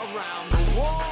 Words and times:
around 0.00 0.50
the 0.50 0.80
world. 0.80 1.02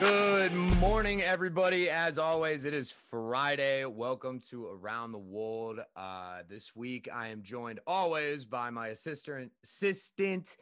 Good 0.00 0.54
morning, 0.78 1.20
everybody. 1.20 1.90
As 1.90 2.16
always, 2.16 2.64
it 2.64 2.74
is 2.74 2.92
Friday. 2.92 3.84
Welcome 3.86 4.38
to 4.50 4.66
Around 4.66 5.10
the 5.10 5.18
World. 5.18 5.80
Uh, 5.96 6.42
this 6.48 6.76
week, 6.76 7.08
I 7.12 7.28
am 7.28 7.42
joined 7.42 7.80
always 7.88 8.44
by 8.44 8.70
my 8.70 8.88
assistant, 8.88 9.50
assistant, 9.64 10.56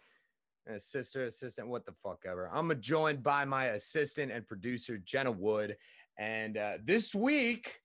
uh, 0.67 0.79
sister, 0.79 1.25
assistant, 1.27 1.69
what 1.69 1.85
the 1.85 1.93
fuck 2.03 2.25
ever. 2.27 2.49
I'm 2.51 2.73
joined 2.81 3.23
by 3.23 3.45
my 3.45 3.67
assistant 3.67 4.33
and 4.33 4.49
producer, 4.49 4.97
Jenna 4.97 5.33
Wood. 5.33 5.77
And 6.17 6.57
uh, 6.57 6.79
this 6.83 7.15
week, 7.15 7.81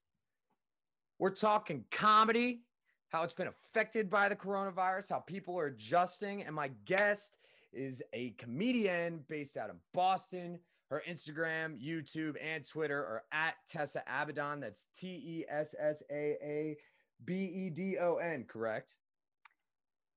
we're 1.18 1.28
talking 1.28 1.84
comedy, 1.90 2.62
how 3.10 3.22
it's 3.22 3.32
been 3.32 3.48
affected 3.48 4.10
by 4.10 4.28
the 4.28 4.36
coronavirus, 4.36 5.10
how 5.10 5.20
people 5.20 5.58
are 5.58 5.66
adjusting. 5.66 6.42
And 6.42 6.54
my 6.54 6.70
guest 6.84 7.38
is 7.72 8.02
a 8.12 8.30
comedian 8.38 9.24
based 9.28 9.56
out 9.56 9.70
of 9.70 9.76
Boston. 9.94 10.58
Her 10.90 11.02
Instagram, 11.08 11.78
YouTube, 11.82 12.36
and 12.42 12.66
Twitter 12.66 12.98
are 12.98 13.24
at 13.30 13.54
Tessa 13.68 14.02
Abedon. 14.06 14.60
That's 14.60 14.86
T 14.94 15.06
E 15.08 15.44
S 15.48 15.74
S 15.78 16.02
A 16.10 16.36
A 16.42 16.76
B 17.24 17.34
E 17.34 17.70
D 17.70 17.98
O 17.98 18.16
N, 18.16 18.44
correct? 18.48 18.94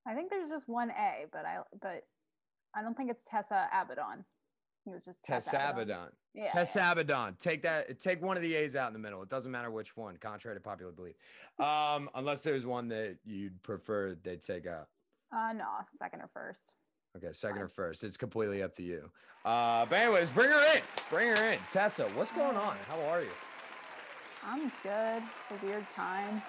I 0.07 0.13
think 0.13 0.29
there's 0.29 0.49
just 0.49 0.69
one 0.69 0.89
A, 0.91 1.25
but 1.31 1.45
I 1.45 1.57
but 1.81 2.05
I 2.73 2.81
don't 2.81 2.95
think 2.95 3.11
it's 3.11 3.23
Tessa 3.27 3.67
Abedon. 3.73 4.23
He 4.85 4.91
was 4.91 5.03
just 5.03 5.21
Tessa 5.23 5.57
Abedon. 5.57 6.09
Yeah. 6.33 6.51
Tessa 6.53 6.91
Abedon. 6.91 7.35
Take 7.39 7.63
that. 7.63 7.99
Take 7.99 8.21
one 8.21 8.37
of 8.37 8.43
the 8.43 8.55
A's 8.55 8.75
out 8.75 8.87
in 8.87 8.93
the 8.93 8.99
middle. 8.99 9.21
It 9.21 9.29
doesn't 9.29 9.51
matter 9.51 9.69
which 9.69 9.97
one, 9.97 10.17
contrary 10.17 10.55
to 10.55 10.61
popular 10.61 10.91
belief. 10.91 11.15
Um, 11.59 12.09
unless 12.15 12.41
there's 12.41 12.65
one 12.65 12.87
that 12.89 13.17
you'd 13.25 13.61
prefer 13.63 14.15
they 14.23 14.37
take 14.37 14.65
out. 14.65 14.87
Uh 15.35 15.53
no, 15.53 15.65
second 15.97 16.21
or 16.21 16.29
first. 16.33 16.71
Okay, 17.17 17.31
second 17.31 17.61
or 17.61 17.67
first. 17.67 18.03
It's 18.03 18.17
completely 18.17 18.63
up 18.63 18.73
to 18.75 18.83
you. 18.83 19.11
Uh, 19.43 19.85
but 19.85 19.97
anyways, 19.99 20.29
bring 20.29 20.49
her 20.49 20.75
in. 20.75 20.81
Bring 21.09 21.27
her 21.29 21.51
in. 21.51 21.59
Tessa, 21.71 22.05
what's 22.15 22.31
going 22.31 22.55
on? 22.55 22.77
How 22.87 22.99
are 23.09 23.21
you? 23.21 23.29
I'm 24.45 24.71
good. 24.83 25.23
It's 25.49 25.61
a 25.61 25.65
weird 25.65 25.85
time. 25.95 26.41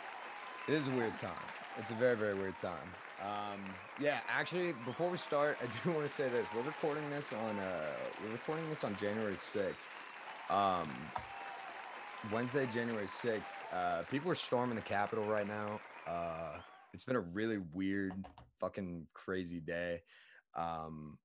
It 0.69 0.75
is 0.75 0.87
a 0.87 0.91
weird 0.91 1.19
time. 1.19 1.33
It's 1.79 1.91
a 1.91 1.95
very, 1.95 2.17
very 2.17 2.35
weird 2.35 2.57
time. 2.57 2.79
Um, 3.23 3.61
yeah, 4.01 4.21
actually, 4.29 4.75
before 4.85 5.09
we 5.09 5.17
start, 5.17 5.57
I 5.63 5.67
do 5.85 5.93
want 5.93 6.07
to 6.07 6.13
say 6.13 6.29
this. 6.29 6.47
We're 6.55 6.63
recording 6.63 7.09
this 7.11 7.33
on 7.33 7.59
uh, 7.59 7.93
we're 8.25 8.33
recording 8.33 8.69
this 8.69 8.85
on 8.85 8.97
January 8.97 9.37
sixth. 9.37 9.89
Um, 10.51 10.91
Wednesday, 12.33 12.67
January 12.73 13.07
sixth. 13.07 13.63
Uh, 13.73 14.03
people 14.11 14.31
are 14.31 14.37
storming 14.37 14.77
the 14.77 14.83
Capitol 14.83 15.25
right 15.25 15.47
now. 15.47 15.81
Uh, 16.07 16.59
it's 16.93 17.05
been 17.05 17.17
a 17.17 17.21
really 17.21 17.59
weird, 17.73 18.13
fucking 18.61 19.07
crazy 19.15 19.61
day. 19.61 20.03
Um, 20.57 21.19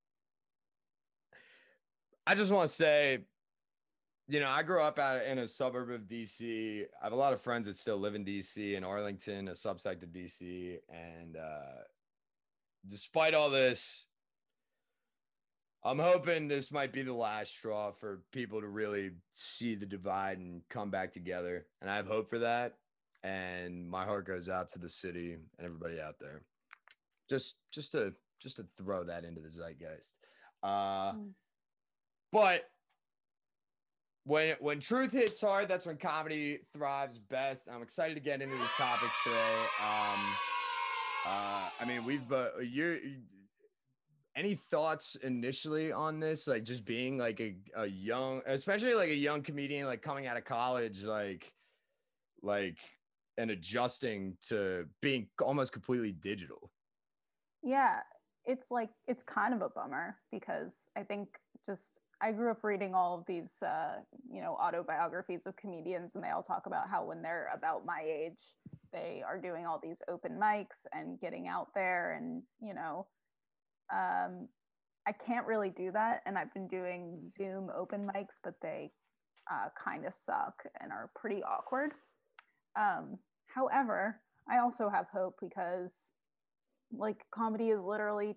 I 2.25 2.35
just 2.35 2.51
want 2.51 2.69
to 2.69 2.73
say, 2.73 3.19
you 4.29 4.39
know, 4.39 4.49
I 4.49 4.63
grew 4.63 4.81
up 4.81 4.99
out 4.99 5.25
in 5.25 5.39
a 5.39 5.47
suburb 5.47 5.89
of 5.89 6.01
DC. 6.01 6.81
I 7.01 7.03
have 7.05 7.13
a 7.13 7.17
lot 7.17 7.33
of 7.33 7.41
friends 7.41 7.67
that 7.67 7.77
still 7.77 7.97
live 7.97 8.15
in 8.15 8.25
DC 8.25 8.75
in 8.75 8.83
Arlington, 8.83 9.47
a 9.47 9.51
subsect 9.51 10.03
of 10.03 10.09
DC. 10.09 10.77
And 10.89 11.37
uh, 11.37 11.83
despite 12.85 13.33
all 13.33 13.49
this, 13.49 14.05
I'm 15.83 15.99
hoping 15.99 16.47
this 16.47 16.71
might 16.71 16.91
be 16.91 17.03
the 17.03 17.13
last 17.13 17.51
straw 17.51 17.91
for 17.91 18.23
people 18.33 18.59
to 18.59 18.67
really 18.67 19.11
see 19.33 19.75
the 19.75 19.85
divide 19.85 20.39
and 20.39 20.61
come 20.69 20.89
back 20.91 21.13
together. 21.13 21.65
And 21.81 21.89
I 21.89 21.95
have 21.95 22.07
hope 22.07 22.29
for 22.29 22.39
that. 22.39 22.73
And 23.23 23.89
my 23.89 24.03
heart 24.03 24.27
goes 24.27 24.49
out 24.49 24.69
to 24.69 24.79
the 24.79 24.89
city 24.89 25.33
and 25.33 25.43
everybody 25.65 26.01
out 26.01 26.15
there. 26.19 26.41
Just, 27.29 27.55
just 27.71 27.93
to, 27.93 28.13
just 28.41 28.57
to 28.57 28.65
throw 28.77 29.03
that 29.05 29.23
into 29.23 29.39
the 29.41 29.49
zeitgeist. 29.49 30.13
Uh, 30.63 31.13
Mm. 31.13 31.29
but 32.31 32.69
when 34.27 34.55
when 34.59 34.79
truth 34.81 35.13
hits 35.13 35.39
hard, 35.39 35.69
that's 35.69 35.85
when 35.85 35.95
comedy 35.95 36.59
thrives 36.73 37.17
best. 37.17 37.69
I'm 37.73 37.81
excited 37.81 38.13
to 38.15 38.19
get 38.19 38.41
into 38.41 38.57
these 38.57 38.73
topics 38.77 39.13
today. 39.23 39.55
Um, 39.81 40.19
uh, 41.25 41.69
I 41.79 41.85
mean, 41.87 42.05
we've 42.05 42.27
but 42.27 42.53
you. 42.61 42.99
Any 44.35 44.53
thoughts 44.53 45.15
initially 45.23 45.91
on 45.91 46.19
this? 46.19 46.47
Like 46.47 46.63
just 46.63 46.85
being 46.85 47.17
like 47.17 47.39
a, 47.39 47.55
a 47.75 47.87
young, 47.87 48.41
especially 48.45 48.93
like 48.93 49.09
a 49.09 49.15
young 49.15 49.41
comedian, 49.41 49.87
like 49.87 50.03
coming 50.03 50.27
out 50.27 50.37
of 50.37 50.45
college, 50.45 51.03
like 51.03 51.51
like 52.43 52.77
and 53.37 53.49
adjusting 53.49 54.37
to 54.49 54.85
being 55.01 55.27
almost 55.41 55.71
completely 55.71 56.11
digital. 56.11 56.69
Yeah, 57.63 58.01
it's 58.45 58.69
like 58.69 58.89
it's 59.07 59.23
kind 59.23 59.55
of 59.55 59.61
a 59.61 59.69
bummer 59.69 60.17
because 60.31 60.75
I 60.95 61.01
think 61.01 61.29
just 61.65 61.99
I 62.21 62.31
grew 62.31 62.49
up 62.49 62.63
reading 62.63 62.95
all 62.95 63.17
of 63.17 63.25
these 63.27 63.51
uh, 63.61 63.97
you 64.31 64.41
know 64.41 64.55
autobiographies 64.55 65.45
of 65.45 65.55
comedians 65.55 66.15
and 66.15 66.23
they 66.23 66.29
all 66.29 66.43
talk 66.43 66.65
about 66.65 66.89
how 66.89 67.05
when 67.05 67.21
they're 67.21 67.49
about 67.55 67.85
my 67.85 68.01
age 68.05 68.39
they 68.91 69.21
are 69.25 69.39
doing 69.39 69.65
all 69.65 69.79
these 69.81 70.01
open 70.07 70.39
mics 70.41 70.85
and 70.93 71.19
getting 71.19 71.47
out 71.47 71.67
there 71.75 72.13
and 72.13 72.41
you 72.61 72.73
know 72.73 73.05
um, 73.93 74.47
I 75.07 75.11
can't 75.11 75.45
really 75.45 75.69
do 75.69 75.91
that 75.91 76.21
and 76.25 76.37
I've 76.37 76.53
been 76.53 76.67
doing 76.67 77.21
Zoom 77.27 77.69
open 77.75 78.07
mics 78.07 78.39
but 78.43 78.55
they 78.61 78.91
uh, 79.51 79.69
kind 79.81 80.05
of 80.05 80.13
suck 80.13 80.63
and 80.81 80.91
are 80.91 81.09
pretty 81.15 81.41
awkward. 81.43 81.91
Um, 82.77 83.17
however, 83.47 84.19
I 84.49 84.59
also 84.59 84.89
have 84.89 85.07
hope 85.13 85.35
because 85.41 85.93
like 86.91 87.17
comedy 87.33 87.69
is 87.69 87.81
literally 87.81 88.35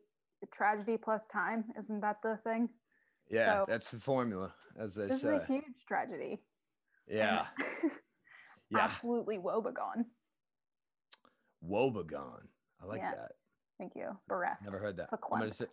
tragedy 0.53 0.97
plus 0.97 1.27
time 1.27 1.65
isn't 1.79 2.01
that 2.01 2.17
the 2.23 2.39
thing 2.43 2.69
Yeah, 3.31 3.61
So- 3.61 3.65
that's 3.69 3.91
the 3.91 4.01
formula, 4.01 4.53
as 4.79 4.95
they 4.95 5.07
this 5.07 5.21
say. 5.23 5.37
is 5.37 5.43
a 5.43 5.47
huge 5.47 5.65
tragedy 5.87 6.43
yeah, 7.07 7.47
yeah. 8.71 8.79
absolutely 8.79 9.39
woebegone 9.39 10.05
Woebegone. 11.67 12.47
I 12.83 12.87
like 12.87 12.99
Yeah. 13.01 13.15
that. 13.15 13.33
thank 13.79 13.95
you 13.95 14.17
bereft 14.29 14.63
Never 14.63 14.79
heard 14.79 14.97
that. 14.97 15.09
I'm 15.13 15.19
gonna 15.39 15.51
say 15.53 15.67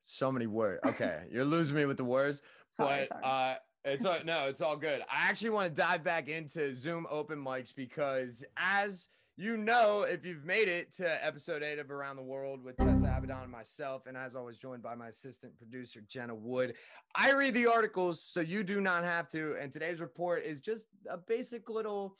so 0.00 0.30
many 0.32 0.46
words. 0.46 0.80
Okay, 0.84 1.26
you're 1.30 1.44
losing 1.44 1.76
me 1.76 1.84
with 1.86 1.96
the 1.96 2.04
words, 2.04 2.42
Sorry, 2.76 3.06
but 3.10 3.20
sorry. 3.22 3.52
uh, 3.52 3.56
it's 3.86 4.04
all, 4.04 4.18
no, 4.24 4.48
it's 4.48 4.60
all 4.60 4.76
good. 4.76 5.00
I 5.02 5.28
actually 5.28 5.50
want 5.50 5.74
to 5.74 5.80
dive 5.82 6.02
back 6.02 6.28
into 6.28 6.74
Zoom 6.74 7.06
open 7.10 7.38
mics 7.42 7.74
because, 7.74 8.44
as 8.56 9.08
you 9.36 9.56
know, 9.56 10.02
if 10.02 10.24
you've 10.24 10.44
made 10.44 10.68
it 10.68 10.94
to 10.96 11.24
episode 11.24 11.62
eight 11.64 11.80
of 11.80 11.90
Around 11.90 12.16
the 12.16 12.22
World 12.22 12.62
with 12.62 12.76
Tessa 12.76 13.12
Abedon 13.16 13.42
and 13.42 13.50
myself, 13.50 14.06
and 14.06 14.16
as 14.16 14.36
always, 14.36 14.58
joined 14.58 14.82
by 14.82 14.94
my 14.94 15.08
assistant 15.08 15.56
producer 15.58 16.00
Jenna 16.06 16.34
Wood, 16.34 16.74
I 17.16 17.32
read 17.32 17.54
the 17.54 17.66
articles 17.66 18.24
so 18.24 18.40
you 18.40 18.62
do 18.62 18.80
not 18.80 19.02
have 19.02 19.26
to. 19.28 19.56
And 19.60 19.72
today's 19.72 20.00
report 20.00 20.44
is 20.44 20.60
just 20.60 20.86
a 21.10 21.16
basic 21.16 21.68
little 21.68 22.16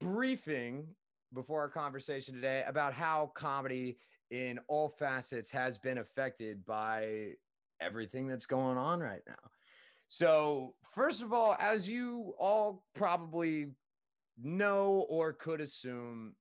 briefing 0.00 0.86
before 1.32 1.60
our 1.60 1.68
conversation 1.68 2.34
today 2.34 2.64
about 2.66 2.92
how 2.92 3.30
comedy 3.34 3.98
in 4.32 4.58
all 4.66 4.88
facets 4.88 5.50
has 5.52 5.78
been 5.78 5.98
affected 5.98 6.64
by 6.64 7.34
everything 7.80 8.26
that's 8.26 8.46
going 8.46 8.78
on 8.78 8.98
right 8.98 9.22
now. 9.28 9.50
So, 10.08 10.74
first 10.92 11.22
of 11.22 11.32
all, 11.32 11.56
as 11.60 11.88
you 11.88 12.34
all 12.36 12.84
probably 12.94 13.68
know 14.42 15.06
or 15.08 15.32
could 15.32 15.60
assume, 15.60 16.34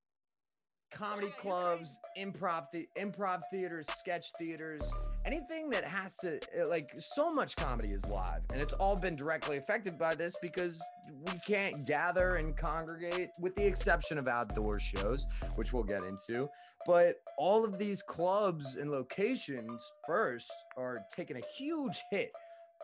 comedy 0.91 1.31
clubs, 1.39 1.97
improv 2.17 2.65
the 2.73 2.87
improv 2.99 3.41
theaters, 3.51 3.87
sketch 3.87 4.27
theaters, 4.37 4.81
anything 5.25 5.69
that 5.69 5.85
has 5.85 6.17
to 6.17 6.35
uh, 6.37 6.67
like 6.69 6.89
so 6.99 7.31
much 7.31 7.55
comedy 7.55 7.89
is 7.89 8.05
live 8.09 8.41
and 8.51 8.61
it's 8.61 8.73
all 8.73 8.99
been 8.99 9.15
directly 9.15 9.57
affected 9.57 9.97
by 9.97 10.13
this 10.13 10.35
because 10.41 10.81
we 11.27 11.39
can't 11.47 11.87
gather 11.87 12.35
and 12.35 12.57
congregate 12.57 13.29
with 13.39 13.55
the 13.55 13.65
exception 13.65 14.17
of 14.17 14.27
outdoor 14.27 14.79
shows, 14.79 15.27
which 15.55 15.71
we'll 15.71 15.83
get 15.83 16.03
into. 16.03 16.49
But 16.85 17.21
all 17.37 17.63
of 17.63 17.77
these 17.77 18.01
clubs 18.01 18.75
and 18.75 18.91
locations 18.91 19.81
first 20.05 20.51
are 20.77 20.99
taking 21.15 21.37
a 21.37 21.41
huge 21.57 22.01
hit 22.11 22.31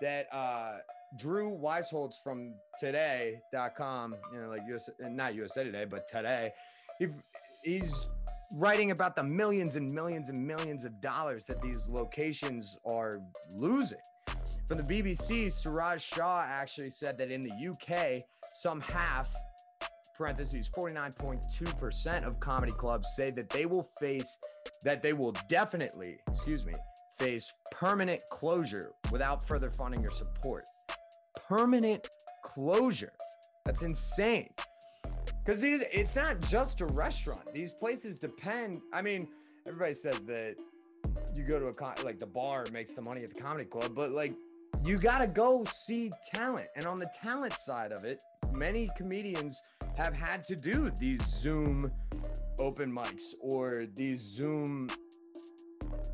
that 0.01 0.27
uh 0.33 0.77
Drew 1.15 1.57
Weisholtz 1.57 2.15
from 2.21 2.53
today.com, 2.79 4.15
you 4.33 4.41
know, 4.41 4.49
like 4.49 4.61
US 4.69 4.89
not 4.99 5.35
USA 5.35 5.63
Today, 5.63 5.85
but 5.85 6.07
today, 6.07 6.51
he 6.99 7.07
he's 7.63 8.09
writing 8.55 8.91
about 8.91 9.15
the 9.15 9.23
millions 9.23 9.75
and 9.75 9.91
millions 9.91 10.29
and 10.29 10.45
millions 10.45 10.85
of 10.85 11.01
dollars 11.01 11.45
that 11.45 11.61
these 11.61 11.87
locations 11.89 12.77
are 12.85 13.19
losing. 13.55 13.99
From 14.67 14.77
the 14.77 14.83
BBC, 14.83 15.51
Suraj 15.51 16.01
Shah 16.01 16.45
actually 16.45 16.89
said 16.89 17.17
that 17.19 17.31
in 17.31 17.41
the 17.41 17.51
UK, 17.69 18.21
some 18.53 18.81
half, 18.81 19.33
parentheses, 20.17 20.69
49.2% 20.75 22.25
of 22.25 22.39
comedy 22.39 22.71
clubs 22.73 23.09
say 23.15 23.29
that 23.31 23.49
they 23.49 23.65
will 23.65 23.87
face, 23.99 24.39
that 24.83 25.01
they 25.01 25.13
will 25.13 25.33
definitely, 25.47 26.17
excuse 26.27 26.65
me, 26.65 26.73
face 27.17 27.53
permanent 27.71 28.21
closure 28.29 28.91
without 29.11 29.47
further 29.47 29.71
funding 29.71 30.05
or 30.05 30.11
support. 30.11 30.63
Permanent 31.47 32.07
closure. 32.43 33.13
That's 33.65 33.81
insane. 33.81 34.49
Because 35.43 35.63
it's 35.63 36.15
not 36.15 36.41
just 36.41 36.81
a 36.81 36.85
restaurant. 36.87 37.53
These 37.53 37.71
places 37.71 38.19
depend. 38.19 38.81
I 38.93 39.01
mean, 39.01 39.27
everybody 39.65 39.93
says 39.93 40.19
that 40.25 40.55
you 41.35 41.43
go 41.43 41.59
to 41.59 41.67
a 41.67 41.73
con- 41.73 41.95
like 42.03 42.19
the 42.19 42.25
bar 42.25 42.65
makes 42.73 42.93
the 42.93 43.01
money 43.01 43.23
at 43.23 43.33
the 43.33 43.41
comedy 43.41 43.65
club, 43.65 43.93
but 43.95 44.11
like 44.11 44.33
you 44.83 44.97
got 44.97 45.19
to 45.19 45.27
go 45.27 45.63
see 45.65 46.11
talent. 46.33 46.67
And 46.75 46.85
on 46.85 46.99
the 46.99 47.09
talent 47.21 47.53
side 47.53 47.91
of 47.91 48.03
it, 48.03 48.21
many 48.51 48.89
comedians 48.97 49.61
have 49.95 50.13
had 50.13 50.43
to 50.43 50.55
do 50.55 50.91
these 50.99 51.23
Zoom 51.23 51.91
open 52.59 52.91
mics 52.91 53.33
or 53.39 53.85
these 53.95 54.21
Zoom, 54.21 54.89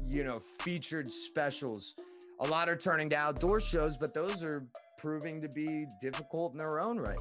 you 0.08 0.24
know, 0.24 0.38
featured 0.60 1.12
specials. 1.12 1.96
A 2.40 2.48
lot 2.48 2.68
are 2.70 2.76
turning 2.76 3.10
to 3.12 3.16
outdoor 3.16 3.60
shows, 3.60 3.98
but 3.98 4.14
those 4.14 4.44
are 4.44 4.66
proving 5.04 5.42
to 5.42 5.50
be 5.50 5.86
difficult 6.00 6.54
in 6.54 6.58
their 6.58 6.80
own 6.80 6.98
right. 6.98 7.20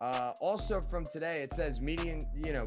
Uh, 0.00 0.32
also, 0.40 0.80
from 0.80 1.04
today, 1.12 1.40
it 1.42 1.52
says 1.52 1.80
median, 1.80 2.24
you 2.46 2.52
know, 2.52 2.64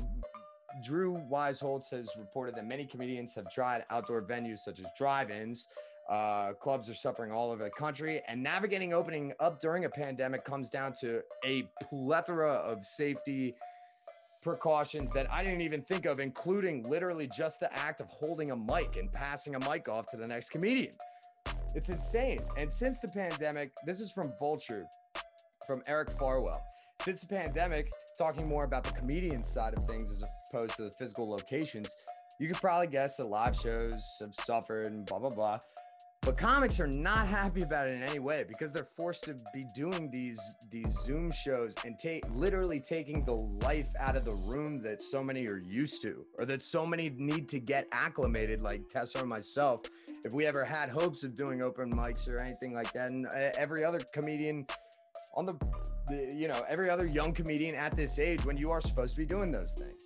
Drew 0.84 1.24
Weisholtz 1.32 1.90
has 1.92 2.10
reported 2.20 2.56
that 2.56 2.68
many 2.68 2.86
comedians 2.86 3.34
have 3.36 3.50
tried 3.50 3.86
outdoor 3.90 4.22
venues 4.22 4.60
such 4.60 4.80
as 4.80 4.86
drive 4.98 5.32
ins. 5.32 5.68
Uh, 6.10 6.52
clubs 6.52 6.90
are 6.90 6.94
suffering 6.94 7.32
all 7.32 7.52
over 7.52 7.64
the 7.64 7.70
country, 7.70 8.22
and 8.28 8.44
navigating 8.44 8.94
opening 8.94 9.32
up 9.40 9.62
during 9.62 9.86
a 9.86 9.90
pandemic 9.90 10.44
comes 10.44 10.70
down 10.70 10.92
to 11.00 11.22
a 11.46 11.64
plethora 11.90 12.52
of 12.52 12.84
safety 12.84 13.56
precautions 14.42 15.14
that 15.14 15.32
I 15.32 15.46
didn't 15.46 15.62
even 15.62 15.82
think 15.82 16.06
of, 16.06 16.20
including 16.20 16.84
literally 16.90 17.30
just 17.34 17.62
the 17.62 17.72
act 17.80 18.02
of 18.02 18.08
holding 18.10 18.52
a 18.52 18.58
mic 18.58 18.98
and 18.98 19.10
passing 19.14 19.56
a 19.56 19.60
mic 19.70 19.88
off 19.88 20.08
to 20.12 20.18
the 20.18 20.28
next 20.28 20.50
comedian. 20.50 20.92
It's 21.74 21.90
insane. 21.90 22.40
And 22.58 22.70
since 22.72 23.00
the 23.00 23.08
pandemic, 23.08 23.72
this 23.86 24.02
is 24.02 24.12
from 24.12 24.34
Vulture, 24.40 24.86
from 25.66 25.82
Eric 25.88 26.10
Farwell. 26.20 26.62
Since 27.02 27.22
the 27.22 27.28
pandemic, 27.28 27.90
talking 28.18 28.48
more 28.48 28.66
about 28.66 28.84
the 28.84 28.92
comedian 28.92 29.42
side 29.42 29.74
of 29.78 29.86
things 29.88 30.12
as 30.12 30.24
opposed 30.50 30.76
to 30.76 30.84
the 30.84 30.92
physical 30.92 31.30
locations, 31.30 31.96
you 32.40 32.48
could 32.48 32.58
probably 32.58 32.88
guess 32.88 33.18
that 33.18 33.28
live 33.28 33.56
shows 33.56 34.04
have 34.20 34.36
suffered 34.36 34.88
and 34.88 35.06
blah, 35.06 35.20
blah, 35.20 35.30
blah. 35.30 35.60
But 36.24 36.38
comics 36.38 36.80
are 36.80 36.88
not 36.88 37.28
happy 37.28 37.64
about 37.64 37.88
it 37.88 37.96
in 37.96 38.04
any 38.04 38.20
way 38.20 38.46
because 38.48 38.72
they're 38.72 38.84
forced 38.84 39.24
to 39.24 39.36
be 39.56 39.66
doing 39.74 40.12
these 40.12 40.40
these 40.70 40.96
Zoom 41.00 41.32
shows 41.32 41.74
and 41.84 41.98
take 41.98 42.24
literally 42.36 42.80
taking 42.80 43.26
the 43.26 43.34
life 43.66 43.88
out 44.00 44.16
of 44.16 44.24
the 44.24 44.36
room 44.36 44.84
that 44.84 45.02
so 45.02 45.24
many 45.24 45.48
are 45.48 45.58
used 45.58 46.04
to, 46.04 46.24
or 46.38 46.46
that 46.46 46.62
so 46.62 46.86
many 46.86 47.10
need 47.10 47.50
to 47.50 47.60
get 47.60 47.88
acclimated, 47.92 48.62
like 48.62 48.88
Tessa 48.90 49.24
or 49.24 49.26
myself. 49.26 49.82
If 50.24 50.32
we 50.32 50.46
ever 50.46 50.64
had 50.64 50.90
hopes 50.90 51.24
of 51.24 51.34
doing 51.34 51.64
open 51.64 51.92
mics 51.92 52.28
or 52.28 52.40
anything 52.40 52.76
like 52.76 52.94
that, 52.94 53.10
and 53.10 53.26
uh, 53.26 53.50
every 53.58 53.84
other 53.84 54.00
comedian 54.14 54.68
on 55.38 55.48
the, 55.48 55.56
the 56.08 56.36
you 56.36 56.48
know 56.48 56.64
every 56.70 56.92
other 56.92 57.08
young 57.08 57.34
comedian 57.34 57.74
at 57.74 57.96
this 57.98 58.20
age 58.20 58.46
when 58.46 58.58
you 58.58 58.70
are 58.70 58.80
supposed 58.80 59.16
to 59.16 59.18
be 59.18 59.26
doing 59.26 59.52
those 59.52 59.74
things. 59.74 60.06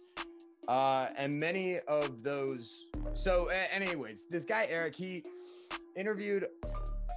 Uh, 0.69 1.07
and 1.17 1.33
many 1.35 1.77
of 1.89 2.23
those. 2.23 2.85
So, 3.13 3.47
anyways, 3.47 4.27
this 4.29 4.45
guy 4.45 4.67
Eric, 4.69 4.95
he 4.95 5.23
interviewed 5.97 6.45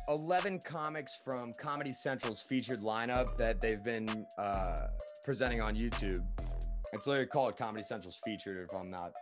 11 0.08 0.60
comics 0.64 1.18
from 1.24 1.52
Comedy 1.60 1.92
Central's 1.92 2.40
featured 2.40 2.80
lineup 2.80 3.36
that 3.36 3.60
they've 3.60 3.82
been 3.82 4.26
uh, 4.38 4.86
presenting 5.22 5.60
on 5.60 5.74
YouTube. 5.74 6.24
It's 6.92 7.06
literally 7.06 7.26
called 7.26 7.56
Comedy 7.56 7.82
Central's 7.82 8.18
featured, 8.24 8.68
if 8.68 8.74
I'm 8.74 8.90
not 8.90 9.12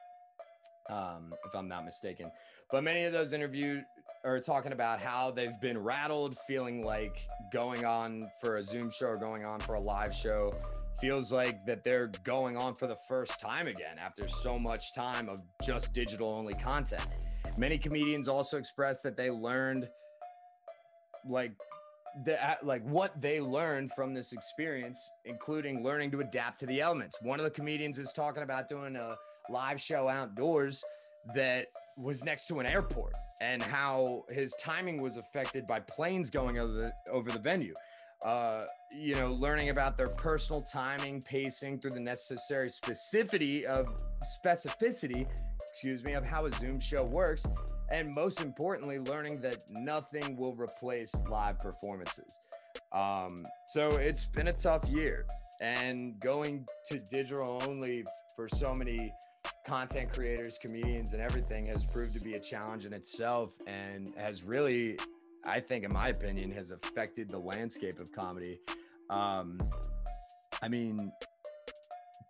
um, 0.88 1.32
if 1.44 1.54
I'm 1.54 1.68
not 1.68 1.84
mistaken. 1.84 2.30
But 2.70 2.84
many 2.84 3.04
of 3.04 3.12
those 3.12 3.32
interviewed 3.32 3.84
are 4.24 4.40
talking 4.40 4.72
about 4.72 5.00
how 5.00 5.30
they've 5.30 5.60
been 5.60 5.78
rattled, 5.78 6.36
feeling 6.48 6.82
like 6.82 7.16
going 7.52 7.84
on 7.84 8.22
for 8.40 8.56
a 8.56 8.62
Zoom 8.62 8.90
show 8.90 9.06
or 9.06 9.16
going 9.16 9.44
on 9.44 9.60
for 9.60 9.74
a 9.74 9.80
live 9.80 10.14
show 10.14 10.52
feels 11.00 11.30
like 11.30 11.64
that 11.66 11.84
they're 11.84 12.10
going 12.24 12.56
on 12.56 12.74
for 12.74 12.86
the 12.86 12.96
first 13.08 13.38
time 13.40 13.66
again 13.66 13.96
after 13.98 14.26
so 14.28 14.58
much 14.58 14.94
time 14.94 15.28
of 15.28 15.40
just 15.64 15.92
digital 15.92 16.34
only 16.38 16.54
content. 16.54 17.04
Many 17.58 17.78
comedians 17.78 18.28
also 18.28 18.58
expressed 18.58 19.02
that 19.04 19.16
they 19.16 19.30
learned 19.30 19.88
like 21.28 21.52
the 22.24 22.38
like 22.62 22.82
what 22.84 23.20
they 23.20 23.40
learned 23.40 23.92
from 23.92 24.14
this 24.14 24.32
experience, 24.32 25.10
including 25.24 25.82
learning 25.82 26.10
to 26.12 26.20
adapt 26.20 26.60
to 26.60 26.66
the 26.66 26.80
elements. 26.80 27.16
One 27.20 27.40
of 27.40 27.44
the 27.44 27.50
comedians 27.50 27.98
is 27.98 28.12
talking 28.12 28.42
about 28.42 28.68
doing 28.68 28.96
a 28.96 29.16
live 29.50 29.80
show 29.80 30.08
outdoors 30.08 30.82
that 31.34 31.66
was 31.96 32.24
next 32.24 32.46
to 32.46 32.60
an 32.60 32.66
airport 32.66 33.14
and 33.40 33.62
how 33.62 34.24
his 34.30 34.54
timing 34.60 35.02
was 35.02 35.16
affected 35.16 35.66
by 35.66 35.80
planes 35.80 36.30
going 36.30 36.58
over 36.58 36.72
the 36.72 36.92
over 37.10 37.30
the 37.30 37.38
venue. 37.38 37.74
Uh, 38.24 38.64
you 38.94 39.14
know, 39.14 39.34
learning 39.34 39.68
about 39.68 39.96
their 39.96 40.08
personal 40.08 40.62
timing, 40.72 41.20
pacing 41.20 41.78
through 41.78 41.90
the 41.90 42.00
necessary 42.00 42.70
specificity 42.70 43.64
of 43.64 43.88
specificity 44.44 45.26
excuse 45.76 46.02
me, 46.04 46.14
of 46.14 46.24
how 46.24 46.46
a 46.46 46.52
Zoom 46.52 46.80
show 46.80 47.04
works. 47.04 47.44
And 47.92 48.14
most 48.14 48.40
importantly, 48.40 48.98
learning 48.98 49.42
that 49.42 49.58
nothing 49.72 50.34
will 50.34 50.54
replace 50.54 51.14
live 51.28 51.58
performances. 51.58 52.38
Um, 52.92 53.44
so 53.66 53.88
it's 53.88 54.24
been 54.24 54.48
a 54.48 54.54
tough 54.54 54.88
year. 54.88 55.26
And 55.60 56.18
going 56.18 56.64
to 56.88 56.98
digital 56.98 57.62
only 57.68 58.04
for 58.34 58.48
so 58.48 58.72
many 58.72 59.12
content 59.66 60.14
creators, 60.14 60.56
comedians, 60.56 61.12
and 61.12 61.20
everything 61.20 61.66
has 61.66 61.84
proved 61.84 62.14
to 62.14 62.20
be 62.20 62.34
a 62.36 62.40
challenge 62.40 62.86
in 62.86 62.94
itself 62.94 63.50
and 63.66 64.14
has 64.16 64.44
really, 64.44 64.98
I 65.44 65.60
think, 65.60 65.84
in 65.84 65.92
my 65.92 66.08
opinion, 66.08 66.52
has 66.52 66.70
affected 66.70 67.28
the 67.28 67.38
landscape 67.38 68.00
of 68.00 68.10
comedy. 68.12 68.60
Um, 69.10 69.58
I 70.62 70.68
mean, 70.68 71.12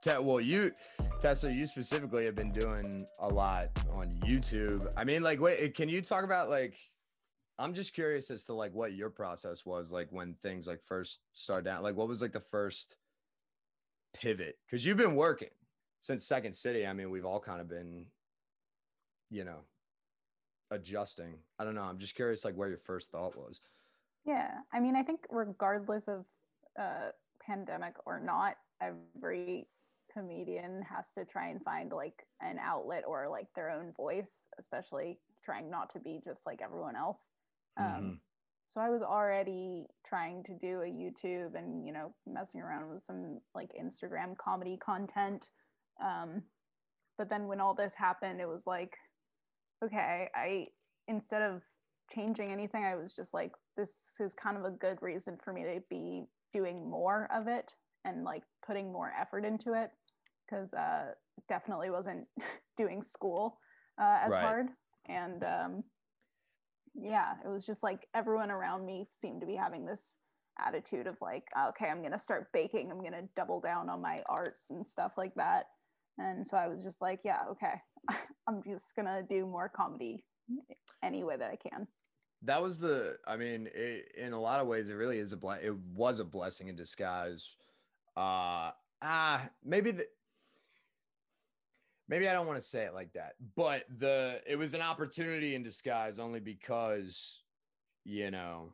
well, 0.06 0.40
you 0.40 0.72
Tessa, 1.20 1.52
you 1.52 1.66
specifically 1.66 2.24
have 2.24 2.34
been 2.34 2.52
doing 2.52 3.06
a 3.20 3.28
lot 3.28 3.70
on 3.90 4.10
YouTube. 4.24 4.86
I 4.96 5.04
mean, 5.04 5.22
like, 5.22 5.40
wait, 5.40 5.74
can 5.74 5.88
you 5.88 6.02
talk 6.02 6.24
about 6.24 6.50
like? 6.50 6.74
I'm 7.58 7.72
just 7.72 7.94
curious 7.94 8.30
as 8.30 8.44
to 8.44 8.52
like 8.52 8.74
what 8.74 8.92
your 8.92 9.08
process 9.08 9.64
was 9.64 9.90
like 9.90 10.08
when 10.10 10.34
things 10.42 10.68
like 10.68 10.82
first 10.84 11.20
started 11.32 11.70
out. 11.70 11.82
Like, 11.82 11.96
what 11.96 12.06
was 12.06 12.20
like 12.20 12.32
the 12.32 12.40
first 12.40 12.96
pivot? 14.14 14.58
Because 14.66 14.84
you've 14.84 14.98
been 14.98 15.16
working 15.16 15.48
since 16.00 16.26
Second 16.26 16.54
City. 16.54 16.86
I 16.86 16.92
mean, 16.92 17.10
we've 17.10 17.24
all 17.24 17.40
kind 17.40 17.62
of 17.62 17.68
been, 17.68 18.06
you 19.30 19.44
know, 19.44 19.60
adjusting. 20.70 21.38
I 21.58 21.64
don't 21.64 21.74
know. 21.74 21.82
I'm 21.82 21.98
just 21.98 22.14
curious, 22.14 22.44
like, 22.44 22.54
where 22.56 22.68
your 22.68 22.78
first 22.78 23.10
thought 23.10 23.36
was. 23.36 23.60
Yeah, 24.26 24.50
I 24.72 24.78
mean, 24.78 24.94
I 24.94 25.02
think 25.02 25.20
regardless 25.30 26.08
of 26.08 26.26
uh, 26.78 27.10
pandemic 27.40 27.94
or 28.04 28.20
not, 28.20 28.56
every 28.82 29.66
comedian 30.16 30.82
has 30.82 31.10
to 31.16 31.24
try 31.24 31.48
and 31.48 31.62
find 31.62 31.92
like 31.92 32.26
an 32.40 32.58
outlet 32.62 33.04
or 33.06 33.28
like 33.28 33.46
their 33.54 33.70
own 33.70 33.92
voice, 33.96 34.44
especially 34.58 35.18
trying 35.44 35.70
not 35.70 35.90
to 35.90 36.00
be 36.00 36.20
just 36.24 36.42
like 36.46 36.60
everyone 36.62 36.96
else. 36.96 37.28
Um, 37.78 37.86
mm-hmm. 37.86 38.10
So 38.66 38.80
I 38.80 38.90
was 38.90 39.02
already 39.02 39.86
trying 40.04 40.42
to 40.44 40.52
do 40.54 40.80
a 40.80 40.86
YouTube 40.86 41.54
and 41.54 41.86
you 41.86 41.92
know 41.92 42.14
messing 42.26 42.60
around 42.60 42.92
with 42.92 43.04
some 43.04 43.40
like 43.54 43.70
Instagram 43.80 44.36
comedy 44.36 44.78
content. 44.84 45.46
Um, 46.02 46.42
but 47.18 47.28
then 47.30 47.46
when 47.46 47.60
all 47.60 47.74
this 47.74 47.94
happened, 47.96 48.40
it 48.40 48.48
was 48.48 48.66
like, 48.66 48.96
okay, 49.84 50.28
I 50.34 50.66
instead 51.08 51.42
of 51.42 51.62
changing 52.12 52.50
anything, 52.50 52.84
I 52.84 52.96
was 52.96 53.12
just 53.12 53.34
like, 53.34 53.52
this 53.76 54.16
is 54.20 54.34
kind 54.34 54.56
of 54.56 54.64
a 54.64 54.70
good 54.70 54.98
reason 55.00 55.36
for 55.42 55.52
me 55.52 55.62
to 55.62 55.82
be 55.88 56.24
doing 56.52 56.88
more 56.88 57.28
of 57.32 57.48
it 57.48 57.72
and 58.04 58.24
like 58.24 58.42
putting 58.64 58.92
more 58.92 59.12
effort 59.18 59.44
into 59.44 59.74
it 59.74 59.90
because 60.48 60.72
uh, 60.74 61.06
definitely 61.48 61.90
wasn't 61.90 62.26
doing 62.76 63.02
school 63.02 63.58
uh, 64.00 64.18
as 64.22 64.32
right. 64.32 64.42
hard. 64.42 64.66
And 65.08 65.44
um, 65.44 65.84
yeah, 66.94 67.34
it 67.44 67.48
was 67.48 67.66
just 67.66 67.82
like 67.82 68.06
everyone 68.14 68.50
around 68.50 68.84
me 68.84 69.06
seemed 69.10 69.40
to 69.40 69.46
be 69.46 69.54
having 69.54 69.84
this 69.84 70.16
attitude 70.64 71.06
of 71.06 71.16
like, 71.20 71.44
okay, 71.68 71.88
I'm 71.88 72.02
gonna 72.02 72.18
start 72.18 72.48
baking. 72.52 72.90
I'm 72.90 73.02
gonna 73.02 73.28
double 73.36 73.60
down 73.60 73.88
on 73.88 74.00
my 74.00 74.22
arts 74.28 74.70
and 74.70 74.84
stuff 74.84 75.12
like 75.16 75.34
that. 75.34 75.66
And 76.18 76.46
so 76.46 76.56
I 76.56 76.68
was 76.68 76.82
just 76.82 77.02
like, 77.02 77.20
yeah, 77.24 77.40
okay, 77.50 77.74
I'm 78.48 78.62
just 78.66 78.96
gonna 78.96 79.22
do 79.28 79.46
more 79.46 79.68
comedy 79.68 80.24
any 81.02 81.24
way 81.24 81.36
that 81.36 81.50
I 81.50 81.56
can. 81.56 81.86
That 82.42 82.62
was 82.62 82.78
the, 82.78 83.16
I 83.26 83.36
mean, 83.36 83.68
it, 83.74 84.12
in 84.16 84.32
a 84.32 84.40
lot 84.40 84.60
of 84.60 84.66
ways, 84.66 84.88
it 84.88 84.94
really 84.94 85.18
is 85.18 85.32
a, 85.32 85.36
ble- 85.36 85.58
it 85.62 85.74
was 85.94 86.20
a 86.20 86.24
blessing 86.24 86.68
in 86.68 86.76
disguise. 86.76 87.50
Uh, 88.16 88.70
ah, 89.02 89.48
maybe 89.64 89.90
the, 89.90 90.06
maybe 92.08 92.28
I 92.28 92.32
don't 92.32 92.46
want 92.46 92.58
to 92.58 92.66
say 92.66 92.84
it 92.84 92.94
like 92.94 93.12
that, 93.14 93.34
but 93.54 93.84
the 93.98 94.40
it 94.46 94.56
was 94.56 94.74
an 94.74 94.82
opportunity 94.82 95.54
in 95.54 95.62
disguise 95.62 96.18
only 96.18 96.40
because 96.40 97.42
you 98.04 98.30
know 98.30 98.72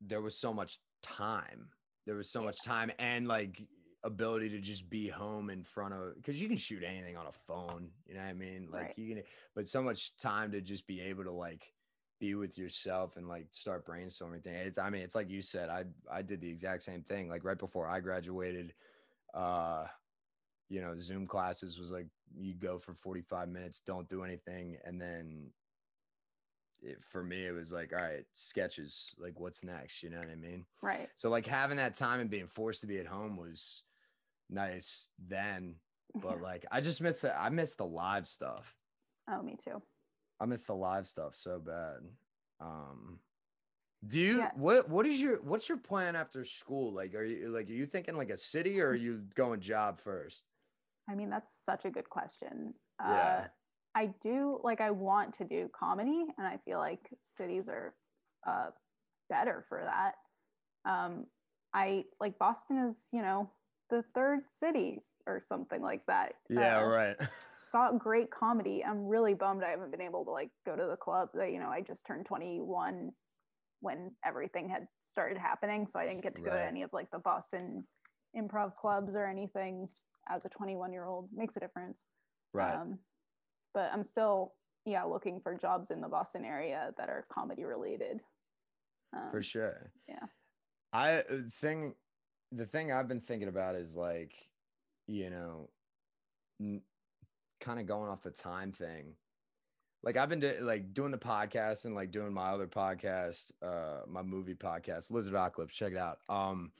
there 0.00 0.20
was 0.20 0.38
so 0.38 0.52
much 0.52 0.78
time. 1.02 1.68
There 2.06 2.14
was 2.14 2.30
so 2.30 2.42
much 2.42 2.62
time 2.64 2.92
and 2.98 3.26
like 3.26 3.62
ability 4.04 4.48
to 4.50 4.60
just 4.60 4.88
be 4.88 5.08
home 5.08 5.50
in 5.50 5.64
front 5.64 5.92
of 5.92 6.14
because 6.14 6.40
you 6.40 6.48
can 6.48 6.56
shoot 6.56 6.82
anything 6.84 7.16
on 7.16 7.26
a 7.26 7.32
phone, 7.46 7.88
you 8.06 8.14
know 8.14 8.20
what 8.20 8.28
I 8.28 8.34
mean? 8.34 8.68
Like 8.70 8.82
right. 8.82 8.94
you 8.96 9.14
can 9.14 9.24
but 9.54 9.66
so 9.66 9.82
much 9.82 10.16
time 10.16 10.52
to 10.52 10.60
just 10.60 10.86
be 10.86 11.00
able 11.00 11.24
to 11.24 11.32
like 11.32 11.72
be 12.20 12.34
with 12.34 12.56
yourself 12.56 13.16
and 13.16 13.28
like 13.28 13.46
start 13.50 13.86
brainstorming 13.86 14.42
things. 14.42 14.56
It's 14.64 14.78
I 14.78 14.90
mean, 14.90 15.02
it's 15.02 15.14
like 15.14 15.30
you 15.30 15.42
said, 15.42 15.68
I 15.68 15.84
I 16.10 16.22
did 16.22 16.40
the 16.40 16.48
exact 16.48 16.82
same 16.82 17.02
thing. 17.02 17.28
Like 17.28 17.44
right 17.44 17.58
before 17.58 17.88
I 17.88 18.00
graduated, 18.00 18.72
uh 19.34 19.86
you 20.68 20.80
know, 20.80 20.94
Zoom 20.98 21.26
classes 21.26 21.78
was 21.78 21.90
like 21.90 22.06
you 22.36 22.54
go 22.54 22.78
for 22.78 22.94
45 22.94 23.48
minutes, 23.48 23.80
don't 23.86 24.08
do 24.08 24.24
anything, 24.24 24.76
and 24.84 25.00
then 25.00 25.50
it, 26.82 26.98
for 27.10 27.22
me, 27.22 27.46
it 27.46 27.52
was 27.52 27.72
like, 27.72 27.92
all 27.96 28.04
right, 28.04 28.24
sketches. 28.34 29.14
Like, 29.18 29.38
what's 29.40 29.64
next? 29.64 30.02
You 30.02 30.10
know 30.10 30.18
what 30.18 30.28
I 30.30 30.34
mean? 30.34 30.66
Right. 30.82 31.08
So 31.16 31.30
like 31.30 31.46
having 31.46 31.78
that 31.78 31.94
time 31.94 32.20
and 32.20 32.28
being 32.30 32.46
forced 32.48 32.82
to 32.82 32.86
be 32.86 32.98
at 32.98 33.06
home 33.06 33.36
was 33.36 33.82
nice 34.50 35.08
then. 35.28 35.76
But 36.14 36.40
like, 36.40 36.64
I 36.70 36.80
just 36.80 37.00
missed 37.02 37.22
the 37.22 37.38
I 37.38 37.48
missed 37.50 37.78
the 37.78 37.86
live 37.86 38.26
stuff. 38.26 38.74
oh, 39.30 39.42
me 39.42 39.56
too. 39.62 39.82
I 40.40 40.46
missed 40.46 40.66
the 40.66 40.74
live 40.74 41.06
stuff 41.06 41.34
so 41.34 41.58
bad. 41.58 41.98
Um, 42.60 43.20
do 44.06 44.20
you 44.20 44.38
Yeah. 44.38 44.50
what 44.54 44.88
what 44.88 45.06
is 45.06 45.20
your 45.20 45.42
what's 45.42 45.68
your 45.68 45.78
plan 45.78 46.14
after 46.16 46.44
school? 46.44 46.92
Like, 46.92 47.14
are 47.14 47.24
you 47.24 47.48
like 47.50 47.68
are 47.68 47.72
you 47.72 47.86
thinking 47.86 48.16
like 48.16 48.30
a 48.30 48.36
city 48.36 48.80
or 48.80 48.88
are 48.90 48.94
you 48.94 49.24
going 49.34 49.60
job 49.60 49.98
first? 50.00 50.42
I 51.08 51.14
mean, 51.14 51.30
that's 51.30 51.52
such 51.64 51.84
a 51.84 51.90
good 51.90 52.08
question. 52.08 52.74
Yeah. 53.00 53.12
Uh, 53.12 53.46
I 53.94 54.10
do 54.22 54.60
like 54.62 54.80
I 54.80 54.90
want 54.90 55.36
to 55.38 55.44
do 55.44 55.70
comedy, 55.78 56.26
and 56.36 56.46
I 56.46 56.58
feel 56.64 56.78
like 56.78 57.00
cities 57.36 57.68
are 57.68 57.94
uh, 58.46 58.70
better 59.30 59.64
for 59.68 59.82
that. 59.84 60.90
Um, 60.90 61.26
I 61.72 62.04
like 62.20 62.38
Boston 62.38 62.86
is, 62.88 63.08
you 63.12 63.22
know, 63.22 63.50
the 63.90 64.04
third 64.14 64.40
city 64.50 65.00
or 65.26 65.40
something 65.40 65.80
like 65.82 66.04
that. 66.06 66.32
Yeah, 66.50 66.80
Uh, 66.80 66.88
right. 66.88 67.16
got 67.72 67.98
great 67.98 68.30
comedy. 68.30 68.84
I'm 68.86 69.06
really 69.06 69.34
bummed 69.34 69.62
I 69.64 69.70
haven't 69.70 69.90
been 69.90 70.00
able 70.00 70.24
to 70.24 70.30
like 70.30 70.50
go 70.64 70.76
to 70.76 70.86
the 70.86 70.96
club. 70.96 71.30
That 71.34 71.52
you 71.52 71.58
know, 71.58 71.68
I 71.68 71.80
just 71.80 72.06
turned 72.06 72.26
21 72.26 73.12
when 73.80 74.10
everything 74.24 74.68
had 74.68 74.86
started 75.04 75.38
happening, 75.38 75.86
so 75.86 75.98
I 75.98 76.06
didn't 76.06 76.22
get 76.22 76.34
to 76.36 76.42
go 76.42 76.50
to 76.50 76.66
any 76.66 76.82
of 76.82 76.90
like 76.92 77.10
the 77.10 77.18
Boston 77.18 77.84
improv 78.36 78.76
clubs 78.76 79.14
or 79.14 79.26
anything 79.26 79.88
as 80.28 80.44
a 80.44 80.48
21 80.48 80.92
year 80.92 81.04
old. 81.04 81.28
Makes 81.34 81.56
a 81.56 81.60
difference. 81.60 82.04
right. 82.52 82.74
Um, 82.74 82.98
but 83.74 83.90
I'm 83.92 84.04
still 84.04 84.54
yeah 84.84 85.04
looking 85.04 85.40
for 85.40 85.54
jobs 85.54 85.90
in 85.90 86.00
the 86.00 86.08
Boston 86.08 86.44
area 86.44 86.92
that 86.96 87.08
are 87.08 87.26
comedy 87.32 87.64
related. 87.64 88.20
Um, 89.14 89.30
for 89.30 89.42
sure. 89.42 89.90
yeah. 90.08 90.26
I 90.92 91.18
uh, 91.18 91.22
thing 91.60 91.94
the 92.52 92.66
thing 92.66 92.92
I've 92.92 93.08
been 93.08 93.20
thinking 93.20 93.48
about 93.48 93.74
is 93.74 93.96
like, 93.96 94.32
you 95.06 95.30
know, 95.30 95.68
n- 96.60 96.82
kind 97.60 97.80
of 97.80 97.86
going 97.86 98.10
off 98.10 98.22
the 98.22 98.30
time 98.30 98.72
thing. 98.72 99.14
Like 100.02 100.16
I've 100.16 100.28
been 100.28 100.40
do- 100.40 100.58
like 100.62 100.94
doing 100.94 101.10
the 101.10 101.18
podcast 101.18 101.84
and 101.84 101.94
like 101.94 102.12
doing 102.12 102.32
my 102.32 102.50
other 102.50 102.68
podcast, 102.68 103.50
uh, 103.62 104.02
my 104.06 104.22
movie 104.22 104.54
podcast, 104.54 105.10
Lizard 105.10 105.34
Ocalypse. 105.34 105.70
Check 105.70 105.92
it 105.92 105.98
out. 105.98 106.18
Um. 106.28 106.70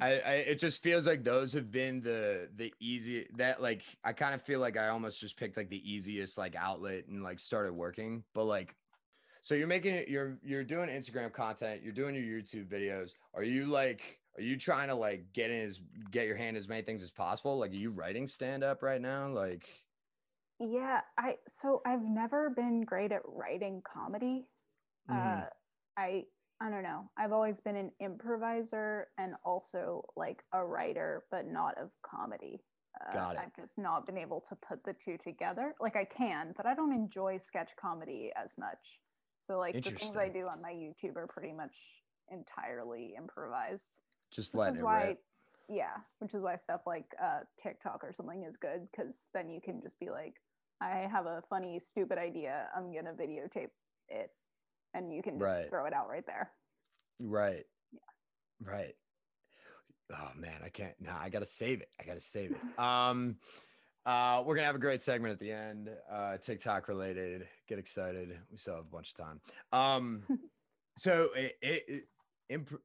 I, 0.00 0.20
I 0.20 0.32
it 0.34 0.58
just 0.58 0.82
feels 0.82 1.06
like 1.06 1.24
those 1.24 1.52
have 1.54 1.70
been 1.70 2.00
the 2.00 2.48
the 2.54 2.72
easy 2.80 3.26
that 3.36 3.62
like 3.62 3.82
I 4.04 4.12
kind 4.12 4.34
of 4.34 4.42
feel 4.42 4.60
like 4.60 4.76
I 4.76 4.88
almost 4.88 5.20
just 5.20 5.36
picked 5.38 5.56
like 5.56 5.70
the 5.70 5.90
easiest 5.90 6.36
like 6.38 6.54
outlet 6.56 7.06
and 7.08 7.22
like 7.22 7.40
started 7.40 7.72
working. 7.72 8.24
But 8.34 8.44
like 8.44 8.76
so 9.42 9.54
you're 9.54 9.66
making 9.66 9.94
it 9.94 10.08
you're 10.08 10.38
you're 10.42 10.64
doing 10.64 10.88
Instagram 10.88 11.32
content, 11.32 11.82
you're 11.82 11.92
doing 11.92 12.14
your 12.14 12.24
YouTube 12.24 12.68
videos. 12.68 13.12
Are 13.34 13.42
you 13.42 13.66
like 13.66 14.18
are 14.36 14.42
you 14.42 14.56
trying 14.56 14.88
to 14.88 14.94
like 14.94 15.32
get 15.32 15.50
in 15.50 15.62
as 15.62 15.80
get 16.10 16.26
your 16.26 16.36
hand 16.36 16.56
as 16.56 16.68
many 16.68 16.82
things 16.82 17.02
as 17.02 17.10
possible? 17.10 17.58
Like 17.58 17.72
are 17.72 17.74
you 17.74 17.90
writing 17.90 18.26
stand 18.26 18.62
up 18.62 18.82
right 18.82 19.00
now? 19.00 19.28
Like 19.28 19.68
Yeah, 20.58 21.00
I 21.16 21.36
so 21.48 21.80
I've 21.86 22.02
never 22.02 22.50
been 22.50 22.82
great 22.82 23.12
at 23.12 23.22
writing 23.24 23.82
comedy. 23.82 24.46
Mhm. 25.10 25.44
Uh, 25.44 25.46
I 25.96 26.24
I 26.60 26.68
don't 26.68 26.82
know. 26.82 27.08
I've 27.16 27.32
always 27.32 27.60
been 27.60 27.76
an 27.76 27.90
improviser 28.00 29.08
and 29.18 29.34
also 29.44 30.04
like 30.16 30.42
a 30.52 30.64
writer, 30.64 31.24
but 31.30 31.46
not 31.46 31.78
of 31.78 31.90
comedy. 32.02 32.62
Uh, 33.00 33.14
Got 33.14 33.36
it. 33.36 33.42
I've 33.44 33.56
just 33.56 33.78
not 33.78 34.04
been 34.04 34.18
able 34.18 34.40
to 34.48 34.56
put 34.56 34.84
the 34.84 34.92
two 34.92 35.16
together. 35.16 35.74
Like 35.80 35.96
I 35.96 36.04
can, 36.04 36.52
but 36.56 36.66
I 36.66 36.74
don't 36.74 36.92
enjoy 36.92 37.38
sketch 37.38 37.70
comedy 37.80 38.30
as 38.36 38.56
much. 38.58 39.00
So 39.40 39.58
like 39.58 39.74
the 39.74 39.90
things 39.90 40.16
I 40.16 40.28
do 40.28 40.46
on 40.48 40.60
my 40.60 40.72
YouTube 40.72 41.16
are 41.16 41.26
pretty 41.26 41.52
much 41.52 41.74
entirely 42.30 43.14
improvised 43.16 44.00
just 44.32 44.54
which 44.54 44.70
is 44.70 44.78
it 44.78 44.82
why 44.84 45.04
rip. 45.04 45.18
yeah 45.68 45.96
which 46.18 46.34
is 46.34 46.42
why 46.42 46.56
stuff 46.56 46.82
like 46.86 47.06
uh 47.22 47.40
tiktok 47.62 48.02
or 48.02 48.12
something 48.12 48.44
is 48.48 48.56
good 48.56 48.86
because 48.90 49.26
then 49.34 49.50
you 49.50 49.60
can 49.60 49.80
just 49.82 49.98
be 49.98 50.10
like 50.10 50.34
i 50.80 51.08
have 51.10 51.26
a 51.26 51.42
funny 51.50 51.78
stupid 51.78 52.18
idea 52.18 52.66
i'm 52.76 52.92
gonna 52.94 53.12
videotape 53.12 53.70
it 54.08 54.30
and 54.94 55.12
you 55.14 55.22
can 55.22 55.38
just 55.38 55.52
Right. 55.52 55.68
throw 55.70 55.86
it 55.86 55.92
out 55.92 56.08
right 56.08 56.26
there 56.26 56.50
Right. 57.22 57.66
Yeah. 57.92 58.00
Right. 58.72 58.94
Oh 60.12 60.30
man, 60.36 60.60
I 60.64 60.70
can't. 60.70 60.94
Nah, 61.00 61.16
I 61.20 61.28
gotta 61.28 61.46
save 61.46 61.82
it. 61.82 61.88
I 62.00 62.04
gotta 62.04 62.20
save 62.20 62.52
it. 62.52 62.78
Um, 62.78 63.36
uh, 64.06 64.42
we're 64.44 64.54
gonna 64.56 64.66
have 64.66 64.74
a 64.74 64.78
great 64.80 65.02
segment 65.02 65.32
at 65.32 65.38
the 65.38 65.52
end. 65.52 65.90
Uh, 66.10 66.38
TikTok 66.38 66.88
related. 66.88 67.46
Get 67.68 67.78
excited. 67.78 68.36
We 68.50 68.56
still 68.56 68.76
have 68.76 68.84
a 68.86 68.88
bunch 68.88 69.10
of 69.10 69.16
time. 69.16 69.40
Um, 69.70 70.22
so 70.96 71.28
it, 71.36 71.56
it, 71.62 71.84
it 71.88 72.04
imp- 72.48 72.80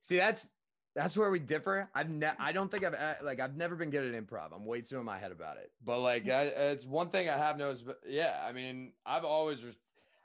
see 0.00 0.16
that's 0.16 0.52
that's 0.94 1.16
where 1.16 1.30
we 1.30 1.40
differ. 1.40 1.90
I've 1.94 2.08
ne- 2.08 2.32
I 2.38 2.52
don't 2.52 2.70
think 2.70 2.84
I've 2.84 2.94
uh, 2.94 3.14
like 3.22 3.40
I've 3.40 3.56
never 3.56 3.74
been 3.74 3.90
good 3.90 4.14
at 4.14 4.26
improv. 4.26 4.54
I'm 4.54 4.64
way 4.64 4.80
too 4.80 4.98
in 4.98 5.04
my 5.04 5.18
head 5.18 5.32
about 5.32 5.56
it. 5.58 5.72
But 5.84 5.98
like 6.00 6.28
I, 6.30 6.42
it's 6.44 6.86
one 6.86 7.10
thing 7.10 7.28
I 7.28 7.36
have 7.36 7.58
noticed. 7.58 7.84
But 7.84 7.98
yeah, 8.06 8.40
I 8.48 8.52
mean 8.52 8.92
I've 9.04 9.24
always. 9.24 9.60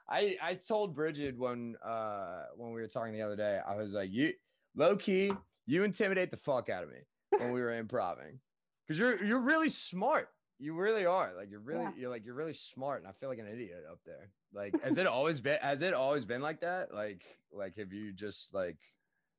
I 0.10 0.38
I 0.42 0.54
told 0.54 0.96
Bridget 0.96 1.38
when 1.38 1.76
uh 1.84 2.46
when 2.56 2.72
we 2.72 2.82
were 2.82 2.88
talking 2.88 3.14
the 3.14 3.22
other 3.22 3.36
day. 3.36 3.60
I 3.66 3.76
was 3.76 3.94
like 3.94 4.12
you 4.12 4.34
low 4.76 4.96
key 4.96 5.32
you 5.66 5.84
intimidate 5.84 6.32
the 6.32 6.38
fuck 6.38 6.70
out 6.70 6.84
of 6.84 6.90
me 6.90 7.00
when 7.38 7.52
we 7.52 7.62
were 7.62 7.74
improving 7.78 8.40
because 8.88 9.00
you're 9.00 9.24
you're 9.24 9.40
really 9.42 9.70
smart. 9.70 10.30
You 10.60 10.74
really 10.76 11.06
are. 11.06 11.34
Like 11.38 11.50
you're 11.52 11.60
really 11.60 11.84
Yeah. 11.84 11.92
you're 11.98 12.10
like 12.10 12.26
you're 12.26 12.34
really 12.36 12.54
smart, 12.54 13.02
and 13.02 13.08
I 13.08 13.12
feel 13.12 13.30
like 13.30 13.40
an 13.40 13.48
idiot 13.48 13.84
up 13.92 14.00
there. 14.06 14.30
Like 14.54 14.82
has 14.82 14.98
it 14.98 15.08
always 15.08 15.40
been 15.42 15.60
has 15.62 15.82
it 15.82 15.94
always 15.94 16.26
been 16.26 16.42
like 16.42 16.62
that? 16.62 16.94
Like 16.94 17.24
like 17.52 17.76
have 17.78 17.92
you 17.94 18.14
just 18.14 18.54
like 18.54 18.78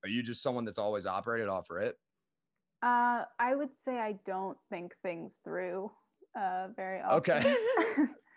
are 0.04 0.08
you 0.08 0.22
just 0.22 0.42
someone 0.42 0.64
that's 0.64 0.78
always 0.78 1.06
operated 1.06 1.48
off 1.48 1.70
rip? 1.70 1.98
uh 2.80 3.24
i 3.40 3.56
would 3.56 3.76
say 3.76 3.98
i 3.98 4.12
don't 4.24 4.56
think 4.70 4.94
things 5.02 5.40
through 5.42 5.90
uh 6.38 6.68
very 6.76 7.00
often 7.00 7.18
Okay. 7.18 7.56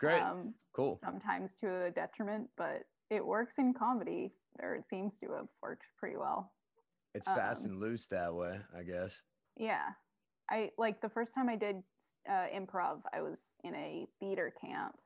Great. 0.00 0.22
um 0.22 0.54
cool. 0.74 0.96
sometimes 0.96 1.54
to 1.60 1.84
a 1.84 1.90
detriment 1.90 2.48
but 2.56 2.82
it 3.10 3.24
works 3.24 3.54
in 3.58 3.74
comedy 3.74 4.32
or 4.60 4.74
it 4.74 4.88
seems 4.88 5.18
to 5.18 5.26
have 5.32 5.48
worked 5.62 5.84
pretty 5.98 6.16
well 6.16 6.52
It's 7.14 7.28
fast 7.28 7.64
um, 7.64 7.72
and 7.72 7.80
loose 7.80 8.06
that 8.06 8.34
way, 8.34 8.60
I 8.76 8.82
guess. 8.82 9.22
Yeah. 9.56 9.88
I 10.50 10.70
like 10.78 11.00
the 11.00 11.08
first 11.08 11.34
time 11.34 11.48
I 11.48 11.56
did 11.56 11.76
uh, 12.28 12.46
improv, 12.54 13.02
I 13.12 13.20
was 13.22 13.56
in 13.62 13.74
a 13.74 14.06
theater 14.18 14.52
camp 14.60 14.96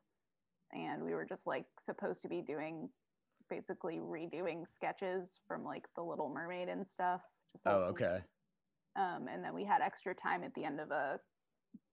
and 0.72 1.02
we 1.02 1.12
were 1.14 1.24
just 1.24 1.46
like 1.46 1.66
supposed 1.82 2.22
to 2.22 2.28
be 2.28 2.40
doing 2.40 2.88
basically 3.50 3.98
redoing 3.98 4.64
sketches 4.66 5.38
from 5.46 5.64
like 5.64 5.84
The 5.96 6.02
Little 6.02 6.32
Mermaid 6.32 6.68
and 6.68 6.86
stuff. 6.86 7.20
Just 7.52 7.66
Oh, 7.66 7.86
okay. 7.90 8.20
Um, 8.96 9.26
and 9.30 9.44
then 9.44 9.54
we 9.54 9.64
had 9.64 9.82
extra 9.82 10.14
time 10.14 10.44
at 10.44 10.54
the 10.54 10.64
end 10.64 10.80
of 10.80 10.90
a 10.90 11.18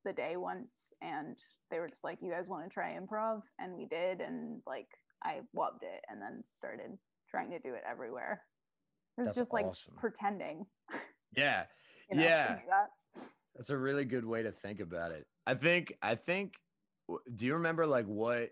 the 0.04 0.14
day 0.14 0.36
once 0.38 0.94
and 1.02 1.38
they 1.70 1.80
were 1.80 1.88
just 1.90 2.04
like, 2.04 2.20
You 2.22 2.32
guys 2.32 2.48
want 2.48 2.64
to 2.64 2.74
try 2.74 2.98
improv? 2.98 3.42
And 3.60 3.76
we 3.76 3.86
did 3.86 4.22
and 4.22 4.62
like 4.66 4.88
I 5.24 5.42
loved 5.54 5.84
it 5.84 6.02
and 6.10 6.22
then 6.22 6.44
started 6.48 6.98
trying 7.30 7.52
to 7.52 7.60
do 7.60 7.74
it 7.76 7.84
everywhere. 7.90 8.42
It 9.18 9.22
was 9.22 9.28
That's 9.28 9.40
just 9.40 9.54
like 9.54 9.66
awesome. 9.66 9.96
pretending. 9.98 10.66
Yeah. 11.38 11.64
You 12.10 12.18
know, 12.18 12.24
Yeah. 12.24 12.60
that. 12.68 13.24
That's 13.56 13.70
a 13.70 13.78
really 13.78 14.04
good 14.04 14.26
way 14.26 14.44
to 14.44 14.52
think 14.52 14.82
about 14.82 15.12
it. 15.14 15.26
I 15.48 15.54
think 15.56 15.94
I 16.02 16.16
think 16.16 16.56
do 17.36 17.46
you 17.46 17.54
remember 17.54 17.86
like 17.86 18.06
what 18.06 18.50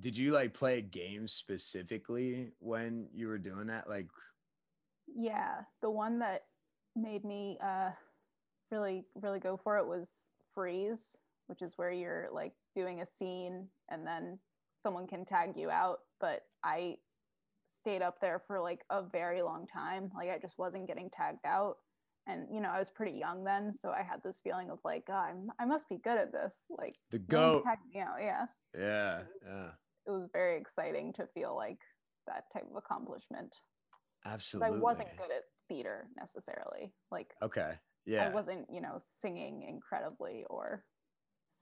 did 0.00 0.16
you 0.16 0.32
like 0.32 0.54
play 0.54 0.80
games 0.80 1.32
specifically 1.32 2.52
when 2.58 3.08
you 3.12 3.28
were 3.28 3.38
doing 3.38 3.68
that? 3.68 3.88
Like 3.88 4.08
Yeah, 5.06 5.60
the 5.82 5.90
one 5.90 6.18
that 6.18 6.42
made 6.96 7.24
me 7.24 7.58
uh 7.62 7.90
really 8.72 9.04
really 9.14 9.38
go 9.38 9.56
for 9.56 9.78
it 9.78 9.86
was 9.86 10.10
freeze, 10.56 11.16
which 11.46 11.62
is 11.62 11.74
where 11.76 11.92
you're 11.92 12.28
like 12.32 12.54
doing 12.74 13.00
a 13.02 13.06
scene 13.06 13.68
and 13.90 14.04
then 14.04 14.40
someone 14.82 15.06
can 15.06 15.24
tag 15.24 15.52
you 15.56 15.70
out, 15.70 15.98
but 16.20 16.42
I 16.64 16.96
stayed 17.68 18.02
up 18.02 18.20
there 18.20 18.40
for 18.46 18.60
like 18.60 18.80
a 18.90 19.02
very 19.02 19.42
long 19.42 19.66
time. 19.66 20.10
Like 20.16 20.30
I 20.30 20.38
just 20.38 20.58
wasn't 20.58 20.88
getting 20.88 21.10
tagged 21.10 21.44
out. 21.46 21.76
And 22.26 22.48
you 22.52 22.60
know, 22.60 22.70
I 22.70 22.78
was 22.80 22.90
pretty 22.90 23.16
young 23.16 23.44
then, 23.44 23.72
so 23.72 23.90
I 23.90 24.02
had 24.02 24.20
this 24.24 24.40
feeling 24.42 24.70
of 24.70 24.78
like, 24.84 25.04
oh, 25.08 25.12
I'm, 25.12 25.48
I 25.60 25.64
must 25.64 25.88
be 25.88 25.98
good 26.02 26.18
at 26.18 26.32
this. 26.32 26.54
Like, 26.76 26.96
the 27.12 27.20
goat. 27.20 27.62
me 27.94 28.00
out. 28.00 28.16
Yeah, 28.20 28.46
Yeah, 28.76 29.20
yeah. 29.46 29.68
it 30.06 30.10
was 30.10 30.28
very 30.32 30.58
exciting 30.58 31.12
to 31.14 31.28
feel 31.34 31.54
like 31.54 31.78
that 32.26 32.44
type 32.52 32.64
of 32.68 32.76
accomplishment. 32.76 33.54
Absolutely. 34.24 34.76
I 34.76 34.80
wasn't 34.80 35.16
good 35.16 35.30
at 35.30 35.44
theater 35.68 36.08
necessarily. 36.18 36.92
Like, 37.12 37.32
Okay. 37.42 37.74
Yeah. 38.06 38.28
I 38.28 38.34
wasn't, 38.34 38.66
you 38.70 38.80
know, 38.80 39.00
singing 39.20 39.62
incredibly 39.68 40.44
or 40.48 40.84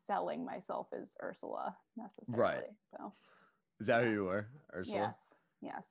selling 0.06 0.44
myself 0.44 0.88
as 0.92 1.14
Ursula 1.22 1.76
necessarily. 1.96 2.42
Right. 2.42 2.64
So 2.90 3.12
Is 3.80 3.86
that 3.86 4.04
who 4.04 4.10
you 4.10 4.24
were? 4.24 4.48
Ursula? 4.74 4.98
yes, 4.98 5.18
yes, 5.62 5.84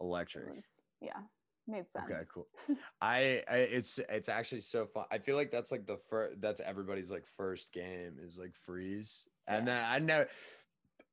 Electric. 0.00 0.54
was, 0.54 0.64
yeah, 1.00 1.20
made 1.68 1.90
sense. 1.90 2.06
Okay, 2.10 2.22
cool. 2.32 2.48
I, 3.00 3.42
I 3.48 3.56
it's 3.56 4.00
it's 4.08 4.28
actually 4.28 4.62
so 4.62 4.86
fun. 4.86 5.04
I 5.10 5.18
feel 5.18 5.36
like 5.36 5.50
that's 5.50 5.70
like 5.70 5.86
the 5.86 5.98
first 6.08 6.40
that's 6.40 6.60
everybody's 6.60 7.10
like 7.10 7.26
first 7.36 7.72
game 7.72 8.16
is 8.24 8.38
like 8.38 8.54
freeze. 8.64 9.26
And 9.46 9.66
then 9.66 9.84
I 9.84 9.98
know 9.98 10.24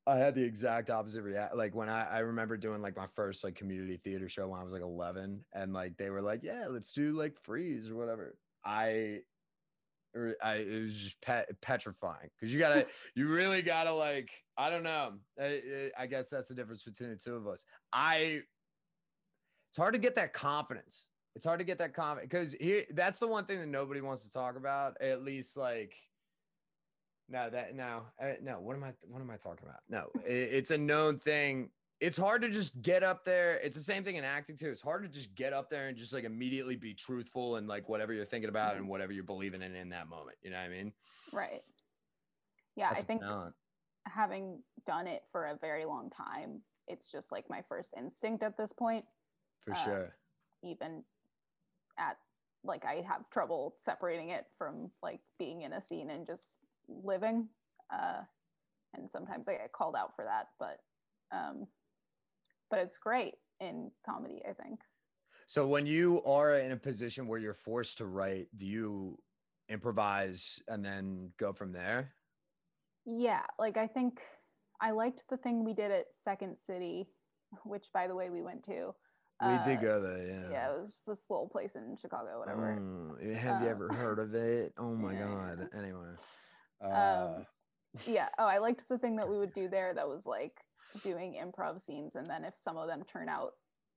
I 0.06 0.18
had 0.18 0.36
the 0.36 0.44
exact 0.44 0.90
opposite 0.90 1.22
react. 1.22 1.56
Like 1.56 1.76
when 1.76 1.90
I, 1.90 2.06
I 2.06 2.20
remember 2.20 2.56
doing 2.56 2.82
like 2.82 2.96
my 2.96 3.08
first 3.16 3.44
like 3.44 3.56
community 3.56 3.98
theater 3.98 4.30
show 4.30 4.48
when 4.48 4.60
I 4.60 4.64
was 4.64 4.72
like 4.72 4.82
11, 4.82 5.44
and 5.54 5.74
like 5.74 5.98
they 5.98 6.10
were 6.10 6.22
like, 6.22 6.44
"Yeah, 6.44 6.68
let's 6.70 6.94
do 6.94 7.12
like 7.12 7.36
freeze 7.44 7.90
or 7.90 7.96
whatever." 7.96 8.38
I, 8.68 9.20
I 10.44 10.54
it 10.56 10.82
was 10.84 10.94
just 10.94 11.22
pet, 11.22 11.50
petrifying 11.62 12.30
because 12.36 12.54
you 12.54 12.60
gotta, 12.60 12.88
you 13.16 13.28
really 13.28 13.62
gotta 13.62 13.94
like, 13.94 14.30
I 14.58 14.70
don't 14.70 14.84
know. 14.84 15.14
I, 15.42 15.92
I 15.98 16.08
guess 16.08 16.30
that's 16.30 16.48
the 16.48 16.56
difference 16.56 16.84
between 16.84 17.10
the 17.10 17.16
two 17.16 17.36
of 17.36 17.48
us. 17.48 17.66
I, 17.94 18.42
it's 19.70 19.78
hard 19.78 19.94
to 19.94 20.00
get 20.00 20.16
that 20.16 20.34
confidence. 20.34 21.06
It's 21.36 21.46
hard 21.46 21.60
to 21.60 21.66
get 21.66 21.78
that 21.78 21.94
confidence 21.94 22.30
because 22.32 22.54
here, 22.54 22.86
that's 22.94 23.20
the 23.20 23.28
one 23.28 23.46
thing 23.46 23.60
that 23.60 23.68
nobody 23.68 24.02
wants 24.02 24.24
to 24.24 24.32
talk 24.32 24.58
about. 24.58 25.00
At 25.00 25.24
least 25.24 25.56
like 25.56 25.94
no, 27.30 27.50
that 27.50 27.76
no, 27.76 28.04
uh, 28.22 28.34
no. 28.42 28.54
What 28.60 28.76
am 28.76 28.84
I? 28.84 28.94
What 29.02 29.22
am 29.22 29.30
I 29.30 29.36
talking 29.36 29.68
about? 29.68 29.82
No, 29.90 30.10
it, 30.26 30.50
it's 30.54 30.72
a 30.72 30.78
known 30.78 31.20
thing. 31.20 31.70
It's 32.00 32.18
hard 32.18 32.44
to 32.44 32.50
just 32.50 32.80
get 32.82 33.04
up 33.04 33.26
there. 33.26 33.56
It's 33.56 33.76
the 33.76 33.82
same 33.84 34.04
thing 34.04 34.18
in 34.18 34.24
acting 34.24 34.56
too. 34.56 34.70
It's 34.70 34.84
hard 34.84 35.02
to 35.04 35.10
just 35.10 35.34
get 35.34 35.52
up 35.52 35.70
there 35.72 35.88
and 35.88 35.98
just 35.98 36.14
like 36.14 36.26
immediately 36.26 36.76
be 36.76 36.94
truthful 36.94 37.56
and 37.56 37.68
like 37.68 37.90
whatever 37.90 38.14
you're 38.14 38.26
thinking 38.26 38.50
about 38.50 38.76
Mhm. 38.76 38.78
and 38.80 38.88
whatever 38.90 39.12
you're 39.14 39.24
believing 39.24 39.64
in 39.64 39.76
in 39.76 39.90
that 39.90 40.08
moment. 40.08 40.38
You 40.44 40.52
know 40.52 40.58
what 40.58 40.66
I 40.66 40.70
mean? 40.70 40.94
Right. 41.34 41.64
Yeah, 42.76 42.90
That's 42.90 43.02
I 43.02 43.04
think 43.04 43.22
talent. 43.22 43.56
having 44.06 44.64
done 44.86 45.08
it 45.08 45.24
for 45.32 45.48
a 45.48 45.56
very 45.56 45.86
long 45.86 46.12
time, 46.12 46.64
it's 46.88 47.10
just 47.12 47.32
like 47.32 47.50
my 47.50 47.64
first 47.64 47.94
instinct 47.98 48.44
at 48.44 48.58
this 48.58 48.74
point. 48.74 49.06
for 49.66 49.72
uh, 49.74 49.84
sure. 49.84 50.16
Even 50.64 51.04
at 51.98 52.18
like 52.64 52.86
I 52.86 53.02
have 53.02 53.28
trouble 53.32 53.76
separating 53.80 54.30
it 54.30 54.46
from 54.58 54.92
like 55.02 55.20
being 55.40 55.64
in 55.64 55.74
a 55.74 55.82
scene 55.82 56.10
and 56.12 56.28
just 56.28 56.52
living. 56.88 57.50
Uh, 57.90 58.22
and 58.94 59.10
sometimes 59.10 59.48
I 59.48 59.54
get 59.54 59.72
called 59.74 59.96
out 59.96 60.16
for 60.16 60.24
that, 60.26 60.50
but 60.60 60.80
um, 61.32 61.68
but 62.70 62.80
it's 62.80 62.98
great 62.98 63.36
in 63.60 63.92
comedy. 64.06 64.42
I 64.48 64.54
think. 64.54 64.80
So 65.48 65.66
when 65.68 65.86
you 65.86 66.22
are 66.26 66.56
in 66.58 66.72
a 66.74 66.78
position 66.78 67.28
where 67.28 67.40
you're 67.40 67.54
forced 67.54 68.00
to 68.00 68.06
write, 68.06 68.48
do 68.56 68.66
you 68.66 69.18
improvise 69.70 70.60
and 70.68 70.84
then 70.84 71.32
go 71.38 71.54
from 71.54 71.72
there? 71.72 72.14
Yeah, 73.06 73.44
like 73.58 73.78
I 73.78 73.88
think 73.88 74.20
I 74.82 74.92
liked 74.92 75.24
the 75.30 75.38
thing 75.38 75.64
we 75.64 75.74
did 75.74 75.92
at 75.92 76.08
Second 76.14 76.58
City, 76.60 77.08
which 77.64 77.86
by 77.94 78.08
the 78.08 78.16
way 78.16 78.30
we 78.30 78.42
went 78.42 78.64
to. 78.66 78.94
We 79.42 79.58
did 79.64 79.78
Uh, 79.78 79.82
go 79.82 80.02
there, 80.02 80.26
yeah. 80.26 80.50
Yeah, 80.50 80.72
it 80.74 80.82
was 80.82 81.04
this 81.08 81.30
little 81.30 81.48
place 81.48 81.76
in 81.76 81.96
Chicago, 82.02 82.40
whatever. 82.40 82.76
Mm, 82.82 83.36
have 83.36 83.62
you 83.62 83.68
Uh, 83.68 83.72
ever 83.72 83.94
heard 83.94 84.18
of 84.20 84.34
it? 84.34 84.74
Oh 84.78 84.96
my 84.96 85.14
yeah, 85.14 85.28
god. 85.58 85.70
Anyway. 85.78 86.10
Uh, 86.84 87.36
Um, 87.38 87.46
yeah. 88.08 88.30
Oh, 88.40 88.46
I 88.46 88.58
liked 88.58 88.88
the 88.90 88.98
thing 88.98 89.16
that 89.18 89.30
we 89.30 89.38
would 89.38 89.54
do 89.54 89.70
there 89.70 89.94
that 89.94 90.08
was 90.10 90.26
like 90.26 90.60
doing 91.04 91.34
improv 91.36 91.82
scenes, 91.82 92.16
and 92.16 92.30
then 92.30 92.44
if 92.44 92.54
some 92.58 92.78
of 92.78 92.88
them 92.88 93.04
turn 93.04 93.30
out 93.30 93.54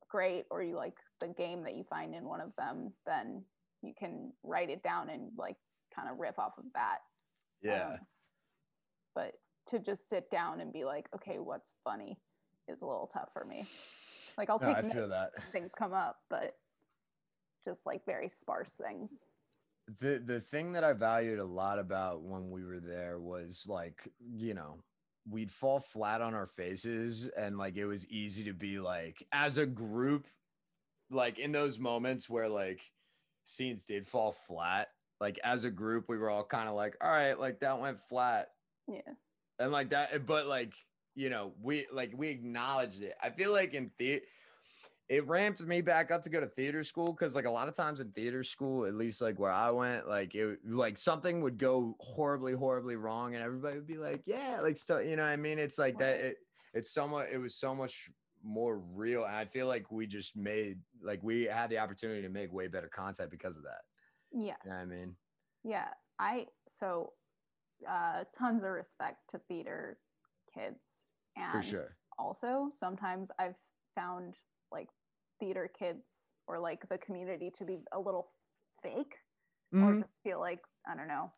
great, 0.09 0.47
or 0.51 0.63
you 0.63 0.77
like 0.77 0.97
the 1.21 1.29
game 1.29 1.63
that 1.65 1.75
you 1.75 1.85
find 1.85 2.15
in 2.15 2.25
one 2.25 2.41
of 2.41 2.55
them, 2.57 2.93
then 3.07 3.45
you 3.83 3.95
can 3.99 4.33
write 4.43 4.71
it 4.71 4.83
down 4.83 5.09
and 5.11 5.31
like 5.37 5.57
kind 5.95 6.09
of 6.11 6.19
riff 6.19 6.39
off 6.39 6.59
of 6.59 6.65
that. 6.75 6.99
yeah. 7.63 7.87
Um, 7.93 7.99
but 9.15 9.35
to 9.69 9.79
just 9.79 10.09
sit 10.09 10.31
down 10.31 10.61
and 10.61 10.73
be 10.73 10.85
like, 10.85 11.09
okay, 11.15 11.39
what's 11.39 11.75
funny 11.85 12.21
is 12.69 12.83
a 12.83 12.87
little 12.87 13.07
tough 13.13 13.31
for 13.33 13.45
me. 13.45 13.67
Like 14.37 14.51
I'll 14.51 14.59
No, 14.61 14.69
take 14.69 14.77
I 14.77 14.83
feel 14.83 15.09
that. 15.09 15.31
things 15.53 15.73
come 15.75 15.93
up, 15.93 16.17
but 16.31 16.59
just 17.65 17.87
like 17.87 18.05
very 18.07 18.29
sparse 18.29 18.75
things. 18.75 19.23
the 20.01 20.23
the 20.25 20.41
thing 20.41 20.73
that 20.73 20.85
I 20.85 20.93
valued 20.93 21.39
a 21.39 21.45
lot 21.45 21.79
about 21.79 22.23
when 22.23 22.51
we 22.51 22.65
were 22.65 22.81
there 22.81 23.19
was 23.19 23.67
like, 23.69 24.09
you 24.21 24.55
know, 24.55 24.85
we'd 25.29 25.51
fall 25.51 25.81
flat 25.81 26.21
on 26.21 26.35
our 26.35 26.47
faces 26.47 27.29
and 27.37 27.59
like 27.59 27.77
it 27.77 27.87
was 27.87 28.09
easy 28.09 28.45
to 28.45 28.53
be 28.53 28.79
like 28.79 29.27
as 29.33 29.59
a 29.59 29.67
group 29.67 30.27
like 31.11 31.39
in 31.39 31.53
those 31.53 31.79
moments 31.79 32.29
where 32.31 32.49
like 32.49 32.81
scenes 33.45 33.85
did 33.85 34.07
fall 34.07 34.33
flat, 34.47 34.89
like 35.21 35.39
as 35.43 35.65
a 35.65 35.71
group 35.71 36.09
we 36.09 36.17
were 36.19 36.31
all 36.31 36.45
kind 36.45 36.69
of 36.69 36.75
like, 36.77 36.97
all 37.01 37.11
right, 37.11 37.39
like 37.39 37.61
that 37.61 37.81
went 37.81 37.99
flat 38.09 38.51
Yeah. 38.89 39.01
and 39.59 39.73
like 39.73 39.91
that 39.91 40.27
but 40.27 40.47
like 40.47 40.73
you 41.17 41.29
know 41.29 41.53
we 41.61 41.87
like 41.93 42.13
we 42.17 42.29
acknowledged 42.29 43.03
it 43.03 43.15
i 43.21 43.31
feel 43.31 43.51
like 43.53 43.75
in 43.75 43.91
theater 43.99 44.25
it 45.11 45.27
ramped 45.27 45.61
me 45.63 45.81
back 45.81 46.13
up 46.13 46.23
to 46.23 46.31
go 46.31 46.39
to 46.39 46.47
theater 46.47 46.85
school 46.85 47.13
because 47.13 47.35
like 47.35 47.45
a 47.45 47.51
lot 47.51 47.67
of 47.67 47.75
times 47.75 48.01
in 48.01 48.09
theater 48.13 48.45
school 48.45 48.87
at 48.87 48.95
least 48.95 49.21
like 49.21 49.39
where 49.39 49.51
i 49.51 49.71
went 49.71 50.09
like 50.09 50.35
it 50.37 50.59
like 50.65 50.97
something 50.97 51.43
would 51.43 51.59
go 51.59 51.97
horribly 51.99 52.55
horribly 52.55 52.95
wrong 52.97 53.35
and 53.35 53.43
everybody 53.43 53.75
would 53.77 53.87
be 53.87 53.99
like 53.99 54.23
yeah 54.25 54.61
like 54.63 54.77
so 54.77 54.99
you 54.99 55.17
know 55.17 55.25
what 55.25 55.29
i 55.29 55.37
mean 55.37 55.59
it's 55.59 55.79
like 55.79 55.99
that 55.99 56.21
it, 56.21 56.37
it's 56.73 56.93
so 56.93 57.07
much 57.09 57.27
it 57.31 57.39
was 57.39 57.57
so 57.57 57.75
much 57.75 58.09
more 58.43 58.79
real 58.95 59.25
and 59.25 59.35
i 59.35 59.45
feel 59.45 59.67
like 59.67 59.91
we 59.91 60.07
just 60.07 60.37
made 60.37 60.79
like 61.03 61.21
we 61.23 61.43
had 61.43 61.69
the 61.69 61.77
opportunity 61.77 62.23
to 62.23 62.31
make 62.31 62.51
way 62.53 62.69
better 62.69 62.89
content 62.89 63.31
because 63.31 63.57
of 63.57 63.65
that 63.65 63.81
yeah 64.33 64.55
you 64.65 64.71
know 64.71 64.77
i 64.77 64.85
mean 64.85 65.15
Yeah. 65.65 65.89
I 66.19 66.47
so 66.69 67.13
uh 67.89 68.25
tons 68.39 68.63
of 68.63 68.71
respect 68.71 69.19
to 69.33 69.41
theater 69.49 69.99
kids. 70.55 71.07
And 71.37 71.51
for 71.51 71.63
sure 71.63 71.97
also 72.19 72.71
sometimes 72.79 73.31
I've 73.39 73.57
found 73.95 74.37
like 74.71 74.89
theater 75.41 75.69
kids 75.79 76.33
or 76.49 76.61
like 76.61 76.89
the 76.91 76.99
community 76.99 77.51
to 77.57 77.65
be 77.67 77.79
a 77.93 78.01
little 78.01 78.33
fake 78.83 79.17
or 79.81 79.95
Mhm. 79.95 80.03
just 80.03 80.17
feel 80.23 80.41
like, 80.41 80.61
I 80.89 80.97
don't 80.97 81.09
know, 81.09 81.33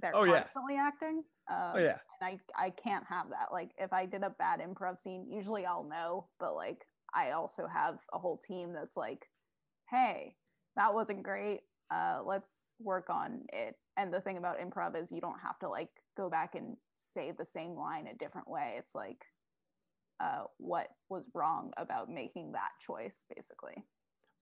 they're 0.00 0.14
Oh, 0.14 0.24
yeah. 0.24 0.48
constantly 0.48 0.76
acting. 0.76 1.24
Um, 1.50 1.58
oh 1.72 1.78
yeah 1.78 1.98
and 2.20 2.40
I 2.56 2.66
I 2.66 2.70
can't 2.70 3.06
have 3.08 3.30
that. 3.30 3.52
Like 3.52 3.72
if 3.78 3.92
I 3.92 4.06
did 4.06 4.22
a 4.22 4.30
bad 4.30 4.60
improv 4.60 5.00
scene, 5.00 5.28
usually 5.30 5.66
I'll 5.66 5.84
know, 5.84 6.30
but 6.38 6.54
like 6.54 6.86
I 7.14 7.32
also 7.32 7.66
have 7.66 7.98
a 8.12 8.18
whole 8.18 8.38
team 8.38 8.72
that's 8.72 8.96
like, 8.96 9.26
"Hey, 9.90 10.36
that 10.76 10.94
wasn't 10.94 11.22
great. 11.24 11.62
Uh 11.90 12.22
let's 12.24 12.74
work 12.78 13.10
on 13.10 13.46
it." 13.52 13.76
And 13.96 14.12
the 14.14 14.20
thing 14.20 14.38
about 14.38 14.58
improv 14.58 14.96
is 15.02 15.12
you 15.12 15.20
don't 15.20 15.40
have 15.40 15.58
to 15.60 15.68
like 15.68 15.90
go 16.16 16.30
back 16.30 16.54
and 16.54 16.76
say 16.96 17.32
the 17.32 17.44
same 17.46 17.72
line 17.74 18.06
a 18.06 18.14
different 18.16 18.48
way. 18.48 18.76
It's 18.78 18.94
like 18.94 19.24
uh 20.20 20.44
what 20.58 20.88
was 21.08 21.26
wrong 21.34 21.72
about 21.76 22.10
making 22.10 22.52
that 22.52 22.70
choice 22.86 23.24
basically. 23.34 23.84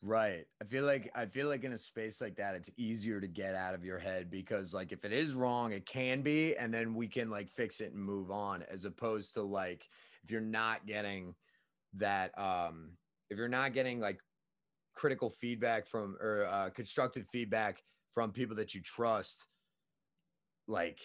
Right. 0.03 0.45
I 0.63 0.65
feel 0.65 0.85
like 0.85 1.11
I 1.17 1.27
feel 1.27 1.49
like 1.49 1.65
in 1.65 1.73
a 1.73 1.79
space 1.79 2.21
like 2.21 2.37
that, 2.37 2.55
it's 2.55 2.71
easier 2.77 3.21
to 3.21 3.27
get 3.27 3.57
out 3.57 3.75
of 3.75 3.85
your 3.85 3.99
head 3.99 4.31
because 4.31 4.73
like 4.73 4.93
if 4.93 5.05
it 5.05 5.13
is 5.13 5.33
wrong, 5.33 5.73
it 5.73 5.87
can 5.87 6.23
be, 6.23 6.55
and 6.57 6.73
then 6.73 6.95
we 6.95 7.09
can 7.09 7.31
like 7.31 7.49
fix 7.51 7.81
it 7.81 7.93
and 7.93 8.01
move 8.01 8.31
on, 8.31 8.63
as 8.71 8.85
opposed 8.85 9.35
to 9.35 9.43
like 9.43 9.85
if 10.23 10.31
you're 10.31 10.41
not 10.41 10.87
getting 10.87 11.35
that 11.95 12.39
um 12.39 12.91
if 13.29 13.39
you're 13.39 13.49
not 13.49 13.73
getting 13.75 13.99
like 13.99 14.21
critical 14.95 15.31
feedback 15.31 15.87
from 15.87 16.17
or 16.21 16.47
uh, 16.47 16.71
constructive 16.71 17.27
feedback 17.33 17.83
from 18.15 18.31
people 18.31 18.57
that 18.57 18.75
you 18.75 18.83
trust, 18.83 19.47
like 20.69 21.01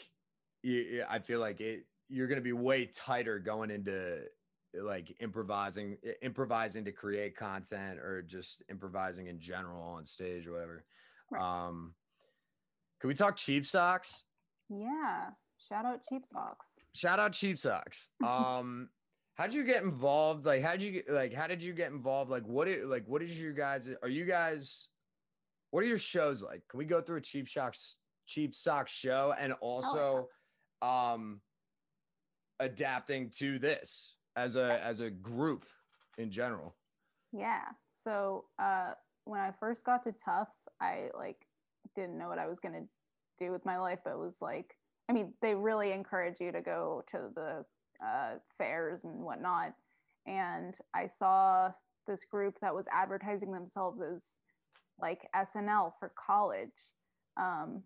you, 0.61 1.03
I 1.09 1.17
feel 1.17 1.39
like 1.39 1.61
it 1.61 1.87
you're 2.09 2.27
gonna 2.27 2.41
be 2.41 2.53
way 2.53 2.85
tighter 2.85 3.39
going 3.39 3.71
into 3.71 4.19
like 4.81 5.15
improvising 5.19 5.97
improvising 6.21 6.83
to 6.85 6.91
create 6.91 7.35
content 7.35 7.99
or 7.99 8.21
just 8.23 8.63
improvising 8.69 9.27
in 9.27 9.39
general 9.39 9.81
on 9.81 10.03
stage 10.05 10.47
or 10.47 10.53
whatever 10.53 10.85
Right. 11.31 11.41
um 11.67 11.93
can 12.99 13.07
we 13.07 13.13
talk 13.13 13.35
cheap 13.35 13.65
socks 13.65 14.23
Yeah. 14.69 15.29
Shout 15.69 15.85
out 15.85 16.01
Cheap 16.09 16.25
Socks. 16.25 16.67
shout 16.93 17.19
out 17.19 17.33
cheap 17.33 17.57
socks 17.59 18.09
um 18.25 18.89
how 19.35 19.45
did 19.45 19.53
you 19.55 19.63
get 19.63 19.83
involved 19.83 20.45
like 20.45 20.61
how 20.61 20.71
did 20.75 20.81
you 20.83 21.03
like 21.09 21.33
how 21.33 21.47
did 21.47 21.61
you 21.63 21.73
get 21.73 21.91
involved 21.91 22.29
like 22.29 22.45
what 22.45 22.67
it 22.67 22.85
like 22.87 23.03
what 23.07 23.21
is 23.23 23.39
your 23.39 23.53
guys 23.53 23.89
are 24.01 24.09
you 24.09 24.25
guys 24.25 24.87
what 25.71 25.83
are 25.83 25.87
your 25.87 25.97
shows 25.97 26.43
like 26.43 26.61
can 26.69 26.77
we 26.77 26.85
go 26.85 27.01
through 27.01 27.17
a 27.17 27.21
cheap 27.21 27.47
socks 27.49 27.95
cheap 28.27 28.53
socks 28.53 28.91
show 28.91 29.33
and 29.39 29.53
also 29.61 30.27
um 30.81 31.39
adapting 32.59 33.29
to 33.37 33.57
this 33.59 34.15
as 34.35 34.55
a 34.55 34.79
as 34.83 34.99
a 34.99 35.09
group 35.09 35.65
in 36.17 36.31
general 36.31 36.75
Yeah. 37.31 37.63
So 37.89 38.45
uh, 38.59 38.91
when 39.25 39.39
I 39.39 39.51
first 39.59 39.83
got 39.85 40.03
to 40.03 40.11
Tufts, 40.11 40.67
I 40.81 41.09
like 41.17 41.47
didn't 41.95 42.17
know 42.17 42.29
what 42.29 42.39
I 42.39 42.47
was 42.47 42.59
gonna 42.59 42.83
do 43.39 43.51
with 43.51 43.65
my 43.65 43.77
life. 43.77 43.99
But 44.03 44.13
it 44.13 44.19
was 44.19 44.39
like, 44.41 44.77
I 45.09 45.13
mean, 45.13 45.33
they 45.41 45.55
really 45.55 45.91
encourage 45.91 46.39
you 46.39 46.51
to 46.51 46.61
go 46.61 47.03
to 47.11 47.29
the 47.35 47.65
uh, 48.05 48.37
fairs 48.57 49.03
and 49.03 49.19
whatnot. 49.23 49.73
And 50.27 50.75
I 50.93 51.07
saw 51.07 51.71
this 52.07 52.23
group 52.25 52.59
that 52.61 52.75
was 52.75 52.87
advertising 52.91 53.51
themselves 53.51 54.01
as 54.01 54.37
like 55.01 55.27
SNL 55.35 55.93
for 55.99 56.11
college. 56.27 56.69
Um, 57.37 57.83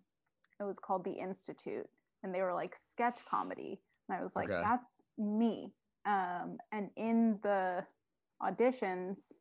it 0.60 0.64
was 0.64 0.78
called 0.78 1.04
the 1.04 1.12
Institute, 1.12 1.88
and 2.22 2.34
they 2.34 2.42
were 2.42 2.54
like 2.54 2.74
sketch 2.76 3.20
comedy. 3.30 3.80
And 4.08 4.18
I 4.18 4.22
was 4.22 4.36
like, 4.36 4.50
Okay. 4.50 4.60
that's 4.62 5.02
me. 5.16 5.72
Um, 6.08 6.58
and 6.72 6.90
in 6.96 7.38
the 7.42 7.84
auditions, 8.42 9.32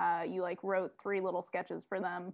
uh, 0.00 0.22
you 0.26 0.42
like 0.42 0.62
wrote 0.62 0.92
three 1.02 1.20
little 1.20 1.42
sketches 1.42 1.84
for 1.86 2.00
them, 2.00 2.32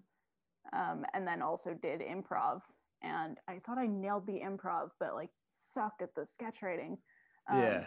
um, 0.73 1.05
and 1.15 1.27
then 1.27 1.43
also 1.43 1.75
did 1.75 2.01
improv. 2.01 2.61
And 3.03 3.39
I 3.49 3.59
thought 3.59 3.79
I 3.79 3.87
nailed 3.87 4.27
the 4.27 4.41
improv, 4.41 4.91
but 5.01 5.15
like 5.15 5.31
sucked 5.47 6.03
at 6.03 6.15
the 6.15 6.27
sketch 6.27 6.63
writing. 6.63 6.99
Um, 7.51 7.59
yeah 7.59 7.87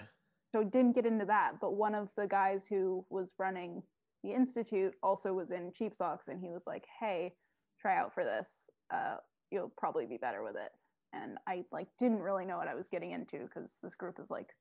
so 0.55 0.63
didn't 0.63 0.93
get 0.93 1.05
into 1.05 1.25
that. 1.25 1.53
But 1.59 1.75
one 1.75 1.93
of 1.93 2.07
the 2.15 2.27
guys 2.27 2.65
who 2.65 3.05
was 3.09 3.33
running 3.37 3.83
the 4.23 4.31
institute 4.31 4.93
also 5.03 5.33
was 5.33 5.51
in 5.51 5.73
Cheap 5.77 5.93
Socks, 5.93 6.29
and 6.29 6.39
he 6.39 6.49
was 6.49 6.63
like, 6.65 6.85
"Hey, 6.99 7.35
try 7.81 7.97
out 7.97 8.13
for 8.13 8.23
this. 8.23 8.69
Uh, 8.89 9.17
you'll 9.51 9.73
probably 9.77 10.05
be 10.05 10.17
better 10.17 10.43
with 10.43 10.55
it." 10.55 10.71
And 11.11 11.37
I 11.45 11.65
like 11.73 11.87
didn't 11.99 12.21
really 12.21 12.45
know 12.45 12.57
what 12.57 12.69
I 12.69 12.75
was 12.75 12.87
getting 12.87 13.11
into 13.11 13.39
because 13.39 13.79
this 13.83 13.95
group 13.95 14.17
is 14.17 14.29
like 14.29 14.55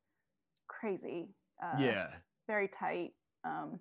crazy. 0.69 1.29
Uh, 1.63 1.79
yeah. 1.79 2.09
Very 2.47 2.69
tight. 2.69 3.13
Um, 3.45 3.81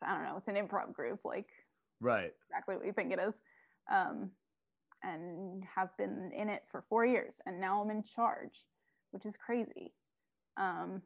so 0.00 0.06
I 0.06 0.14
don't 0.14 0.24
know. 0.24 0.36
It's 0.36 0.48
an 0.48 0.56
improv 0.56 0.92
group, 0.92 1.20
like 1.24 1.48
Right. 2.00 2.32
exactly 2.48 2.76
what 2.76 2.86
you 2.86 2.92
think 2.92 3.12
it 3.12 3.20
is. 3.20 3.40
Um, 3.90 4.30
and 5.02 5.64
have 5.74 5.88
been 5.98 6.30
in 6.36 6.48
it 6.48 6.62
for 6.70 6.84
four 6.88 7.04
years, 7.04 7.40
and 7.46 7.60
now 7.60 7.82
I'm 7.82 7.90
in 7.90 8.04
charge, 8.04 8.64
which 9.10 9.26
is 9.26 9.36
crazy. 9.36 9.92
Um, 10.56 11.02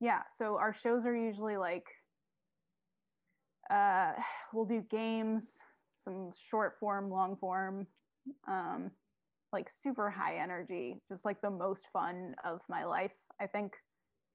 yeah, 0.00 0.22
so 0.36 0.56
our 0.56 0.72
shows 0.72 1.04
are 1.04 1.16
usually 1.16 1.56
like 1.56 1.86
uh, 3.70 4.12
we'll 4.52 4.66
do 4.66 4.82
games, 4.90 5.58
some 5.96 6.30
short 6.48 6.76
form, 6.78 7.10
long 7.10 7.36
form, 7.36 7.86
um, 8.46 8.90
like 9.52 9.68
super 9.70 10.10
high 10.10 10.36
energy, 10.36 11.00
just 11.08 11.24
like 11.24 11.40
the 11.40 11.50
most 11.50 11.86
fun 11.92 12.34
of 12.44 12.60
my 12.68 12.84
life. 12.84 13.12
I 13.40 13.46
think 13.46 13.72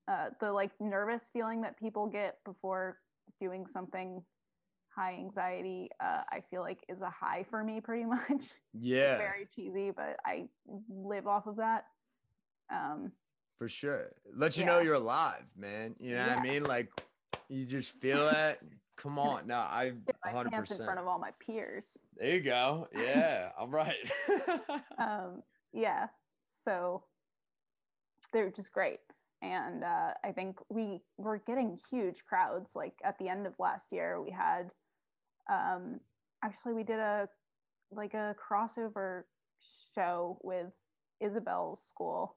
uh, 0.09 0.29
the 0.39 0.51
like 0.51 0.71
nervous 0.79 1.29
feeling 1.31 1.61
that 1.61 1.77
people 1.79 2.07
get 2.07 2.37
before 2.45 2.97
doing 3.39 3.65
something 3.67 4.21
high 4.89 5.13
anxiety, 5.13 5.89
uh, 6.03 6.21
I 6.31 6.41
feel 6.49 6.61
like 6.61 6.79
is 6.89 7.01
a 7.01 7.09
high 7.09 7.45
for 7.49 7.63
me 7.63 7.79
pretty 7.79 8.05
much. 8.15 8.21
It's 8.31 8.53
Yeah. 8.73 9.17
very 9.17 9.47
cheesy, 9.55 9.91
but 9.91 10.17
I 10.25 10.47
live 10.89 11.27
off 11.27 11.45
of 11.47 11.57
that. 11.57 11.85
Um, 12.73 13.11
For 13.57 13.69
sure. 13.69 14.11
Let 14.35 14.57
you 14.57 14.65
know 14.65 14.79
you're 14.79 14.95
alive, 14.95 15.43
man. 15.55 15.95
You 15.99 16.15
know 16.15 16.27
what 16.29 16.39
I 16.39 16.41
mean? 16.43 16.63
Like 16.63 16.89
you 17.47 17.65
just 17.65 17.91
feel 17.91 18.25
that. 18.31 18.59
Come 18.97 19.17
on. 19.19 19.47
No, 19.47 19.55
I 19.59 19.93
get 20.05 20.15
my 20.25 20.33
100%. 20.33 20.71
in 20.71 20.77
front 20.85 20.99
of 20.99 21.07
all 21.07 21.19
my 21.19 21.31
peers. 21.39 21.99
There 22.17 22.35
you 22.35 22.41
go. 22.41 22.87
Yeah, 22.93 23.51
I'm 23.59 23.71
right. 23.71 23.95
um, 24.97 25.43
yeah 25.71 26.07
so 26.49 27.03
they're 28.33 28.49
just 28.49 28.71
great 28.73 28.99
and 29.41 29.83
uh, 29.83 30.11
i 30.23 30.31
think 30.31 30.57
we 30.69 31.01
were 31.17 31.41
getting 31.47 31.77
huge 31.89 32.23
crowds 32.27 32.75
like 32.75 32.93
at 33.03 33.17
the 33.19 33.27
end 33.27 33.47
of 33.47 33.53
last 33.59 33.91
year 33.91 34.21
we 34.21 34.31
had 34.31 34.69
um, 35.51 35.99
actually 36.43 36.73
we 36.73 36.83
did 36.83 36.99
a 36.99 37.27
like 37.91 38.13
a 38.13 38.35
crossover 38.37 39.23
show 39.95 40.37
with 40.43 40.67
isabel's 41.21 41.81
school 41.83 42.35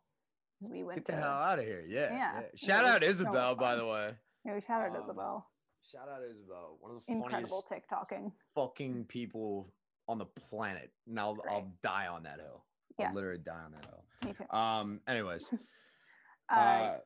we 0.63 0.85
went 0.85 0.99
Get 0.99 1.07
the 1.07 1.13
to 1.13 1.19
hell 1.19 1.31
out 1.31 1.59
of 1.59 1.65
here. 1.65 1.85
Yeah. 1.87 2.13
Yeah, 2.13 2.41
yeah. 2.41 2.41
Shout 2.55 2.85
was 2.85 2.95
out 2.95 3.03
so 3.03 3.09
Isabel, 3.09 3.55
by 3.57 3.75
the 3.75 3.87
way. 3.87 4.11
yeah, 4.45 4.55
we 4.55 4.61
shouted 4.61 4.95
um, 4.97 5.03
isabel 5.03 5.47
Shout 5.91 6.09
out 6.09 6.23
Isabel. 6.25 6.79
One 6.81 6.97
of 6.97 7.03
the 7.07 7.13
incredible 7.13 7.63
funniest 7.69 7.89
tiktoking 7.91 8.33
fucking 8.55 9.05
people 9.09 9.73
on 10.09 10.19
the 10.19 10.25
planet. 10.25 10.91
And 11.07 11.19
I'll, 11.21 11.35
Great. 11.35 11.53
I'll 11.53 11.73
die 11.83 12.07
on 12.07 12.23
that 12.23 12.39
hill. 12.39 12.65
yes 12.99 13.09
I'll 13.09 13.15
literally 13.15 13.41
die 13.45 13.61
on 13.65 13.73
that 13.73 13.85
hill. 13.85 14.35
me. 14.41 14.47
Um, 14.51 15.01
anyways. 15.07 15.49
uh, 16.53 16.57
Uh, 16.61 16.99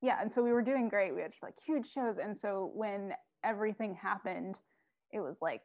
yeah 0.00 0.18
and 0.20 0.30
so 0.30 0.42
we 0.42 0.52
were 0.52 0.62
doing 0.62 0.88
great 0.88 1.14
we 1.14 1.22
had 1.22 1.32
like 1.42 1.58
huge 1.64 1.86
shows 1.90 2.18
and 2.18 2.36
so 2.38 2.70
when 2.74 3.14
everything 3.44 3.94
happened 3.94 4.58
it 5.12 5.20
was 5.20 5.38
like 5.40 5.62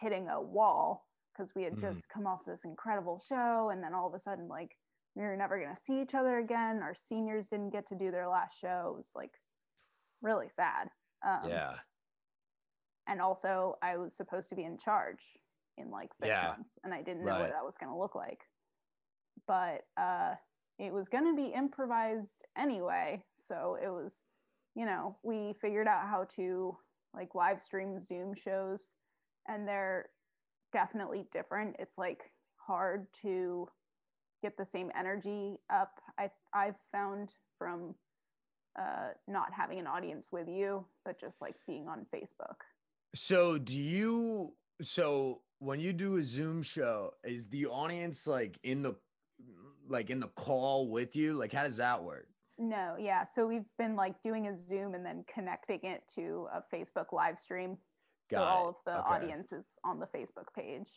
hitting 0.00 0.28
a 0.28 0.40
wall 0.40 1.06
because 1.32 1.54
we 1.54 1.62
had 1.62 1.74
Mhm. 1.74 1.80
just 1.80 2.08
come 2.08 2.26
off 2.26 2.44
this 2.44 2.64
incredible 2.64 3.18
show 3.18 3.70
and 3.70 3.82
then 3.82 3.94
all 3.94 4.06
of 4.06 4.14
a 4.14 4.18
sudden 4.20 4.48
like 4.48 4.76
we 5.14 5.22
were 5.22 5.36
never 5.36 5.58
going 5.58 5.74
to 5.74 5.80
see 5.80 6.00
each 6.00 6.14
other 6.14 6.38
again 6.38 6.82
our 6.82 6.94
seniors 6.94 7.48
didn't 7.48 7.70
get 7.70 7.86
to 7.88 7.94
do 7.94 8.10
their 8.10 8.28
last 8.28 8.58
show 8.58 8.90
it 8.92 8.96
was 8.96 9.12
like 9.14 9.32
really 10.22 10.48
sad 10.48 10.88
um, 11.24 11.48
yeah. 11.50 11.74
and 13.06 13.20
also 13.20 13.76
i 13.82 13.96
was 13.96 14.14
supposed 14.16 14.48
to 14.48 14.54
be 14.56 14.64
in 14.64 14.78
charge 14.78 15.22
in 15.78 15.90
like 15.90 16.10
six 16.14 16.28
Yeah. 16.28 16.48
months 16.48 16.78
and 16.84 16.92
i 16.94 17.02
didn't 17.02 17.24
know 17.24 17.32
Right. 17.32 17.40
what 17.42 17.50
that 17.50 17.64
was 17.64 17.76
going 17.76 17.90
to 17.92 17.98
look 17.98 18.14
like 18.14 18.40
but 19.46 19.86
uh 19.96 20.34
it 20.82 20.92
was 20.92 21.08
going 21.08 21.24
to 21.24 21.36
be 21.40 21.54
improvised 21.56 22.44
anyway. 22.58 23.22
So 23.36 23.78
it 23.82 23.88
was 23.88 24.22
you 24.74 24.84
know 24.84 25.16
we 25.22 25.54
figured 25.60 25.86
out 25.86 26.08
how 26.08 26.26
to 26.36 26.76
like 27.14 27.34
live 27.34 27.62
stream 27.62 28.00
zoom 28.00 28.34
shows 28.34 28.92
and 29.48 29.66
they're 29.66 30.08
definitely 30.72 31.26
different. 31.32 31.76
It's 31.78 31.96
like 31.96 32.22
hard 32.56 33.06
to 33.22 33.68
get 34.42 34.56
the 34.56 34.66
same 34.66 34.90
energy 34.98 35.58
up. 35.72 36.00
I 36.18 36.30
i've 36.52 36.80
found 36.90 37.32
from 37.58 37.94
uh 38.78 39.10
not 39.28 39.52
having 39.52 39.78
an 39.78 39.86
audience 39.86 40.28
with 40.32 40.48
you 40.48 40.84
but 41.04 41.20
just 41.20 41.40
like 41.40 41.54
being 41.66 41.86
on 41.86 42.06
facebook. 42.12 42.56
So 43.14 43.56
do 43.58 43.78
you 43.78 44.54
so 44.82 45.42
when 45.62 45.78
you 45.78 45.92
do 45.92 46.16
a 46.16 46.24
Zoom 46.24 46.62
show, 46.62 47.12
is 47.22 47.46
the 47.46 47.66
audience 47.66 48.26
like 48.26 48.58
in 48.64 48.82
the 48.82 48.96
like 49.88 50.10
in 50.10 50.20
the 50.20 50.28
call 50.28 50.88
with 50.90 51.16
you? 51.16 51.34
Like 51.34 51.52
how 51.52 51.64
does 51.64 51.76
that 51.78 52.02
work? 52.02 52.28
No, 52.58 52.96
yeah. 52.98 53.24
So 53.24 53.46
we've 53.46 53.64
been 53.78 53.96
like 53.96 54.20
doing 54.22 54.46
a 54.48 54.56
Zoom 54.58 54.94
and 54.94 55.04
then 55.04 55.24
connecting 55.32 55.80
it 55.82 56.02
to 56.14 56.48
a 56.52 56.62
Facebook 56.74 57.12
live 57.12 57.38
stream. 57.38 57.76
so 58.30 58.38
Got 58.38 58.46
all 58.48 58.68
of 58.68 58.74
the 58.86 58.92
Okay. 59.00 59.14
audience 59.14 59.52
is 59.52 59.78
on 59.84 59.98
the 59.98 60.06
Facebook 60.06 60.52
page. 60.54 60.88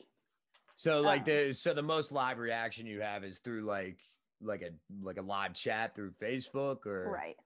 So 0.75 0.99
like 1.01 1.21
Um, 1.21 1.25
the 1.25 1.53
so 1.53 1.73
the 1.73 1.81
most 1.81 2.11
live 2.11 2.37
reaction 2.37 2.85
you 2.85 3.01
have 3.01 3.23
is 3.23 3.39
through 3.39 3.63
like 3.63 3.99
like 4.41 4.61
a 4.61 4.71
like 5.01 5.17
a 5.17 5.21
live 5.21 5.53
chat 5.53 5.95
through 5.95 6.11
Facebook 6.21 6.85
or 6.85 7.09
Right. 7.09 7.37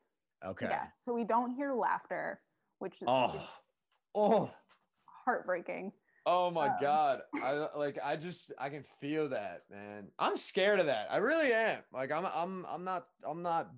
okay. 0.43 0.65
Yeah. 0.69 0.87
So 1.05 1.13
we 1.13 1.23
don't 1.23 1.51
hear 1.51 1.73
laughter, 1.73 2.41
which 2.79 2.95
is 3.01 3.07
Oh, 3.07 3.47
oh, 4.15 4.51
heartbreaking. 5.05 5.91
Oh 6.25 6.51
my 6.51 6.67
Um, 6.67 6.75
god! 6.81 7.21
I 7.33 7.67
like 7.75 7.99
I 8.03 8.15
just 8.15 8.51
I 8.57 8.69
can 8.69 8.83
feel 8.83 9.29
that, 9.29 9.63
man. 9.69 10.07
I'm 10.17 10.37
scared 10.37 10.79
of 10.79 10.87
that. 10.87 11.07
I 11.11 11.17
really 11.17 11.53
am. 11.53 11.79
Like 11.93 12.11
I'm 12.11 12.25
I'm 12.25 12.65
I'm 12.65 12.83
not 12.83 13.07
I'm 13.27 13.41
not 13.41 13.71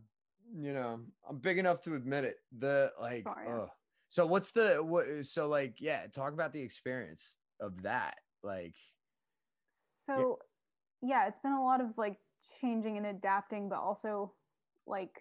you 0.58 0.73
know 0.73 0.99
I'm 1.30 1.38
big 1.38 1.58
enough 1.58 1.82
to 1.84 1.95
admit 1.95 2.25
it. 2.25 2.38
The 2.58 2.91
like 2.99 3.25
yeah. 3.25 3.62
ugh. 3.63 3.69
so 4.10 4.25
what's 4.25 4.51
the 4.51 4.84
what 4.84 5.06
so 5.25 5.47
like 5.47 5.75
yeah 5.80 6.08
talk 6.08 6.34
about 6.34 6.51
the 6.54 6.62
experience 6.62 7.34
of 7.60 7.82
that 7.84 8.15
like 8.43 8.75
So 9.69 10.39
yeah, 11.01 11.27
it's 11.27 11.39
been 11.39 11.54
a 11.54 11.63
lot 11.63 11.82
of 11.82 11.97
like 11.97 12.17
changing 12.60 12.97
and 12.97 13.06
adapting, 13.06 13.69
but 13.69 13.80
also 13.80 14.34
like 14.88 15.15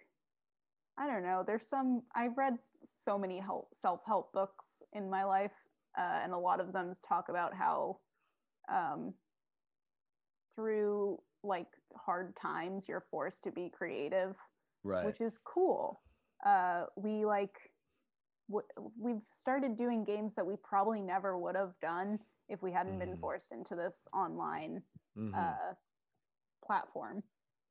I 0.99 1.07
don't 1.07 1.23
know. 1.23 1.45
There's 1.47 1.67
some 1.67 2.03
I've 2.15 2.37
read 2.37 2.59
so 2.85 3.19
many 3.19 3.39
help 3.39 3.69
self-help 3.75 4.33
books 4.33 4.83
in 4.93 5.09
my 5.11 5.25
life, 5.25 5.53
uh, 5.99 6.21
and 6.23 6.33
a 6.33 6.39
lot 6.39 6.61
of 6.61 6.73
them 6.73 6.93
talk 7.07 7.29
about 7.29 7.55
how 7.55 7.99
um, 8.69 9.15
through 10.57 11.19
like 11.43 11.69
hard 11.97 12.37
times 12.37 12.87
you're 12.89 13.05
forced 13.11 13.43
to 13.45 13.51
be 13.51 13.71
creative, 13.71 14.37
right 14.85 15.05
which 15.05 15.21
is 15.21 15.39
cool. 15.45 16.03
Uh, 16.45 16.85
we 16.97 17.25
like 17.25 17.73
w- 18.49 18.67
we've 18.99 19.23
started 19.31 19.77
doing 19.77 20.05
games 20.05 20.35
that 20.35 20.47
we 20.47 20.55
probably 20.63 21.01
never 21.01 21.39
would 21.39 21.57
have 21.57 21.75
done 21.81 22.19
if 22.49 22.63
we 22.63 22.73
hadn't 22.73 22.99
been 22.99 23.17
Mhm. 23.17 23.21
forced 23.21 23.53
into 23.53 23.75
this 23.75 24.07
online 24.13 24.83
Mhm. 25.17 25.35
uh, 25.35 25.75
platform 26.65 27.23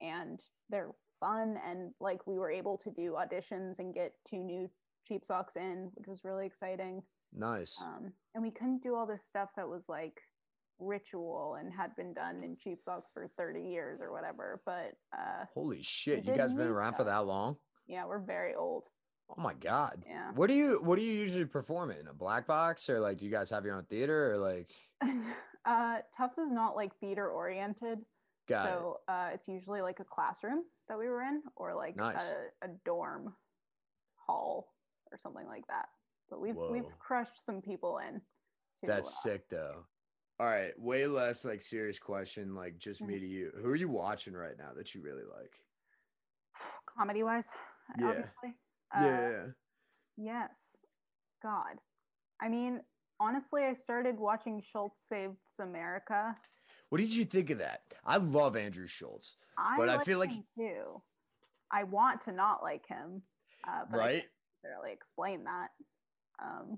and 0.02 0.42
they're 0.70 0.94
fun 1.20 1.58
and 1.58 1.94
like 2.00 2.26
we 2.28 2.38
were 2.38 2.50
able 2.52 2.78
to 2.78 2.90
do 2.92 3.14
auditions 3.14 3.80
and 3.80 3.94
get 3.94 4.14
two 4.26 4.44
new 4.44 4.70
cheap 5.04 5.26
socks 5.26 5.56
in 5.56 5.92
which 5.96 6.08
was 6.08 6.24
really 6.24 6.46
exciting 6.46 7.04
nice. 7.34 7.76
Um, 7.82 8.12
and 8.36 8.44
we 8.44 8.52
couldn't 8.52 8.84
do 8.84 8.96
all 8.96 9.06
this 9.06 9.24
stuff 9.28 9.50
that 9.56 9.68
was 9.68 9.88
like 9.90 10.22
ritual 10.80 11.58
and 11.60 11.74
had 11.74 11.96
been 11.96 12.14
done 12.14 12.42
in 12.44 12.56
cheap 12.58 12.82
socks 12.82 13.10
for 13.14 13.30
30 13.38 13.62
years 13.64 14.00
or 14.02 14.14
whatever 14.14 14.62
but 14.66 14.94
uh, 15.14 15.44
holy 15.54 15.82
shit 15.84 16.24
you 16.24 16.34
guys 16.34 16.54
been 16.54 16.68
around 16.68 16.94
for 16.96 17.04
that 17.04 17.26
long? 17.26 17.58
Yeah 17.88 18.06
we're 18.06 18.20
very 18.20 18.56
old. 18.56 18.84
Oh 19.30 19.42
my 19.42 19.54
god. 19.54 20.04
Yeah. 20.08 20.32
What 20.34 20.48
do 20.48 20.54
you 20.54 20.80
what 20.82 20.98
do 20.98 21.04
you 21.04 21.12
usually 21.14 21.46
perform 21.46 21.92
in 21.92 22.08
a 22.08 22.14
black 22.14 22.48
box 22.48 22.90
or 22.90 23.00
like 23.00 23.18
do 23.18 23.26
you 23.26 23.32
guys 23.32 23.50
have 23.50 23.66
your 23.66 23.76
own 23.76 23.84
theater 23.86 24.34
or 24.34 24.38
like? 24.38 24.70
Uh, 25.66 25.98
tufts 26.18 26.38
is 26.38 26.50
not 26.50 26.76
like 26.78 26.96
theater 27.00 27.30
oriented 27.30 28.00
got 28.48 28.66
it. 28.66 28.70
so 28.70 28.98
uh, 29.10 29.30
it's 29.34 29.48
usually 29.48 29.82
like 29.82 30.00
a 30.00 30.06
classroom 30.06 30.64
that 30.88 30.98
we 30.98 31.08
were 31.10 31.22
in 31.22 31.44
or 31.58 31.76
like 31.76 31.98
Nice. 31.98 32.16
a, 32.64 32.66
a 32.66 32.70
dorm 32.86 33.36
hall 34.26 34.74
or 35.12 35.18
something 35.22 35.46
like 35.48 35.68
that 35.68 35.88
but 36.30 36.40
we've 36.42 36.56
Whoa. 36.56 36.72
we've 36.72 37.00
crushed 37.00 37.46
some 37.46 37.62
people 37.62 38.00
in 38.00 38.16
to, 38.16 38.88
That's 38.88 39.10
uh, 39.10 39.22
sick 39.22 39.50
though. 39.50 39.86
All 40.40 40.48
right, 40.48 40.72
way 40.80 41.06
less 41.08 41.44
like 41.44 41.62
serious 41.62 42.00
question, 42.00 42.56
like 42.56 42.78
just 42.78 43.02
me 43.02 43.16
Mhm. 43.16 43.20
to 43.20 43.28
you. 43.28 43.52
Who 43.62 43.70
are 43.70 43.76
you 43.76 43.90
watching 43.90 44.34
right 44.34 44.58
now 44.58 44.72
that 44.76 44.96
you 44.96 45.02
really 45.02 45.24
like? 45.26 45.56
comedy 46.98 47.24
wise 47.24 47.48
Yeah. 48.00 48.08
obviously 48.10 48.58
Uh, 48.96 49.02
yeah. 49.06 49.46
yes 50.18 50.52
god 51.44 51.78
i 52.42 52.50
mean 52.50 52.82
honestly 53.20 53.64
i 53.64 53.74
started 53.74 54.18
watching 54.20 54.62
schulz 54.62 54.94
saves 55.08 55.38
america 55.60 56.36
What 56.90 56.98
did 57.00 57.14
you 57.16 57.24
think 57.26 57.52
of 57.52 57.60
that? 57.60 57.84
I 58.06 58.18
love 58.18 58.56
Andrew 58.58 58.88
Schulz. 58.88 59.38
i 59.58 59.78
But 59.78 59.90
I 59.90 59.98
like 59.98 60.06
feel 60.06 60.20
like- 60.20 60.32
too 60.58 61.02
i 61.72 61.84
want 61.84 62.22
to 62.22 62.32
not 62.32 62.64
like 62.64 62.86
him 62.88 63.22
uh, 63.68 63.86
but 63.92 63.98
I 64.00 64.00
right? 64.00 64.22
can't 64.22 64.32
necessarily 64.64 64.92
explain 64.94 65.44
that. 65.46 65.70
Um, 66.44 66.78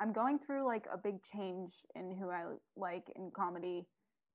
I'm 0.00 0.12
going 0.12 0.38
through 0.38 0.66
like 0.66 0.86
a 0.92 0.98
big 0.98 1.22
change 1.32 1.72
in 1.94 2.14
who 2.16 2.28
I 2.30 2.44
like 2.76 3.04
in 3.16 3.30
comedy 3.34 3.86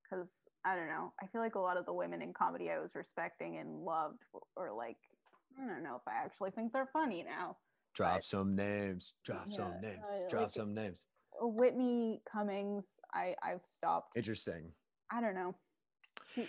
because 0.03 0.31
I 0.65 0.75
don't 0.75 0.87
know. 0.87 1.13
I 1.21 1.27
feel 1.27 1.41
like 1.41 1.55
a 1.55 1.59
lot 1.59 1.77
of 1.77 1.85
the 1.85 1.93
women 1.93 2.21
in 2.21 2.33
comedy 2.33 2.69
I 2.69 2.79
was 2.79 2.95
respecting 2.95 3.57
and 3.57 3.83
loved 3.83 4.19
or 4.55 4.71
like 4.75 4.97
I 5.61 5.65
don't 5.67 5.83
know 5.83 5.95
if 5.95 6.07
I 6.07 6.23
actually 6.23 6.51
think 6.51 6.73
they're 6.73 6.89
funny 6.93 7.23
now. 7.27 7.57
Drop 7.93 8.17
but- 8.17 8.25
some 8.25 8.55
names. 8.55 9.13
Drop 9.25 9.51
some 9.53 9.79
names. 9.81 10.03
uh, 10.09 10.29
Drop 10.29 10.43
like- 10.43 10.55
some 10.55 10.73
names. 10.73 11.03
Whitney 11.39 12.21
Cummings, 12.31 12.99
I 13.13 13.35
I've 13.41 13.61
stopped. 13.75 14.15
Interesting. 14.17 14.71
I 15.11 15.21
don't 15.21 15.33
know. 15.33 15.55
She, 16.35 16.47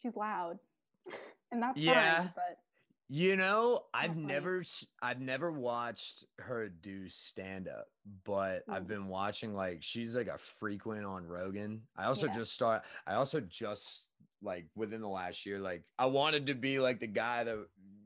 she's 0.00 0.16
loud, 0.16 0.58
and 1.52 1.62
that's 1.62 1.78
Yeah. 1.78 2.16
fine. 2.18 2.32
But 2.34 2.58
You 3.08 3.36
know, 3.36 3.80
I've 3.92 4.16
never 4.16 4.62
I've 5.02 5.20
never 5.20 5.52
watched 5.52 6.24
her 6.38 6.68
do 6.68 7.08
stand 7.08 7.68
up, 7.68 7.86
but 8.24 8.62
I've 8.68 8.88
been 8.88 9.08
watching 9.08 9.54
like 9.54 9.78
she's 9.82 10.16
like 10.16 10.26
a 10.28 10.38
frequent 10.58 11.04
on 11.04 11.26
Rogan. 11.26 11.82
I 11.96 12.04
also 12.06 12.26
Yeah. 12.26 12.34
just 12.36 12.54
start 12.54 12.82
I 13.06 13.14
also 13.14 13.40
just 13.40 14.08
like 14.42 14.66
within 14.74 15.00
the 15.02 15.08
last 15.08 15.44
year 15.44 15.58
like 15.60 15.82
I 15.98 16.06
wanted 16.06 16.46
to 16.46 16.54
be 16.54 16.78
like 16.78 16.98
the 16.98 17.06
guy 17.06 17.44
that 17.44 17.58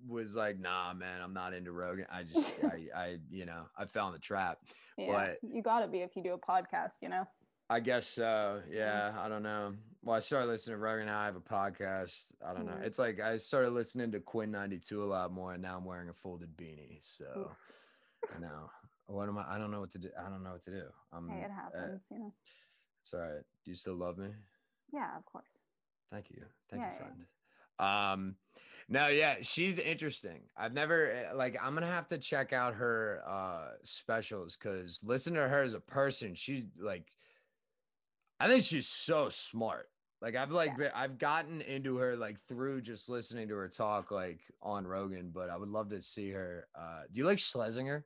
was 0.09 0.35
like, 0.35 0.59
"Nah, 0.59 0.95
man, 0.95 1.21
I'm 1.23 1.35
not 1.35 1.53
into 1.55 1.71
Rogan." 1.73 2.07
I 2.11 2.25
just 2.25 2.51
I 2.65 2.87
I 2.95 3.17
you 3.31 3.47
know, 3.47 3.63
I 3.77 3.85
fell 3.85 4.09
in 4.09 4.15
the 4.15 4.19
trap. 4.19 4.59
yeah, 4.97 5.13
But- 5.13 5.39
you 5.49 5.63
got 5.63 5.81
to 5.81 5.87
be 5.89 5.99
if 5.99 6.17
you 6.17 6.23
do 6.25 6.33
a 6.35 6.39
podcast. 6.39 6.95
You 7.03 7.09
know. 7.11 7.25
I 7.71 7.81
guess 7.81 8.07
so. 8.09 8.63
Yeah, 8.71 9.15
I 9.19 9.29
don't 9.29 9.43
know. 9.43 9.75
Well, 10.09 10.17
I 10.17 10.21
started 10.21 10.47
listening 10.47 10.77
to 10.77 10.79
Rogan. 10.79 11.05
Now 11.05 11.21
I 11.21 11.27
have 11.27 11.37
a 11.37 11.41
podcast. 11.41 12.33
I 12.43 12.55
don't 12.55 12.65
know. 12.65 12.73
Mhm. 12.73 12.83
It's 12.85 12.99
like 12.99 13.21
I 13.21 13.37
started 13.37 13.73
listening 13.73 14.11
to 14.13 14.21
Quinn 14.21 14.51
ninety 14.51 14.79
two 14.79 15.05
a 15.05 15.05
lot 15.05 15.31
more, 15.31 15.53
and 15.53 15.61
now 15.61 15.77
I'm 15.77 15.85
wearing 15.85 16.09
a 16.09 16.15
folded 16.15 16.57
beanie. 16.57 17.05
So 17.05 17.55
now, 18.41 18.71
what 19.05 19.29
am 19.29 19.37
I? 19.37 19.57
I 19.57 19.59
don't 19.59 19.71
know 19.71 19.81
what 19.81 19.91
to 19.91 19.99
do. 19.99 20.11
I 20.19 20.31
don't 20.31 20.43
know 20.43 20.53
what 20.53 20.63
to 20.63 20.71
do. 20.71 20.85
Um, 21.13 21.29
Hey, 21.29 21.43
it 21.43 21.51
uh, 21.51 21.55
happens. 21.55 22.07
you 22.11 22.21
know. 22.21 22.35
it's 23.03 23.13
all 23.13 23.21
right. 23.21 23.45
Do 23.67 23.71
you 23.71 23.75
still 23.75 23.97
love 23.97 24.17
me? 24.17 24.35
Yeah, 24.95 25.15
of 25.15 25.27
course. 25.27 25.45
Thank 26.11 26.31
you. 26.31 26.43
Thank 26.71 26.81
Yeah, 26.81 26.89
you, 26.89 26.93
yeah. 27.01 27.05
friend. 27.05 27.27
Um, 27.79 28.37
no, 28.89 29.09
yeah, 29.09 29.43
she's 29.43 29.79
interesting. 29.79 30.49
I've 30.57 30.73
never 30.73 31.11
eh, 31.11 31.33
like 31.35 31.59
I'm 31.63 31.75
gonna 31.75 31.87
have 31.87 32.09
to 32.09 32.17
check 32.17 32.55
out 32.55 32.77
her 32.77 33.23
uh 33.29 33.73
specials 33.85 34.57
because 34.57 35.01
listen 35.05 35.35
to 35.35 35.47
her 35.47 35.63
as 35.65 35.75
a 35.75 35.81
person, 35.81 36.35
she's 36.35 36.65
like 36.79 37.13
I 38.41 38.49
think 38.49 38.65
she's 38.65 38.89
so 38.89 39.29
smart. 39.29 39.91
Like 40.21 40.35
I've 40.35 40.51
like 40.51 40.73
Yeah. 40.79 40.91
I've 40.95 41.19
gotten 41.19 41.61
into 41.61 41.97
her 41.99 42.17
like 42.17 42.39
through 42.49 42.83
just 42.83 43.09
listening 43.09 43.49
to 43.49 43.55
her 43.55 43.69
talk 43.69 44.11
like 44.11 44.41
on 44.61 44.87
Rogan, 44.87 45.31
but 45.33 45.49
I 45.51 45.57
would 45.57 45.69
love 45.69 45.91
to 45.91 46.01
see 46.03 46.31
her. 46.31 46.67
Uh 46.75 47.03
do 47.13 47.21
you 47.21 47.27
like 47.27 47.39
Shlesinger? 47.39 48.05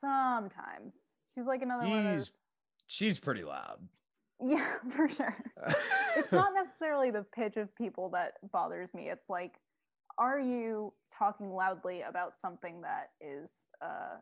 Sometimes 0.00 0.94
she's 1.34 1.46
like 1.46 1.62
another 1.62 1.88
one 1.88 2.06
of 2.06 2.18
those. 2.18 2.32
She's 2.86 3.18
pretty 3.18 3.44
loud. 3.44 3.78
Yeah, 4.42 4.66
for 4.90 5.08
sure. 5.08 5.36
it's 6.16 6.32
not 6.32 6.52
necessarily 6.54 7.10
the 7.10 7.24
pitch 7.34 7.56
of 7.56 7.74
people 7.76 8.10
that 8.10 8.32
bothers 8.52 8.92
me. 8.92 9.08
It's 9.08 9.30
like, 9.30 9.54
are 10.18 10.40
you 10.40 10.92
talking 11.16 11.50
loudly 11.50 12.02
about 12.02 12.38
something 12.38 12.82
that 12.82 13.10
is 13.20 13.50
uh, 13.80 14.18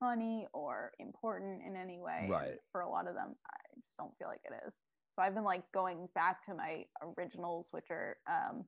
funny 0.00 0.46
or 0.52 0.92
important 0.98 1.62
in 1.66 1.76
any 1.76 1.98
way? 2.00 2.26
Right. 2.28 2.56
For 2.72 2.82
a 2.82 2.88
lot 2.88 3.06
of 3.08 3.14
them, 3.14 3.36
I 3.46 3.80
just 3.80 3.96
don't 3.96 4.12
feel 4.18 4.28
like 4.28 4.40
it 4.44 4.52
is. 4.66 4.74
So 5.14 5.22
I've 5.22 5.34
been 5.34 5.44
like 5.44 5.62
going 5.72 6.08
back 6.14 6.44
to 6.46 6.54
my 6.54 6.84
originals, 7.16 7.68
which 7.70 7.90
are 7.90 8.16
um, 8.28 8.64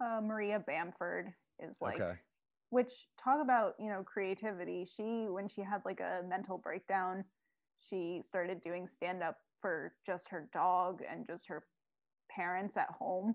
uh, 0.00 0.20
Maria 0.20 0.62
Bamford 0.64 1.32
is 1.58 1.78
like, 1.80 2.00
okay. 2.00 2.18
which 2.70 2.92
talk 3.22 3.42
about 3.42 3.74
you 3.80 3.88
know 3.88 4.02
creativity. 4.04 4.86
She 4.96 5.26
when 5.28 5.48
she 5.48 5.62
had 5.62 5.82
like 5.84 6.00
a 6.00 6.22
mental 6.28 6.58
breakdown, 6.58 7.24
she 7.90 8.22
started 8.26 8.62
doing 8.62 8.86
stand 8.86 9.22
up 9.22 9.38
for 9.60 9.94
just 10.06 10.28
her 10.28 10.48
dog 10.52 11.00
and 11.10 11.26
just 11.26 11.48
her 11.48 11.64
parents 12.30 12.76
at 12.76 12.90
home. 12.90 13.34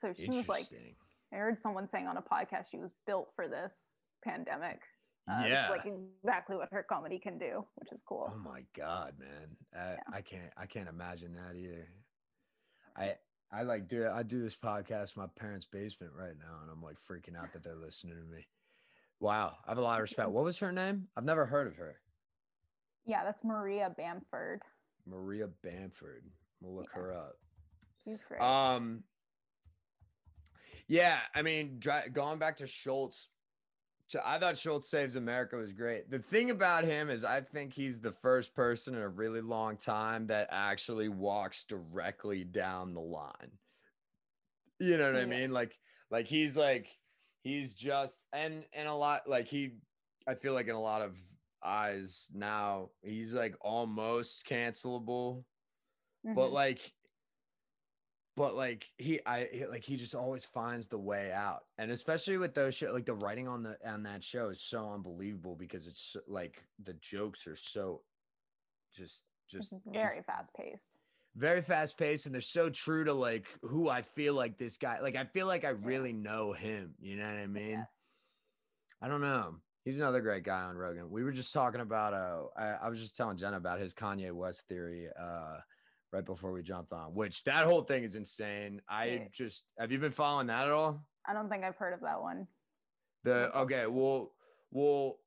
So 0.00 0.12
she 0.12 0.28
was 0.28 0.48
like, 0.48 0.66
I 1.32 1.36
heard 1.36 1.60
someone 1.60 1.88
saying 1.88 2.06
on 2.06 2.16
a 2.16 2.22
podcast 2.22 2.66
she 2.70 2.78
was 2.78 2.92
built 3.06 3.30
for 3.34 3.48
this 3.48 3.74
pandemic. 4.24 4.80
Uh, 5.30 5.40
it's 5.42 5.50
yeah. 5.50 5.68
like 5.68 5.84
exactly 5.86 6.56
what 6.56 6.68
her 6.72 6.82
comedy 6.82 7.18
can 7.18 7.38
do, 7.38 7.64
which 7.76 7.92
is 7.92 8.02
cool. 8.06 8.32
Oh 8.34 8.38
my 8.38 8.62
god, 8.76 9.14
man! 9.18 9.56
I, 9.74 9.90
Yeah. 9.92 9.96
I 10.12 10.20
can't 10.22 10.52
I 10.56 10.66
can't 10.66 10.88
imagine 10.88 11.34
that 11.34 11.56
either. 11.56 11.88
I 12.96 13.14
I 13.52 13.62
like 13.62 13.88
do 13.88 14.08
I 14.08 14.22
do 14.22 14.42
this 14.42 14.56
podcast 14.56 15.16
in 15.16 15.22
my 15.22 15.28
parents' 15.38 15.66
basement 15.70 16.12
right 16.16 16.34
now, 16.38 16.60
and 16.62 16.70
I'm 16.70 16.82
like 16.82 16.96
freaking 17.10 17.36
out 17.36 17.52
that 17.52 17.62
they're 17.62 17.76
listening 17.76 18.14
to 18.16 18.22
me. 18.36 18.46
Wow, 19.20 19.56
I 19.66 19.70
have 19.70 19.78
a 19.78 19.82
lot 19.82 19.98
of 19.98 20.02
respect. 20.02 20.30
What 20.30 20.44
was 20.44 20.58
her 20.58 20.72
name? 20.72 21.08
I've 21.16 21.24
never 21.24 21.44
heard 21.44 21.66
of 21.66 21.76
her. 21.76 21.96
Yeah, 23.04 23.24
that's 23.24 23.42
Maria 23.44 23.92
Bamford. 23.96 24.62
Maria 25.06 25.48
Bamford. 25.62 26.24
We'll 26.60 26.74
look 26.76 26.88
Yeah. 26.94 27.00
her 27.02 27.12
up. 27.14 27.36
She's 28.04 28.22
great. 28.22 28.40
Um. 28.40 29.02
Yeah, 30.86 31.18
I 31.34 31.42
mean, 31.42 31.76
dri- 31.78 32.08
going 32.12 32.38
back 32.38 32.56
to 32.58 32.66
Schulz, 32.66 33.28
I 34.24 34.38
thought 34.38 34.56
Schulz 34.56 34.88
Saves 34.88 35.16
America 35.16 35.56
was 35.56 35.72
great. 35.72 36.10
The 36.10 36.18
thing 36.18 36.50
about 36.50 36.84
him 36.84 37.10
is, 37.10 37.24
I 37.24 37.42
think 37.42 37.74
he's 37.74 38.00
the 38.00 38.12
first 38.12 38.54
person 38.54 38.94
in 38.94 39.02
a 39.02 39.08
really 39.08 39.42
long 39.42 39.76
time 39.76 40.28
that 40.28 40.48
actually 40.50 41.08
walks 41.08 41.64
directly 41.64 42.44
down 42.44 42.94
the 42.94 43.00
line. 43.00 43.58
You 44.78 44.96
know 44.96 45.12
what 45.12 45.20
I 45.20 45.26
mean? 45.26 45.52
Like, 45.52 45.76
like 46.10 46.26
he's 46.26 46.56
like, 46.56 46.96
he's 47.42 47.74
just, 47.74 48.24
and 48.32 48.64
and 48.72 48.88
a 48.88 48.94
lot 48.94 49.28
like 49.28 49.46
he, 49.46 49.72
I 50.26 50.34
feel 50.34 50.54
like 50.54 50.68
in 50.68 50.74
a 50.74 50.80
lot 50.80 51.02
of 51.02 51.18
eyes 51.62 52.30
now, 52.32 52.90
he's 53.02 53.34
like 53.34 53.56
almost 53.60 54.46
cancelable 54.46 55.44
but 56.24 56.50
Mhm. 56.50 56.52
like 56.52 56.92
but 58.38 58.54
like 58.54 58.86
he 58.98 59.18
i 59.26 59.48
like 59.68 59.82
he 59.82 59.96
just 59.96 60.14
always 60.14 60.46
finds 60.46 60.86
the 60.86 60.98
way 60.98 61.32
out. 61.32 61.64
And 61.76 61.90
especially 61.90 62.38
with 62.38 62.54
those 62.54 62.74
show 62.76 62.92
like 62.92 63.04
the 63.04 63.14
writing 63.14 63.48
on 63.48 63.64
the 63.64 63.76
on 63.84 64.04
that 64.04 64.22
show 64.22 64.48
is 64.48 64.62
so 64.62 64.92
unbelievable 64.92 65.56
because 65.56 65.88
it's 65.88 66.12
so, 66.12 66.20
like 66.28 66.62
the 66.84 66.94
jokes 66.94 67.46
are 67.48 67.56
so 67.56 68.02
just 68.94 69.24
just 69.50 69.74
very 69.86 70.22
fast 70.24 70.54
paced. 70.54 70.92
very 71.34 71.62
fast 71.62 71.98
paced 71.98 72.26
and 72.26 72.34
they're 72.34 72.40
so 72.40 72.70
true 72.70 73.04
to 73.04 73.12
like 73.12 73.46
who 73.62 73.88
i 73.88 74.02
feel 74.02 74.34
like 74.34 74.56
this 74.56 74.76
guy 74.76 75.00
like 75.00 75.16
i 75.16 75.24
feel 75.24 75.48
like 75.48 75.64
i 75.64 75.70
really 75.70 76.12
know 76.12 76.52
him 76.52 76.94
you 77.00 77.16
know 77.16 77.24
what 77.24 77.34
i 77.34 77.46
mean? 77.46 77.70
Yeah. 77.70 77.84
i 79.02 79.08
don't 79.08 79.20
know. 79.20 79.56
He's 79.84 79.96
another 79.96 80.20
great 80.20 80.44
guy 80.44 80.62
on 80.62 80.76
rogan. 80.76 81.10
We 81.10 81.24
were 81.24 81.32
just 81.32 81.52
talking 81.52 81.80
about 81.80 82.14
uh 82.14 82.42
I, 82.56 82.86
I 82.86 82.88
was 82.88 83.00
just 83.00 83.16
telling 83.16 83.36
jenna 83.36 83.56
about 83.56 83.80
his 83.80 83.94
kanye 83.94 84.32
west 84.32 84.68
theory 84.68 85.08
uh 85.20 85.58
right 86.12 86.24
before 86.24 86.52
we 86.52 86.62
jumped 86.62 86.92
on 86.92 87.14
which 87.14 87.44
that 87.44 87.66
whole 87.66 87.82
thing 87.82 88.02
is 88.04 88.14
insane 88.14 88.80
i 88.88 89.28
just 89.32 89.64
have 89.78 89.92
you 89.92 89.98
been 89.98 90.12
following 90.12 90.46
that 90.46 90.64
at 90.66 90.70
all 90.72 91.04
I 91.26 91.34
don't 91.34 91.50
think 91.50 91.62
I've 91.62 91.76
heard 91.76 91.92
of 91.92 92.00
that 92.00 92.22
one. 92.22 92.46
the 93.24 93.54
okay 93.58 93.86
well 93.86 94.32
well 94.70 95.18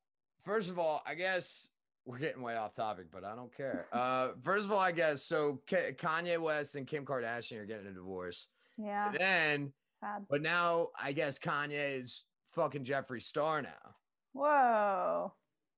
first 0.44 0.72
of 0.72 0.80
all 0.80 1.02
i 1.06 1.14
guess 1.14 1.68
we're 2.06 2.18
getting 2.18 2.42
way 2.42 2.56
off 2.56 2.76
topic 2.76 3.06
but 3.12 3.24
i 3.24 3.36
don't 3.36 3.56
care 3.56 3.86
uh 3.94 4.30
first 4.44 4.66
of 4.66 4.72
all 4.72 4.80
i 4.80 4.92
guess 4.92 5.24
so 5.24 5.62
K- 5.68 5.94
kanye 5.98 6.40
west 6.40 6.76
and 6.76 6.88
kim 6.88 7.06
kardashian 7.06 7.60
are 7.60 7.66
getting 7.66 7.88
a 7.88 7.92
divorce 7.94 8.48
Yeah, 8.78 9.12
then 9.18 9.74
sad. 10.00 10.26
but 10.30 10.42
now 10.42 10.88
i 11.00 11.12
guess 11.12 11.38
kanye 11.38 12.00
is 12.00 12.26
fucking 12.54 12.84
jeffree 12.86 13.22
star 13.22 13.62
now 13.62 13.96
Whoa. 14.34 15.34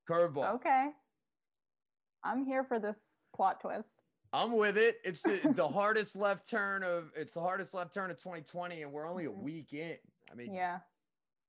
curveball 0.08 0.54
Okay. 0.56 0.88
I'm 2.22 2.46
here 2.46 2.64
for 2.64 2.78
this 2.80 2.96
plot 3.36 3.60
twist. 3.60 4.00
I'm 4.34 4.52
with 4.56 4.76
it 4.76 4.96
it's 5.04 5.22
the, 5.22 5.40
the 5.54 5.66
hardest 5.68 6.16
left 6.16 6.48
turn 6.50 6.82
of 6.82 7.10
it's 7.16 7.32
the 7.34 7.40
hardest 7.40 7.72
left 7.72 7.94
turn 7.94 8.10
of 8.10 8.16
2020 8.18 8.82
and 8.82 8.92
we're 8.92 9.08
only 9.08 9.26
a 9.26 9.30
Mhm. 9.30 9.42
week 9.42 9.72
in 9.72 9.96
i 10.30 10.34
mean 10.34 10.52
Yeah. 10.54 10.78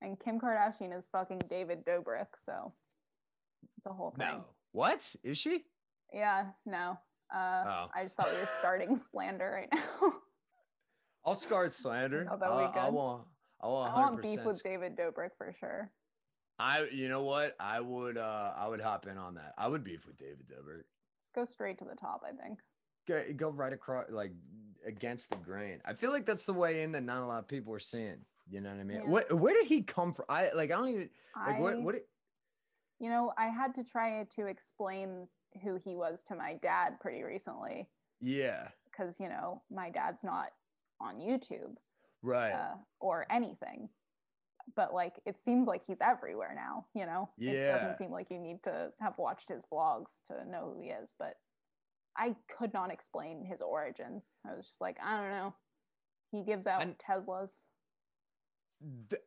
And 0.02 0.20
Kim 0.20 0.38
Kardashian 0.38 0.94
is 0.94 1.06
fucking 1.10 1.38
David 1.48 1.82
Dobrik, 1.86 2.26
so 2.36 2.74
it's 3.78 3.86
a 3.86 3.92
whole 3.92 4.10
thing. 4.10 4.26
no 4.28 4.44
what 4.72 5.14
is 5.24 5.38
she 5.38 5.64
Yeah, 6.12 6.50
no. 6.66 6.98
Uh, 7.34 7.64
Oh. 7.66 7.86
I 7.94 8.04
just 8.04 8.14
thought 8.14 8.30
we 8.30 8.38
were 8.38 8.48
starting 8.60 8.96
slander 9.10 9.50
right 9.50 9.68
now. 9.72 10.12
i'll 11.24 11.34
start 11.34 11.72
slander 11.72 12.28
Oh, 12.30 12.36
be 12.36 12.44
I, 12.44 12.48
want 12.90 13.26
i 13.62 13.66
want 13.66 13.92
I 13.94 14.00
want 14.00 14.22
beef 14.22 14.44
with 14.44 14.62
David 14.62 14.96
Dobrik 14.96 15.30
for 15.36 15.52
sure. 15.58 15.90
I 16.58 16.86
you 16.92 17.08
know 17.08 17.22
what 17.22 17.56
I 17.58 17.80
would 17.80 18.16
uh 18.18 18.52
I 18.56 18.68
would 18.68 18.80
hop 18.80 19.06
in 19.06 19.18
on 19.18 19.34
that. 19.34 19.54
I 19.58 19.66
would 19.66 19.82
beef 19.82 20.06
with 20.06 20.16
David 20.18 20.46
Dobrik. 20.46 20.84
Just 21.22 21.34
go 21.34 21.44
straight 21.44 21.78
to 21.78 21.84
the 21.84 21.96
top, 21.96 22.22
I 22.24 22.32
think. 22.32 22.60
Go, 23.06 23.22
go 23.36 23.48
right 23.50 23.72
across 23.72 24.06
like 24.10 24.32
against 24.86 25.30
the 25.30 25.36
grain. 25.36 25.80
I 25.84 25.94
feel 25.94 26.10
like 26.10 26.26
that's 26.26 26.44
the 26.44 26.52
way 26.52 26.82
in 26.82 26.92
that 26.92 27.02
not 27.02 27.22
a 27.22 27.26
lot 27.26 27.38
of 27.38 27.48
people 27.48 27.72
are 27.72 27.78
seeing. 27.78 28.18
You 28.48 28.60
know 28.60 28.70
what 28.70 28.80
I 28.80 28.84
mean? 28.84 28.98
Yeah. 28.98 29.08
What 29.08 29.32
where 29.32 29.54
did 29.54 29.66
he 29.66 29.82
come 29.82 30.12
from? 30.14 30.26
I 30.28 30.50
like 30.54 30.70
I 30.70 30.76
don't 30.76 30.88
even 30.88 31.10
like 31.36 31.56
I, 31.56 31.60
what 31.60 31.82
what 31.82 31.94
it, 31.96 32.08
you 33.00 33.08
know, 33.10 33.32
I 33.36 33.46
had 33.46 33.74
to 33.74 33.84
try 33.84 34.24
to 34.36 34.46
explain 34.46 35.28
who 35.62 35.76
he 35.84 35.94
was 35.96 36.22
to 36.28 36.34
my 36.36 36.54
dad 36.62 37.00
pretty 37.00 37.22
recently 37.22 37.88
yeah 38.20 38.68
because, 38.90 39.18
you 39.20 39.28
know, 39.28 39.62
my 39.70 39.90
dad's 39.90 40.22
not 40.22 40.48
on 41.00 41.16
YouTube 41.16 41.74
right 42.22 42.52
uh, 42.52 42.74
or 43.00 43.26
anything. 43.30 43.88
but 44.74 44.92
like 44.94 45.20
it 45.26 45.38
seems 45.38 45.66
like 45.66 45.84
he's 45.86 46.00
everywhere 46.00 46.52
now, 46.54 46.86
you 46.94 47.06
know? 47.06 47.28
It 47.38 47.72
doesn't 47.72 47.98
seem 47.98 48.10
like 48.10 48.30
you 48.30 48.38
need 48.38 48.62
to 48.64 48.90
have 49.00 49.14
watched 49.18 49.48
his 49.48 49.64
vlogs 49.72 50.18
to 50.28 50.48
know 50.50 50.72
who 50.74 50.82
he 50.82 50.88
is, 50.88 51.14
but 51.18 51.34
I 52.16 52.34
could 52.58 52.72
not 52.72 52.90
explain 52.92 53.44
his 53.44 53.60
origins. 53.60 54.38
I 54.50 54.54
was 54.56 54.66
just 54.66 54.80
like, 54.80 54.96
I 55.04 55.20
don't 55.20 55.30
know. 55.30 55.54
He 56.32 56.42
gives 56.44 56.66
out 56.66 56.82
And- 56.82 56.96
Teslas. 56.98 57.64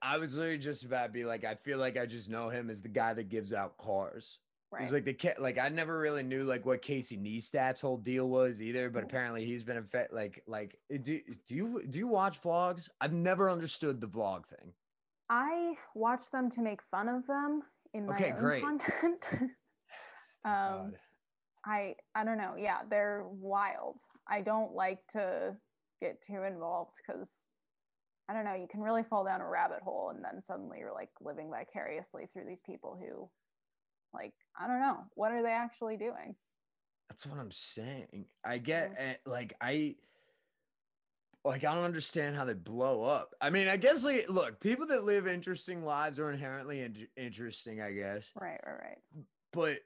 I 0.01 0.17
was 0.17 0.35
literally 0.35 0.59
just 0.59 0.83
about 0.85 1.07
to 1.07 1.11
be 1.11 1.25
like, 1.25 1.43
I 1.43 1.55
feel 1.55 1.79
like 1.79 1.97
I 1.97 2.05
just 2.05 2.29
know 2.29 2.49
him 2.49 2.69
as 2.69 2.81
the 2.83 2.87
guy 2.89 3.13
that 3.15 3.29
gives 3.29 3.51
out 3.51 3.77
cars. 3.77 4.37
Right. 4.71 4.83
He's 4.83 4.93
like 4.93 5.05
the 5.05 5.17
like 5.39 5.57
I 5.57 5.69
never 5.69 5.99
really 5.99 6.21
knew 6.21 6.43
like 6.43 6.63
what 6.67 6.83
Casey 6.83 7.17
Neistat's 7.17 7.81
whole 7.81 7.97
deal 7.97 8.29
was 8.29 8.61
either, 8.61 8.91
but 8.91 9.03
apparently 9.03 9.43
he's 9.43 9.63
been 9.63 9.77
a 9.77 9.81
fet 9.81 10.13
like 10.13 10.43
like 10.45 10.77
eh, 10.93 10.97
do 11.01 11.19
do 11.47 11.55
you 11.55 11.81
do 11.89 11.97
you 11.97 12.07
watch 12.07 12.39
vlogs? 12.43 12.87
I've 13.01 13.11
never 13.13 13.49
understood 13.49 13.99
the 13.99 14.05
vlog 14.07 14.45
thing. 14.45 14.71
I 15.27 15.73
watch 15.95 16.29
them 16.29 16.51
to 16.51 16.61
make 16.61 16.83
fun 16.91 17.09
of 17.09 17.25
them 17.25 17.63
in 17.95 18.05
my 18.05 18.15
Okay, 18.15 18.31
own 18.33 18.39
great. 18.39 18.63
content. 18.63 19.25
Thank 19.31 19.41
Um, 20.45 20.51
God. 20.91 20.93
I 21.65 21.95
I 22.15 22.23
don't 22.23 22.37
know. 22.37 22.55
Yeah, 22.57 22.79
they're 22.89 23.25
wild. 23.27 23.97
I 24.27 24.41
don't 24.41 24.73
like 24.73 24.99
to 25.13 25.55
get 26.01 26.23
too 26.25 26.43
involved 26.43 26.95
because 27.05 27.29
I 28.29 28.33
don't 28.33 28.45
know. 28.45 28.53
You 28.53 28.67
can 28.69 28.81
really 28.81 29.03
fall 29.03 29.25
down 29.25 29.41
a 29.41 29.47
rabbit 29.47 29.81
hole, 29.83 30.11
and 30.13 30.23
then 30.23 30.41
suddenly 30.41 30.77
you're 30.79 30.93
like 30.93 31.09
living 31.19 31.49
vicariously 31.49 32.27
through 32.31 32.45
these 32.47 32.61
people 32.61 32.97
who, 32.99 33.29
like, 34.13 34.33
I 34.59 34.67
don't 34.67 34.81
know, 34.81 34.99
what 35.15 35.31
are 35.31 35.41
they 35.41 35.51
actually 35.51 35.97
doing? 35.97 36.35
That's 37.09 37.25
what 37.25 37.39
I'm 37.39 37.51
saying. 37.51 38.25
I 38.45 38.59
get 38.59 38.93
eh, 38.97 39.15
like 39.25 39.55
I 39.59 39.95
like 41.43 41.63
I 41.63 41.73
don't 41.73 41.83
understand 41.83 42.35
how 42.35 42.45
they 42.45 42.53
blow 42.53 43.03
up. 43.03 43.33
I 43.41 43.49
mean, 43.49 43.67
I 43.67 43.77
guess 43.77 44.03
like 44.03 44.29
look, 44.29 44.59
people 44.59 44.85
that 44.87 45.05
live 45.05 45.27
interesting 45.27 45.83
lives 45.83 46.19
are 46.19 46.31
inherently 46.31 46.81
in- 46.81 47.07
interesting, 47.17 47.81
I 47.81 47.93
guess. 47.93 48.27
Right, 48.39 48.59
right, 48.65 48.79
right. 48.79 49.25
But 49.51 49.79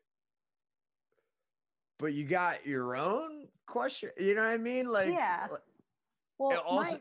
but 1.99 2.13
you 2.13 2.23
got 2.25 2.65
your 2.65 2.95
own 2.95 3.47
question, 3.67 4.09
you 4.17 4.35
know 4.35 4.43
what 4.43 4.51
I 4.51 4.57
mean? 4.57 4.87
Like 4.87 5.09
Yeah. 5.09 5.47
Well, 6.39 6.59
also 6.59 6.99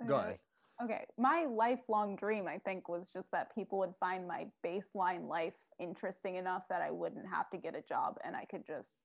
my, 0.00 0.06
go 0.06 0.16
uh, 0.16 0.20
ahead. 0.20 0.38
Okay, 0.82 1.04
my 1.16 1.44
lifelong 1.44 2.16
dream, 2.16 2.48
I 2.48 2.58
think, 2.58 2.88
was 2.88 3.08
just 3.14 3.30
that 3.30 3.54
people 3.54 3.78
would 3.78 3.94
find 4.00 4.26
my 4.26 4.46
baseline 4.66 5.28
life 5.28 5.54
interesting 5.78 6.36
enough 6.36 6.62
that 6.70 6.82
I 6.82 6.90
wouldn't 6.90 7.26
have 7.32 7.50
to 7.50 7.58
get 7.58 7.76
a 7.76 7.82
job 7.82 8.16
and 8.24 8.34
I 8.34 8.46
could 8.46 8.66
just 8.66 8.98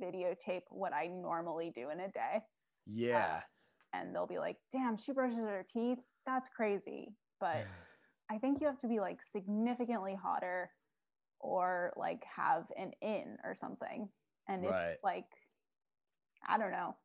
videotape 0.00 0.62
what 0.70 0.92
I 0.92 1.06
normally 1.06 1.72
do 1.74 1.90
in 1.90 2.00
a 2.00 2.08
day. 2.08 2.42
Yeah. 2.86 3.40
And 3.92 4.14
they'll 4.14 4.26
be 4.26 4.38
like, 4.38 4.56
damn, 4.70 4.96
she 4.96 5.12
brushes 5.12 5.38
her 5.38 5.66
teeth. 5.72 5.98
That's 6.26 6.48
crazy. 6.54 7.08
But 7.40 7.66
I 8.30 8.38
think 8.38 8.60
you 8.60 8.66
have 8.66 8.78
to 8.80 8.88
be 8.88 9.00
like 9.00 9.20
significantly 9.24 10.16
hotter 10.20 10.70
or 11.40 11.92
like 11.96 12.22
have 12.36 12.64
an 12.76 12.92
in 13.00 13.38
or 13.44 13.54
something. 13.54 14.08
And 14.48 14.64
Right. 14.64 14.92
it's 14.92 15.04
like, 15.04 15.26
I 16.46 16.58
don't 16.58 16.72
know. 16.72 16.96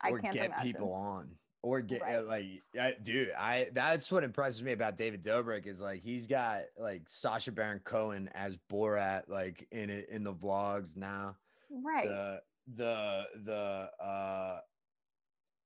I 0.00 0.10
or 0.10 0.18
can't 0.20 0.32
get 0.34 0.46
imagine. 0.46 0.62
people 0.72 0.92
on 0.92 1.28
or 1.62 1.80
get 1.80 2.02
Right. 2.02 2.24
like 2.24 2.44
I, 2.80 2.94
dude 3.02 3.32
i 3.36 3.66
that's 3.72 4.12
what 4.12 4.22
impresses 4.22 4.62
me 4.62 4.70
about 4.70 4.96
david 4.96 5.24
dobrik 5.24 5.66
is 5.66 5.80
like 5.80 6.02
he's 6.02 6.28
got 6.28 6.60
like 6.78 7.02
sacha 7.08 7.50
baron 7.50 7.80
cohen 7.80 8.30
as 8.32 8.56
borat 8.70 9.22
like 9.28 9.66
in 9.72 9.90
it 9.90 10.08
in 10.08 10.22
the 10.22 10.32
vlogs 10.32 10.96
now 10.96 11.34
Right. 11.68 12.06
the 12.06 12.40
the 12.76 13.24
the 13.44 14.04
uh 14.04 14.60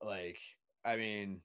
like 0.03 0.39
i 0.83 0.95
mean 0.95 1.39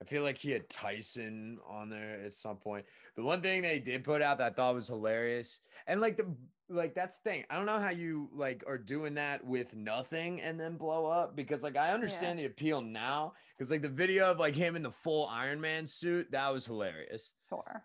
i 0.00 0.06
feel 0.06 0.22
like 0.22 0.38
he 0.38 0.50
had 0.52 0.70
tyson 0.70 1.58
on 1.68 1.90
there 1.90 2.22
at 2.24 2.32
some 2.32 2.56
point 2.56 2.86
the 3.14 3.22
one 3.22 3.42
thing 3.42 3.60
they 3.60 3.78
did 3.78 4.04
put 4.04 4.22
out 4.22 4.38
that 4.38 4.52
i 4.52 4.54
thought 4.54 4.74
was 4.74 4.88
hilarious 4.88 5.60
and 5.86 6.00
like 6.00 6.16
the 6.16 6.34
like 6.72 6.94
that's 6.94 7.18
the 7.18 7.30
thing 7.30 7.44
i 7.50 7.56
don't 7.56 7.66
know 7.66 7.78
how 7.78 7.90
you 7.90 8.28
like 8.34 8.64
are 8.66 8.78
doing 8.78 9.14
that 9.14 9.44
with 9.44 9.74
nothing 9.74 10.40
and 10.40 10.58
then 10.58 10.76
blow 10.76 11.06
up 11.06 11.36
because 11.36 11.62
like 11.62 11.76
i 11.76 11.92
understand 11.92 12.38
the 12.38 12.44
appeal 12.44 12.80
now 12.80 13.32
because 13.56 13.70
like 13.70 13.82
the 13.82 13.88
video 13.88 14.30
of 14.30 14.38
like 14.38 14.54
him 14.54 14.76
in 14.76 14.82
the 14.82 14.90
full 14.90 15.26
iron 15.28 15.60
man 15.60 15.86
suit 15.86 16.26
that 16.30 16.52
was 16.52 16.66
hilarious 16.66 17.32
sure. 17.48 17.84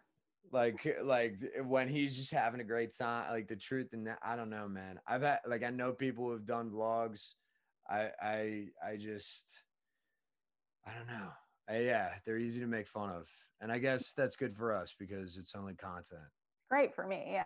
like 0.52 0.98
like 1.04 1.36
when 1.66 1.88
he's 1.88 2.16
just 2.16 2.32
having 2.32 2.62
a 2.62 2.64
great 2.64 2.96
time 2.98 3.32
like 3.32 3.48
the 3.48 3.56
truth 3.56 3.94
and 3.94 4.08
that 4.08 4.20
i 4.24 4.36
don't 4.36 4.50
know 4.50 4.68
man 4.68 5.00
i've 5.08 5.22
had 5.22 5.40
like 5.48 5.64
i 5.64 5.70
know 5.70 5.92
people 5.92 6.26
who 6.26 6.32
have 6.32 6.46
done 6.46 6.70
vlogs 6.70 7.34
i 7.90 8.10
i 8.22 8.66
i 8.86 8.96
just 8.96 9.48
i 10.86 10.92
don't 10.94 11.08
know 11.08 11.30
Uh, 11.70 11.80
yeah 11.80 12.12
they're 12.26 12.38
easy 12.38 12.60
to 12.60 12.68
make 12.68 12.88
fun 12.88 13.10
of 13.10 13.28
and 13.62 13.72
i 13.72 13.78
guess 13.78 14.14
that's 14.14 14.36
good 14.36 14.56
for 14.56 14.74
us 14.74 14.96
because 14.98 15.38
it's 15.38 15.56
only 15.56 15.74
content 15.74 16.22
Great 16.70 16.94
for 16.94 17.08
me. 17.08 17.24
Yeah. 17.32 17.44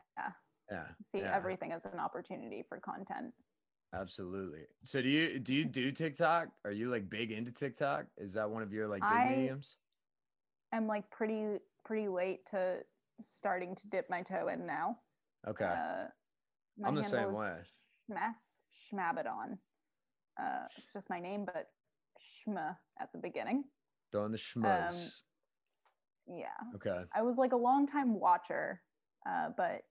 Yeah 0.72 0.84
See 1.12 1.20
yeah, 1.20 1.36
everything 1.36 1.72
as 1.72 1.86
an 1.86 2.00
opportunity 2.00 2.64
for 2.68 2.80
content. 2.80 3.34
absolutely. 3.94 4.62
So 4.84 5.02
do 5.02 5.10
you 5.10 5.40
do 5.40 5.54
you 5.54 5.66
do 5.66 5.92
tiktok? 5.92 6.48
Are 6.66 6.72
you 6.72 6.90
like 6.90 7.10
big 7.10 7.32
into 7.32 7.52
tiktok? 7.52 8.06
Is 8.18 8.34
that 8.34 8.50
one 8.50 8.64
of 8.64 8.72
your 8.74 8.88
like 8.88 9.02
big 9.02 9.12
I- 9.12 9.30
mediums? 9.30 9.76
I'm 10.74 10.88
like 10.88 11.10
pretty 11.12 11.58
pretty 11.84 12.08
late 12.08 12.46
to 12.52 12.78
starting 13.24 13.76
to 13.76 13.88
dip 13.90 14.10
my 14.10 14.22
toe 14.22 14.48
in 14.48 14.66
now. 14.66 14.98
okay. 15.48 15.66
Uh, 15.66 16.06
i'm 16.86 16.96
the 16.96 17.04
same 17.04 17.34
way. 17.34 17.52
Schmess 18.10 18.60
Schmabadon. 18.74 19.58
Uh, 20.42 20.64
it's 20.78 20.94
just 20.94 21.10
my 21.10 21.20
name, 21.20 21.46
but 21.46 21.68
Schma 22.20 22.78
at 23.00 23.12
the 23.12 23.18
beginning. 23.20 23.66
throwing 24.12 24.32
the 24.32 24.38
schmuzz 24.38 25.20
Yeah, 26.28 26.46
okay. 26.76 27.04
I 27.14 27.22
was 27.24 27.38
like 27.38 27.52
a 27.52 27.58
long 27.58 27.88
time 27.88 28.18
watcher, 28.20 28.82
uh, 29.30 29.50
but 29.58 29.82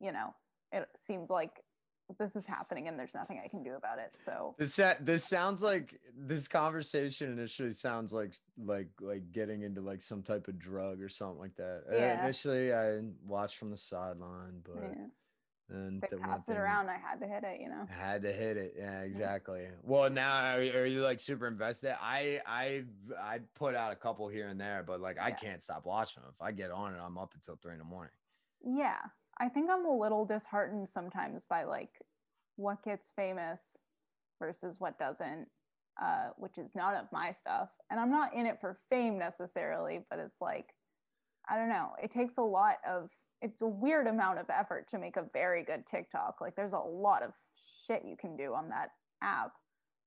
you 0.00 0.12
know, 0.12 0.34
it 0.72 0.88
seemed 1.06 1.30
like 1.30 1.62
this 2.18 2.36
is 2.36 2.44
happening 2.46 2.86
and 2.88 2.98
there's 2.98 3.14
nothing 3.14 3.40
I 3.42 3.48
can 3.48 3.62
do 3.62 3.74
about 3.74 3.98
it. 3.98 4.12
So 4.18 4.54
This 4.58 4.78
this 5.00 5.24
sounds 5.24 5.62
like 5.62 5.98
this 6.16 6.48
conversation 6.48 7.32
initially 7.32 7.72
sounds 7.72 8.12
like 8.12 8.34
like 8.62 8.88
like 9.00 9.32
getting 9.32 9.62
into 9.62 9.80
like 9.80 10.02
some 10.02 10.22
type 10.22 10.48
of 10.48 10.58
drug 10.58 11.00
or 11.00 11.08
something 11.08 11.38
like 11.38 11.56
that. 11.56 11.84
Uh, 11.90 11.96
Yeah. 11.96 12.24
initially, 12.24 12.74
I 12.74 13.00
watched 13.26 13.56
from 13.56 13.70
the 13.70 13.78
sideline, 13.78 14.60
but 14.62 14.82
yeah, 14.82 15.06
then 15.70 16.00
they 16.02 16.08
the 16.10 16.18
passed 16.18 16.48
it 16.50 16.58
around. 16.58 16.90
I 16.90 16.98
had 16.98 17.20
to 17.20 17.26
hit 17.26 17.42
it. 17.42 17.60
You 17.62 17.70
know. 17.70 17.88
I 17.88 17.94
had 17.94 18.22
to 18.22 18.32
hit 18.32 18.58
it. 18.58 18.74
Yeah, 18.76 19.00
exactly. 19.00 19.66
Well, 19.82 20.10
now 20.10 20.56
are, 20.56 20.60
are 20.60 20.86
you 20.86 21.02
like 21.02 21.20
super 21.20 21.46
invested? 21.48 21.96
I 22.02 22.42
I 22.46 22.84
I 23.18 23.38
put 23.54 23.74
out 23.74 23.92
a 23.92 23.96
couple 23.96 24.28
here 24.28 24.48
and 24.48 24.60
there, 24.60 24.84
but 24.86 25.00
like 25.00 25.18
I 25.18 25.30
Yeah. 25.30 25.36
can't 25.36 25.62
stop 25.62 25.86
watching 25.86 26.22
them. 26.22 26.32
If 26.34 26.42
I 26.42 26.52
get 26.52 26.70
on 26.70 26.94
it, 26.94 26.98
I'm 27.02 27.16
up 27.16 27.32
until 27.34 27.56
three 27.56 27.72
in 27.72 27.78
the 27.78 27.84
morning. 27.84 28.12
Yeah, 28.62 28.98
I 29.40 29.48
think 29.48 29.70
I'm 29.70 29.84
a 29.86 29.96
little 29.96 30.24
disheartened 30.24 30.88
sometimes 30.88 31.44
by 31.44 31.64
like 31.64 31.90
what 32.56 32.82
gets 32.84 33.10
famous 33.16 33.76
versus 34.38 34.76
what 34.78 34.98
doesn't, 34.98 35.46
uh, 36.00 36.28
which 36.36 36.58
is 36.58 36.70
none 36.74 36.94
of 36.94 37.06
my 37.12 37.32
stuff. 37.32 37.68
And 37.90 37.98
I'm 37.98 38.10
not 38.10 38.34
in 38.34 38.46
it 38.46 38.58
for 38.60 38.78
fame 38.90 39.18
necessarily, 39.18 40.00
but 40.10 40.18
it's 40.18 40.40
like, 40.40 40.66
I 41.48 41.56
don't 41.56 41.68
know. 41.68 41.90
It 42.02 42.10
takes 42.10 42.36
a 42.38 42.42
lot 42.42 42.76
of, 42.88 43.10
it's 43.42 43.60
a 43.62 43.66
weird 43.66 44.06
amount 44.06 44.38
of 44.38 44.46
effort 44.50 44.88
to 44.90 44.98
make 44.98 45.16
a 45.16 45.26
very 45.32 45.62
good 45.64 45.84
TikTok. 45.86 46.36
Like, 46.40 46.54
there's 46.56 46.72
a 46.72 46.78
lot 46.78 47.22
of 47.22 47.32
shit 47.86 48.02
you 48.06 48.16
can 48.16 48.36
do 48.36 48.54
on 48.54 48.68
that 48.70 48.90
app. 49.22 49.52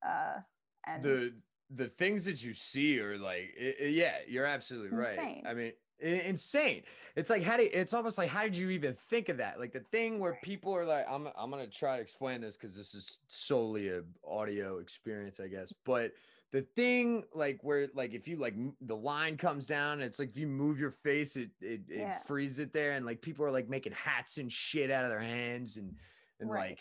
Uh, 0.07 0.39
and 0.85 1.03
the 1.03 1.33
the 1.69 1.87
things 1.87 2.23
that 2.23 2.41
you 2.45 2.53
see 2.53 2.97
are 3.01 3.17
like 3.17 3.49
i- 3.59 3.75
i- 3.81 3.85
yeah 3.87 4.19
you're 4.25 4.45
absolutely 4.45 4.95
right 4.97 5.17
i 5.45 5.53
mean 5.53 5.73
insane 5.99 6.83
it's 7.15 7.29
like 7.29 7.41
how 7.41 7.57
do 7.57 7.67
it's 7.73 7.93
almost 7.93 8.17
like 8.19 8.29
how 8.29 8.43
did 8.43 8.55
you 8.55 8.69
even 8.69 8.93
think 9.09 9.29
of 9.29 9.37
that 9.37 9.59
like 9.59 9.73
the 9.73 9.79
thing 9.91 10.19
where 10.19 10.37
people 10.43 10.75
are 10.75 10.85
like 10.85 11.05
i'm, 11.09 11.27
I'm 11.35 11.49
gonna 11.49 11.65
try 11.67 11.95
to 11.95 12.01
explain 12.01 12.41
this 12.41 12.55
because 12.55 12.75
this 12.75 12.93
is 12.93 13.19
solely 13.27 13.89
a 13.89 14.03
audio 14.27 14.77
experience 14.77 15.39
i 15.39 15.47
guess 15.47 15.73
but 15.85 16.11
the 16.51 16.61
thing 16.75 17.23
like 17.33 17.59
where 17.63 17.87
like 17.95 18.13
if 18.13 18.27
you 18.27 18.37
like 18.37 18.53
the 18.81 18.95
line 18.95 19.37
comes 19.37 19.65
down 19.65 20.01
it's 20.01 20.19
like 20.19 20.29
if 20.29 20.37
you 20.37 20.47
move 20.47 20.79
your 20.79 20.91
face 20.91 21.35
it 21.35 21.49
it, 21.61 21.81
it 21.89 21.99
Yeah. 21.99 22.17
freezes 22.25 22.59
it 22.59 22.73
there 22.73 22.91
and 22.91 23.05
like 23.05 23.21
people 23.21 23.43
are 23.45 23.51
like 23.51 23.67
making 23.67 23.93
hats 23.93 24.37
and 24.37 24.51
shit 24.51 24.91
out 24.91 25.03
of 25.03 25.09
their 25.09 25.19
hands 25.19 25.77
and 25.77 25.95
and 26.39 26.49
Right. 26.49 26.77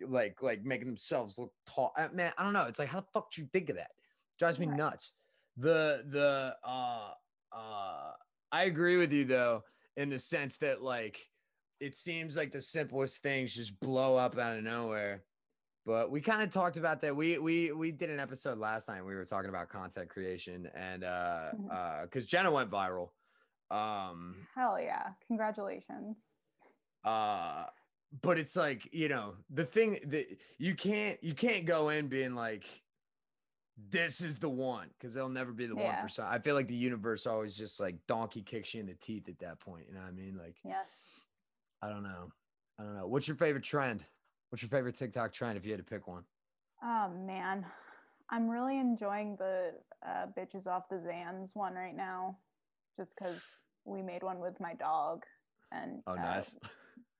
like 0.00 0.10
like 0.10 0.42
like 0.42 0.64
making 0.64 0.88
themselves 0.88 1.38
look 1.38 1.52
tall. 1.64 1.92
Uh, 1.96 2.08
man, 2.12 2.32
I 2.36 2.42
don't 2.42 2.52
know. 2.52 2.64
It's 2.64 2.80
like 2.80 2.88
how 2.88 3.00
the 3.00 3.06
fuck 3.14 3.30
did 3.30 3.42
you 3.42 3.48
think 3.52 3.70
of 3.70 3.76
that? 3.76 3.90
Drives 4.38 4.58
me 4.58 4.66
Right. 4.66 4.76
nuts. 4.76 5.12
The 5.56 6.02
the 6.10 6.56
uh 6.66 7.12
uh 7.52 8.12
I 8.52 8.64
agree 8.64 8.96
with 8.98 9.12
you 9.12 9.24
though 9.24 9.64
in 9.96 10.10
the 10.10 10.18
sense 10.18 10.58
that 10.58 10.82
like 10.82 11.18
it 11.80 11.94
seems 11.96 12.36
like 12.36 12.52
the 12.52 12.60
simplest 12.60 13.22
things 13.22 13.54
just 13.54 13.80
blow 13.80 14.16
up 14.16 14.38
out 14.38 14.56
of 14.58 14.62
nowhere. 14.62 15.24
But 15.84 16.12
we 16.12 16.20
kind 16.20 16.42
of 16.42 16.50
talked 16.50 16.76
about 16.76 17.00
that. 17.00 17.16
We 17.16 17.38
we 17.38 17.72
we 17.72 17.90
did 17.90 18.10
an 18.10 18.20
episode 18.20 18.58
last 18.58 18.88
night. 18.88 19.04
We 19.04 19.14
were 19.16 19.24
talking 19.24 19.48
about 19.48 19.68
content 19.68 20.08
creation 20.10 20.68
and 20.74 21.02
uh 21.02 21.50
Mhm. 21.54 21.72
uh 21.72 22.02
because 22.02 22.26
Jenna 22.26 22.52
went 22.52 22.70
viral. 22.70 23.08
Um 23.70 24.46
hell 24.54 24.78
yeah. 24.80 25.14
Congratulations. 25.26 26.16
uh 27.04 27.64
but 28.22 28.38
it's 28.38 28.54
like 28.54 28.88
you 28.92 29.08
know 29.08 29.34
the 29.50 29.64
thing 29.64 29.98
that 30.08 30.26
you 30.58 30.74
can't 30.74 31.18
you 31.24 31.34
can't 31.34 31.64
go 31.64 31.88
in 31.88 32.08
being 32.08 32.34
like 32.34 32.64
this 33.76 34.20
is 34.20 34.38
the 34.38 34.48
one 34.48 34.88
because 34.98 35.14
they'll 35.14 35.28
never 35.28 35.52
be 35.52 35.66
the 35.66 35.74
one 35.76 35.94
for 36.02 36.08
some. 36.08 36.26
I 36.28 36.38
feel 36.38 36.54
like 36.54 36.68
the 36.68 36.74
universe 36.74 37.26
always 37.26 37.56
just 37.56 37.80
like 37.80 37.96
donkey 38.06 38.42
kicks 38.42 38.74
you 38.74 38.80
in 38.80 38.86
the 38.86 38.94
teeth 38.94 39.28
at 39.28 39.38
that 39.40 39.60
point. 39.60 39.84
You 39.88 39.94
know 39.94 40.00
what 40.00 40.08
I 40.08 40.12
mean? 40.12 40.36
Like 40.36 40.56
Yes. 40.64 40.86
I 41.82 41.88
don't 41.88 42.02
know. 42.02 42.30
I 42.78 42.84
don't 42.84 42.94
know. 42.96 43.06
What's 43.06 43.26
your 43.26 43.36
favorite 43.36 43.64
trend? 43.64 44.04
What's 44.50 44.62
your 44.62 44.68
favorite 44.68 44.96
TikTok 44.96 45.32
trend 45.32 45.56
if 45.56 45.64
you 45.64 45.72
had 45.72 45.78
to 45.78 45.84
pick 45.84 46.06
one? 46.06 46.24
Oh 46.82 47.08
man, 47.26 47.64
I'm 48.30 48.48
really 48.48 48.78
enjoying 48.78 49.36
the 49.36 49.72
uh, 50.06 50.26
bitches 50.38 50.66
off 50.66 50.88
the 50.88 50.96
Zans 50.96 51.50
one 51.54 51.74
right 51.74 51.96
now, 51.96 52.36
just 52.98 53.14
because 53.16 53.40
we 53.84 54.02
made 54.02 54.22
one 54.22 54.38
with 54.40 54.58
my 54.60 54.74
dog, 54.74 55.22
and 55.72 56.02
Oh, 56.06 56.12
uh, 56.12 56.16
nice. 56.16 56.54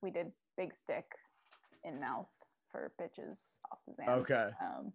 we 0.03 0.11
did 0.11 0.32
big 0.57 0.74
stick 0.74 1.07
in 1.84 1.98
mouth 2.00 2.28
for 2.70 2.92
bitches 3.00 3.38
off 3.70 3.78
the 3.86 4.03
Zans. 4.03 4.18
Okay. 4.22 4.50
Um, 4.61 4.92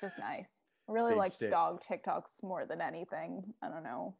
just 0.00 0.18
nice. 0.18 0.60
I 0.88 0.92
really 0.92 1.12
Big 1.12 1.18
like 1.18 1.50
dog 1.50 1.82
TikToks 1.82 2.42
more 2.42 2.64
than 2.66 2.80
anything. 2.80 3.42
I 3.62 3.68
don't 3.68 3.82
know. 3.82 4.14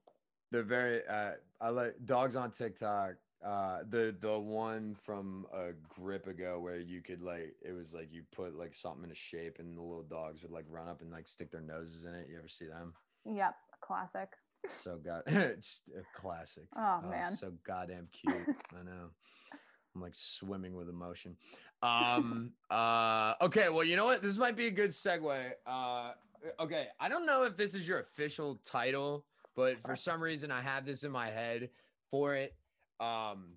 They're 0.50 0.62
very. 0.62 1.02
Uh, 1.06 1.32
I 1.60 1.68
like 1.70 1.94
dogs 2.04 2.36
on 2.36 2.50
TikTok. 2.50 3.14
Uh, 3.44 3.80
the 3.90 4.14
the 4.20 4.38
one 4.38 4.96
from 5.04 5.46
a 5.52 5.72
grip 5.88 6.26
ago 6.26 6.58
where 6.58 6.78
you 6.78 7.02
could 7.02 7.22
like 7.22 7.54
it 7.62 7.72
was 7.72 7.94
like 7.94 8.08
you 8.10 8.22
put 8.34 8.56
like 8.56 8.74
something 8.74 9.04
in 9.04 9.10
a 9.10 9.14
shape 9.14 9.58
and 9.58 9.76
the 9.76 9.82
little 9.82 10.02
dogs 10.02 10.42
would 10.42 10.50
like 10.50 10.64
run 10.68 10.88
up 10.88 11.02
and 11.02 11.10
like 11.12 11.28
stick 11.28 11.52
their 11.52 11.60
noses 11.60 12.04
in 12.04 12.14
it. 12.14 12.28
You 12.30 12.38
ever 12.38 12.48
see 12.48 12.66
them? 12.66 12.94
Yep, 13.24 13.54
classic. 13.80 14.30
So 14.68 14.98
god, 15.04 15.22
just 15.60 15.84
a 15.96 16.18
classic. 16.18 16.64
Oh, 16.76 17.00
man. 17.08 17.36
so 17.36 17.52
goddamn 17.66 18.08
cute. 18.12 18.56
I 18.72 18.82
know. 18.82 19.10
I'm 19.96 20.02
like 20.02 20.14
swimming 20.14 20.74
with 20.74 20.88
emotion. 20.88 21.36
Um. 21.82 22.52
uh. 22.70 23.34
Okay. 23.40 23.68
Well, 23.70 23.84
you 23.84 23.96
know 23.96 24.04
what? 24.04 24.22
This 24.22 24.36
might 24.36 24.56
be 24.56 24.66
a 24.66 24.70
good 24.70 24.90
segue. 24.90 25.50
Uh. 25.66 26.12
Okay. 26.60 26.88
I 27.00 27.08
don't 27.08 27.24
know 27.26 27.44
if 27.44 27.56
this 27.56 27.74
is 27.74 27.88
your 27.88 27.98
official 28.00 28.60
title, 28.64 29.24
but 29.56 29.76
for 29.84 29.96
some 29.96 30.22
reason 30.22 30.50
I 30.50 30.60
have 30.60 30.84
this 30.84 31.02
in 31.02 31.10
my 31.10 31.30
head 31.30 31.70
for 32.10 32.34
it. 32.34 32.54
Um. 33.00 33.54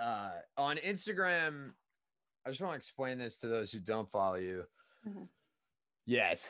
Uh. 0.00 0.30
On 0.56 0.76
Instagram, 0.76 1.72
I 2.46 2.50
just 2.50 2.60
want 2.60 2.72
to 2.74 2.76
explain 2.76 3.18
this 3.18 3.40
to 3.40 3.48
those 3.48 3.72
who 3.72 3.80
don't 3.80 4.08
follow 4.10 4.36
you 4.36 4.64
Mhm. 5.08 5.28
yet. 6.06 6.48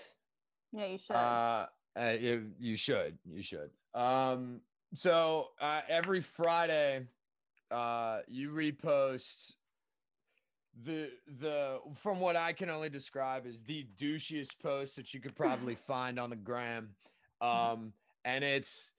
Yeah, 0.73 0.87
you 0.87 0.99
should. 0.99 1.17
Uh, 1.17 1.67
uh, 1.97 2.17
you, 2.19 2.51
you 2.59 2.77
should. 2.77 3.17
You 3.25 3.43
should. 3.43 3.71
Um, 3.95 4.61
so 4.97 5.49
uh, 5.61 5.83
every 5.89 6.21
Friday, 6.21 7.07
uh, 7.75 8.21
you 8.29 8.51
repost 8.51 9.53
the 10.85 11.11
the 11.41 11.79
from 12.03 12.21
what 12.21 12.37
I 12.37 12.53
can 12.53 12.71
only 12.71 12.89
describe 12.89 13.47
as 13.47 13.63
the 13.63 13.87
douchiest 13.97 14.59
post 14.61 14.97
that 14.97 15.15
you 15.15 15.21
could 15.21 15.37
probably 15.37 15.75
find 15.87 16.19
on 16.19 16.31
the 16.31 16.37
gram. 16.37 16.91
Um, 17.41 17.93
and 18.25 18.45
it's 18.45 18.93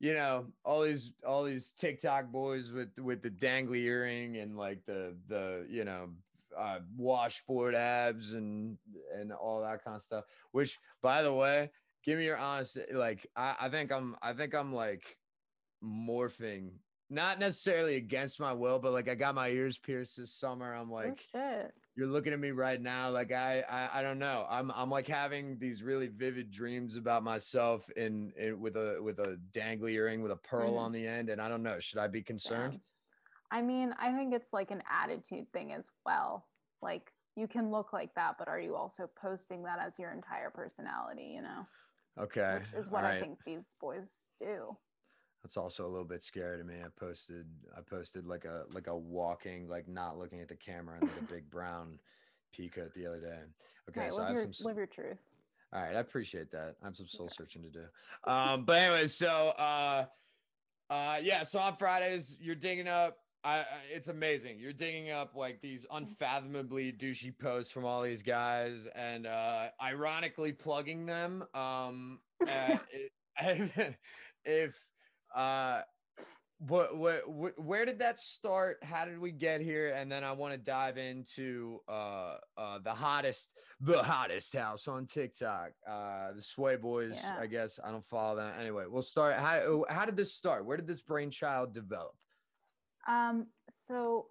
you 0.00 0.14
know 0.14 0.46
all 0.64 0.82
these 0.82 1.12
all 1.26 1.44
these 1.44 1.72
TikTok 1.72 2.30
boys 2.30 2.72
with 2.72 2.98
with 2.98 3.22
the 3.22 3.30
dangly 3.30 3.82
earring 3.82 4.36
and 4.36 4.56
like 4.56 4.84
the 4.86 5.14
the 5.28 5.66
you 5.68 5.84
know 5.84 6.10
uh, 6.58 6.78
washboard 6.96 7.74
abs 7.74 8.32
and 8.32 8.76
and 9.14 9.32
all 9.32 9.62
that 9.62 9.84
kind 9.84 9.96
of 9.96 10.02
stuff. 10.02 10.24
Which, 10.52 10.78
by 11.02 11.22
the 11.22 11.32
way, 11.32 11.70
give 12.04 12.18
me 12.18 12.24
your 12.24 12.36
honest. 12.36 12.78
Like, 12.92 13.26
I, 13.36 13.54
I 13.60 13.68
think 13.68 13.92
I'm 13.92 14.16
I 14.22 14.32
think 14.32 14.54
I'm 14.54 14.74
like 14.74 15.16
morphing, 15.84 16.70
not 17.10 17.38
necessarily 17.38 17.96
against 17.96 18.38
my 18.40 18.52
will, 18.52 18.78
but 18.78 18.92
like 18.92 19.08
I 19.08 19.14
got 19.14 19.34
my 19.34 19.48
ears 19.48 19.78
pierced 19.78 20.16
this 20.16 20.32
summer. 20.32 20.74
I'm 20.74 20.90
Oh, 20.90 20.94
like, 20.94 21.24
shit. 21.32 21.72
you're 21.96 22.06
looking 22.06 22.32
at 22.32 22.38
me 22.38 22.50
right 22.50 22.80
now 22.80 23.10
like 23.10 23.32
I, 23.32 23.60
I 23.62 23.98
i 23.98 24.02
don't 24.02 24.20
know 24.20 24.46
i'm 24.48 24.70
i'm 24.70 24.88
like 24.88 25.08
having 25.08 25.58
these 25.58 25.82
really 25.82 26.06
vivid 26.06 26.48
dreams 26.48 26.94
about 26.94 27.24
myself 27.24 27.90
in, 27.96 28.32
in 28.38 28.60
with 28.60 28.76
a 28.76 28.98
with 29.02 29.18
a 29.18 29.36
dangly 29.50 29.92
earring 29.94 30.22
with 30.22 30.30
a 30.30 30.36
pearl 30.36 30.74
Mhm. 30.74 30.78
on 30.78 30.92
the 30.92 31.04
end 31.04 31.28
and 31.28 31.40
i 31.42 31.48
don't 31.48 31.62
know 31.64 31.80
should 31.80 31.98
i 31.98 32.06
be 32.06 32.22
concerned 32.22 32.74
Damn. 32.74 32.80
I 33.50 33.62
mean, 33.62 33.94
I 33.98 34.12
think 34.12 34.34
it's 34.34 34.52
like 34.52 34.70
an 34.70 34.82
attitude 34.90 35.50
thing 35.54 35.72
as 35.72 35.88
well. 36.04 36.46
Like 36.82 37.10
you 37.34 37.48
can 37.48 37.70
look 37.70 37.94
like 37.94 38.14
that, 38.14 38.34
but 38.38 38.46
are 38.46 38.60
you 38.60 38.76
also 38.76 39.08
posting 39.20 39.62
that 39.64 39.78
as 39.80 39.98
your 39.98 40.12
entire 40.12 40.50
personality, 40.50 41.32
you 41.34 41.40
know? 41.42 41.66
okay 42.20 42.58
Which 42.58 42.78
is 42.78 42.90
what 42.90 43.04
all 43.04 43.10
I 43.10 43.18
think 43.20 43.38
these 43.46 43.74
boys 43.80 44.28
do. 44.38 44.76
That's 45.48 45.56
also 45.56 45.86
a 45.86 45.88
little 45.88 46.04
bit 46.04 46.22
scary 46.22 46.58
to 46.58 46.64
me 46.64 46.74
i 46.84 46.88
posted 47.00 47.46
i 47.74 47.80
posted 47.80 48.26
like 48.26 48.44
a 48.44 48.64
like 48.70 48.86
a 48.86 48.94
walking 48.94 49.66
like 49.66 49.88
not 49.88 50.18
looking 50.18 50.40
at 50.40 50.48
the 50.48 50.54
camera 50.54 50.96
and 51.00 51.08
like 51.08 51.20
a 51.22 51.32
big 51.32 51.50
brown 51.50 51.98
peacoat 52.54 52.92
the 52.92 53.06
other 53.06 53.18
day 53.18 53.38
okay 53.88 54.02
Hey, 54.02 54.10
so 54.10 54.22
i 54.22 54.26
have 54.26 54.34
your, 54.36 54.52
some 54.52 54.66
live 54.66 54.76
your 54.76 54.86
truth. 54.86 55.16
All 55.72 55.80
right, 55.82 55.96
I 55.96 56.00
appreciate 56.00 56.50
that. 56.52 56.76
I 56.82 56.86
have 56.86 56.96
some 56.96 57.08
soul 57.08 57.28
searching 57.28 57.62
to 57.62 57.68
do. 57.68 57.84
Um, 58.30 58.64
but 58.64 58.76
anyway, 58.78 59.06
so 59.06 59.28
uh, 59.58 60.06
uh, 60.88 61.18
yeah, 61.22 61.42
so 61.44 61.58
on 61.58 61.76
Fridays 61.76 62.38
you're 62.40 62.54
digging 62.54 62.88
up. 62.88 63.18
I, 63.44 63.58
I 63.58 63.64
it's 63.92 64.08
amazing. 64.08 64.58
You're 64.60 64.72
digging 64.72 65.10
up 65.10 65.34
like 65.34 65.60
these 65.60 65.86
unfathomably 65.90 66.92
douchey 66.92 67.38
posts 67.38 67.70
from 67.70 67.84
all 67.84 68.00
these 68.00 68.22
guys, 68.22 68.88
and 68.94 69.26
uh, 69.26 69.66
ironically 69.82 70.52
plugging 70.52 71.04
them. 71.04 71.44
Um, 71.54 72.20
uh, 72.46 72.78
it- 72.90 73.12
if 74.46 74.74
uh, 75.34 75.80
what, 76.58 76.96
what, 76.96 77.22
where 77.56 77.84
did 77.84 78.00
that 78.00 78.18
start? 78.18 78.78
How 78.82 79.04
did 79.04 79.18
we 79.18 79.30
get 79.30 79.60
here? 79.60 79.94
And 79.94 80.10
then 80.10 80.24
I 80.24 80.32
want 80.32 80.54
to 80.54 80.58
dive 80.58 80.98
into 80.98 81.80
uh, 81.88 82.36
uh, 82.56 82.78
the 82.82 82.94
hottest, 82.94 83.54
the 83.80 84.02
hottest 84.02 84.56
house 84.56 84.88
on 84.88 85.06
TikTok. 85.06 85.70
Uh, 85.88 86.32
the 86.34 86.42
Sway 86.42 86.76
Boys. 86.76 87.20
Yeah. 87.22 87.36
I 87.40 87.46
guess 87.46 87.78
I 87.82 87.92
don't 87.92 88.04
follow 88.04 88.36
that. 88.36 88.56
Anyway, 88.60 88.84
we'll 88.88 89.02
start. 89.02 89.36
How 89.36 89.84
how 89.88 90.04
did 90.04 90.16
this 90.16 90.34
start? 90.34 90.66
Where 90.66 90.76
did 90.76 90.88
this 90.88 91.00
brainchild 91.00 91.74
develop? 91.74 92.14
Um, 93.06 93.46
so 93.70 94.26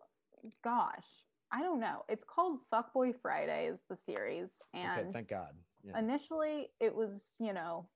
gosh, 0.64 1.06
I 1.52 1.62
don't 1.62 1.80
know. 1.80 2.04
It's 2.10 2.26
called 2.26 2.60
Fuckboy 2.74 3.14
Friday 3.22 3.68
is 3.68 3.82
the 3.90 3.96
series. 3.96 4.52
And 4.74 5.00
okay, 5.00 5.10
thank 5.14 5.30
God. 5.30 5.54
Yeah. 5.84 5.98
initially 6.00 6.68
it 6.82 6.94
was 6.94 7.36
you 7.40 7.54
know 7.54 7.88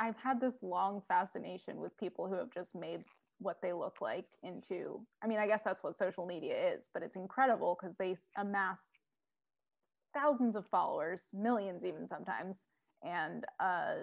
i've 0.00 0.16
had 0.16 0.40
this 0.40 0.62
long 0.62 1.00
fascination 1.06 1.80
with 1.80 1.96
people 1.98 2.26
who 2.26 2.34
have 2.34 2.50
just 2.50 2.74
made 2.74 3.04
what 3.38 3.62
they 3.62 3.72
look 3.72 4.00
like 4.00 4.26
into 4.42 5.00
i 5.22 5.26
mean 5.26 5.38
i 5.38 5.46
guess 5.46 5.62
that's 5.62 5.82
what 5.84 5.96
social 5.96 6.26
media 6.26 6.54
is 6.74 6.88
but 6.92 7.02
it's 7.02 7.16
incredible 7.16 7.78
because 7.80 7.96
they 7.98 8.16
amass 8.36 8.80
thousands 10.12 10.56
of 10.56 10.66
followers 10.66 11.28
millions 11.32 11.84
even 11.84 12.06
sometimes 12.06 12.64
and 13.02 13.44
uh, 13.60 13.94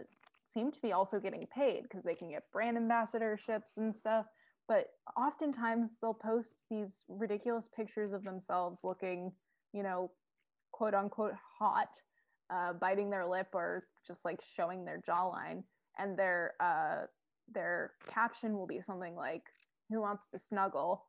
seem 0.47 0.71
to 0.71 0.81
be 0.81 0.91
also 0.91 1.19
getting 1.19 1.45
paid 1.53 1.83
because 1.83 2.03
they 2.03 2.15
can 2.15 2.29
get 2.29 2.43
brand 2.51 2.77
ambassadorships 2.77 3.77
and 3.77 3.95
stuff 3.95 4.25
but 4.67 4.87
oftentimes 5.15 5.97
they'll 6.01 6.13
post 6.13 6.55
these 6.69 7.03
ridiculous 7.07 7.69
pictures 7.75 8.13
of 8.13 8.23
themselves 8.23 8.83
looking 8.83 9.31
you 9.73 9.83
know 9.83 10.09
quote 10.71 10.93
unquote 10.93 11.33
hot 11.59 11.89
uh, 12.49 12.73
biting 12.73 13.09
their 13.09 13.25
lip 13.25 13.47
or 13.53 13.85
just 14.07 14.23
like 14.23 14.39
showing 14.55 14.85
their 14.85 15.01
jawline 15.07 15.63
and 15.97 16.17
their 16.17 16.53
uh, 16.59 17.05
their 17.53 17.91
caption 18.09 18.57
will 18.57 18.67
be 18.67 18.81
something 18.81 19.15
like 19.15 19.43
who 19.89 20.01
wants 20.01 20.27
to 20.27 20.39
snuggle? 20.39 21.05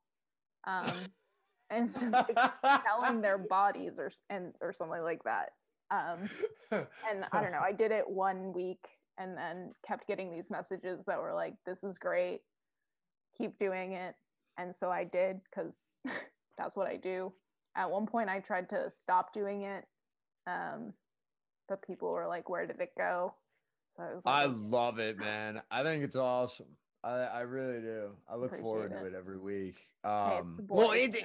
Um, 0.66 0.93
and 1.70 1.86
it's 1.86 2.01
just 2.01 2.12
like 2.12 2.36
telling 2.84 3.20
their 3.20 3.39
bodies 3.39 3.99
or 3.99 4.11
and 4.30 4.53
or 4.61 4.72
something 4.72 5.03
like 5.03 5.22
that. 5.24 5.51
Um, 5.91 6.28
and 6.70 7.24
i 7.32 7.41
don't 7.41 7.51
know 7.51 7.62
i 7.64 7.72
did 7.72 7.93
it 7.93 8.05
one 8.07 8.53
week 8.53 8.84
and 9.16 9.34
then 9.34 9.72
kept 9.86 10.07
getting 10.07 10.30
these 10.30 10.51
messages 10.51 11.07
that 11.07 11.18
were 11.18 11.32
like 11.34 11.55
this 11.66 11.82
is 11.82 11.99
great. 11.99 12.41
Keep 13.36 13.59
doing 13.59 13.93
it. 13.93 14.14
And 14.59 14.74
so 14.74 14.91
i 14.91 15.05
did 15.05 15.41
because 15.45 15.93
that's 16.59 16.76
what 16.76 16.89
i 16.89 16.97
do. 16.97 17.32
At 17.76 17.91
one 17.91 18.07
point 18.07 18.28
i 18.28 18.41
tried 18.41 18.68
to 18.70 18.91
stop 18.91 19.32
doing 19.32 19.62
it 19.62 19.84
um, 20.47 20.93
but 21.68 21.82
people 21.82 22.11
were 22.11 22.26
like 22.26 22.49
where 22.49 22.66
did 22.66 22.80
it 22.80 22.93
go? 22.97 23.34
so 23.34 23.36
I 23.36 23.39
was 23.39 23.47
like, 23.99 24.09
I 24.26 24.46
love 24.46 24.99
it, 24.99 25.18
man. 25.18 25.61
I 25.70 25.82
think 25.82 26.05
it's 26.05 26.16
awesome. 26.16 26.76
I, 27.03 27.11
I 27.11 27.40
really 27.40 27.80
do. 27.80 28.11
I 28.28 28.34
look 28.34 28.46
Appreciate 28.46 28.62
forward 28.62 28.90
to 28.90 29.05
it. 29.05 29.12
it 29.12 29.14
every 29.16 29.38
week. 29.38 29.76
Um, 30.05 30.57
the 30.59 30.74
well, 30.74 30.92
it, 30.92 31.16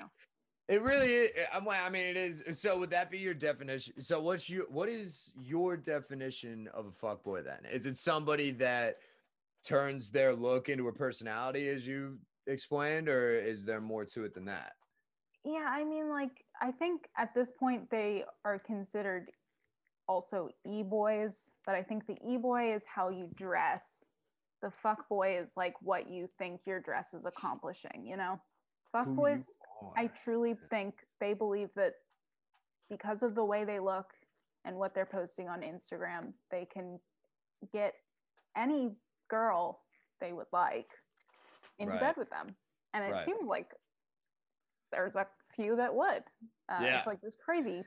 it 0.67 0.81
really, 0.81 1.13
is, 1.13 1.31
I'm 1.53 1.65
like, 1.65 1.81
I 1.83 1.89
mean, 1.89 2.03
it 2.03 2.17
is. 2.17 2.43
So 2.53 2.79
would 2.79 2.91
that 2.91 3.09
be 3.09 3.19
your 3.19 3.33
definition? 3.33 4.01
So 4.01 4.21
what's 4.21 4.49
your, 4.49 4.65
what 4.69 4.89
is 4.89 5.31
your 5.41 5.77
definition 5.77 6.69
of 6.73 6.85
a 6.85 6.91
fuck 6.91 7.23
boy? 7.23 7.41
then? 7.41 7.71
Is 7.71 7.85
it 7.85 7.97
somebody 7.97 8.51
that 8.51 8.97
turns 9.67 10.11
their 10.11 10.35
look 10.35 10.69
into 10.69 10.87
a 10.87 10.93
personality 10.93 11.67
as 11.69 11.87
you 11.87 12.19
explained, 12.47 13.09
or 13.09 13.33
is 13.39 13.65
there 13.65 13.81
more 13.81 14.05
to 14.05 14.25
it 14.25 14.33
than 14.33 14.45
that? 14.45 14.73
Yeah, 15.45 15.65
I 15.67 15.83
mean, 15.83 16.09
like, 16.09 16.45
I 16.61 16.71
think 16.71 17.09
at 17.17 17.33
this 17.33 17.51
point 17.51 17.89
they 17.89 18.23
are 18.45 18.59
considered 18.59 19.31
also 20.07 20.49
e 20.65 20.83
boys, 20.83 21.51
but 21.65 21.75
I 21.75 21.83
think 21.83 22.05
the 22.07 22.17
e 22.25 22.37
boy 22.37 22.73
is 22.73 22.83
how 22.85 23.09
you 23.09 23.29
dress. 23.35 24.05
The 24.61 24.71
fuck 24.71 25.07
boy 25.09 25.37
is 25.39 25.51
like 25.57 25.73
what 25.81 26.09
you 26.09 26.27
think 26.37 26.61
your 26.65 26.79
dress 26.79 27.13
is 27.13 27.25
accomplishing, 27.25 28.05
you 28.05 28.17
know? 28.17 28.39
Fuck 28.91 29.05
Who 29.07 29.15
boys, 29.15 29.51
I 29.97 30.07
truly 30.07 30.55
think 30.69 30.95
they 31.19 31.33
believe 31.33 31.69
that 31.75 31.93
because 32.89 33.23
of 33.23 33.35
the 33.35 33.43
way 33.43 33.65
they 33.65 33.79
look 33.79 34.13
and 34.65 34.77
what 34.77 34.93
they're 34.93 35.05
posting 35.05 35.49
on 35.49 35.61
Instagram, 35.61 36.33
they 36.51 36.65
can 36.65 36.99
get 37.73 37.93
any 38.55 38.91
girl 39.29 39.81
they 40.21 40.31
would 40.31 40.47
like 40.51 40.89
into 41.79 41.91
Right. 41.93 42.01
bed 42.01 42.17
with 42.17 42.29
them. 42.29 42.55
And 42.93 43.03
it 43.03 43.11
Right. 43.11 43.25
seems 43.25 43.43
like 43.45 43.73
there's 44.91 45.15
a 45.15 45.27
few 45.55 45.75
that 45.75 45.93
would. 45.93 46.23
Uh, 46.69 46.79
Yeah. 46.81 46.97
It's 46.99 47.07
like 47.07 47.21
this 47.21 47.35
crazy 47.35 47.83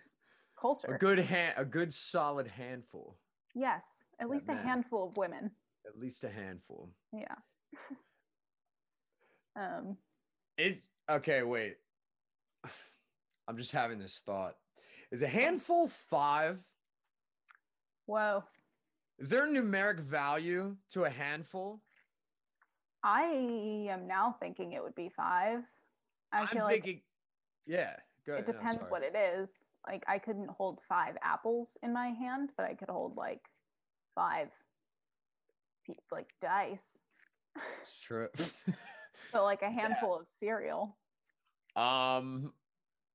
culture. 0.61 0.94
A 0.94 0.98
good 0.98 1.18
hand, 1.18 1.54
a 1.57 1.64
good 1.64 1.92
solid 1.92 2.46
handful, 2.46 3.16
yes, 3.54 3.82
at 4.20 4.28
least 4.28 4.48
a 4.48 4.54
handful 4.54 5.09
of 5.09 5.16
women. 5.16 5.50
at 5.86 5.98
least 5.98 6.24
a 6.24 6.30
handful. 6.30 6.90
Yeah. 7.12 7.34
um, 9.57 9.96
Is 10.59 10.86
okay. 11.11 11.42
Wait, 11.42 11.76
I'm 13.48 13.57
just 13.57 13.72
having 13.72 13.98
this 13.98 14.22
thought. 14.24 14.57
Is 15.11 15.22
a 15.22 15.28
handful 15.28 15.88
five? 15.88 16.59
whoa. 18.07 18.44
Is 19.18 19.30
there 19.30 19.46
a 19.46 19.48
numeric 19.48 19.98
value 19.98 20.76
to 20.92 21.04
a 21.04 21.11
handful? 21.11 21.80
I 23.02 23.22
am 23.90 24.07
now 24.07 24.36
thinking 24.40 24.72
it 24.72 24.82
would 24.82 24.94
be 24.94 25.09
five. 25.09 25.62
I 26.32 26.40
am 26.40 26.46
feel 26.48 26.64
like 26.64 26.82
thinking, 26.82 27.02
yeah. 27.66 27.94
Go 28.26 28.34
it 28.34 28.40
ahead. 28.40 28.46
No, 28.48 28.52
depends 28.54 28.90
what 28.90 29.02
it 29.02 29.14
is. 29.16 29.50
Like 29.87 30.05
I 30.09 30.18
couldn't 30.18 30.51
hold 30.51 30.80
five 30.89 31.16
apples 31.22 31.76
in 31.82 31.93
my 31.93 32.09
hand, 32.09 32.51
but 32.57 32.66
I 32.66 32.74
could 32.74 32.89
hold 32.89 33.16
like 33.16 33.43
five 34.14 34.49
like 36.11 36.28
dice. 36.41 36.99
It's 37.82 37.99
true. 38.01 38.28
So 39.32 39.43
like 39.43 39.62
a 39.62 39.70
handful 39.70 40.14
of 40.14 40.26
cereal. 40.39 40.97
Um, 41.74 42.53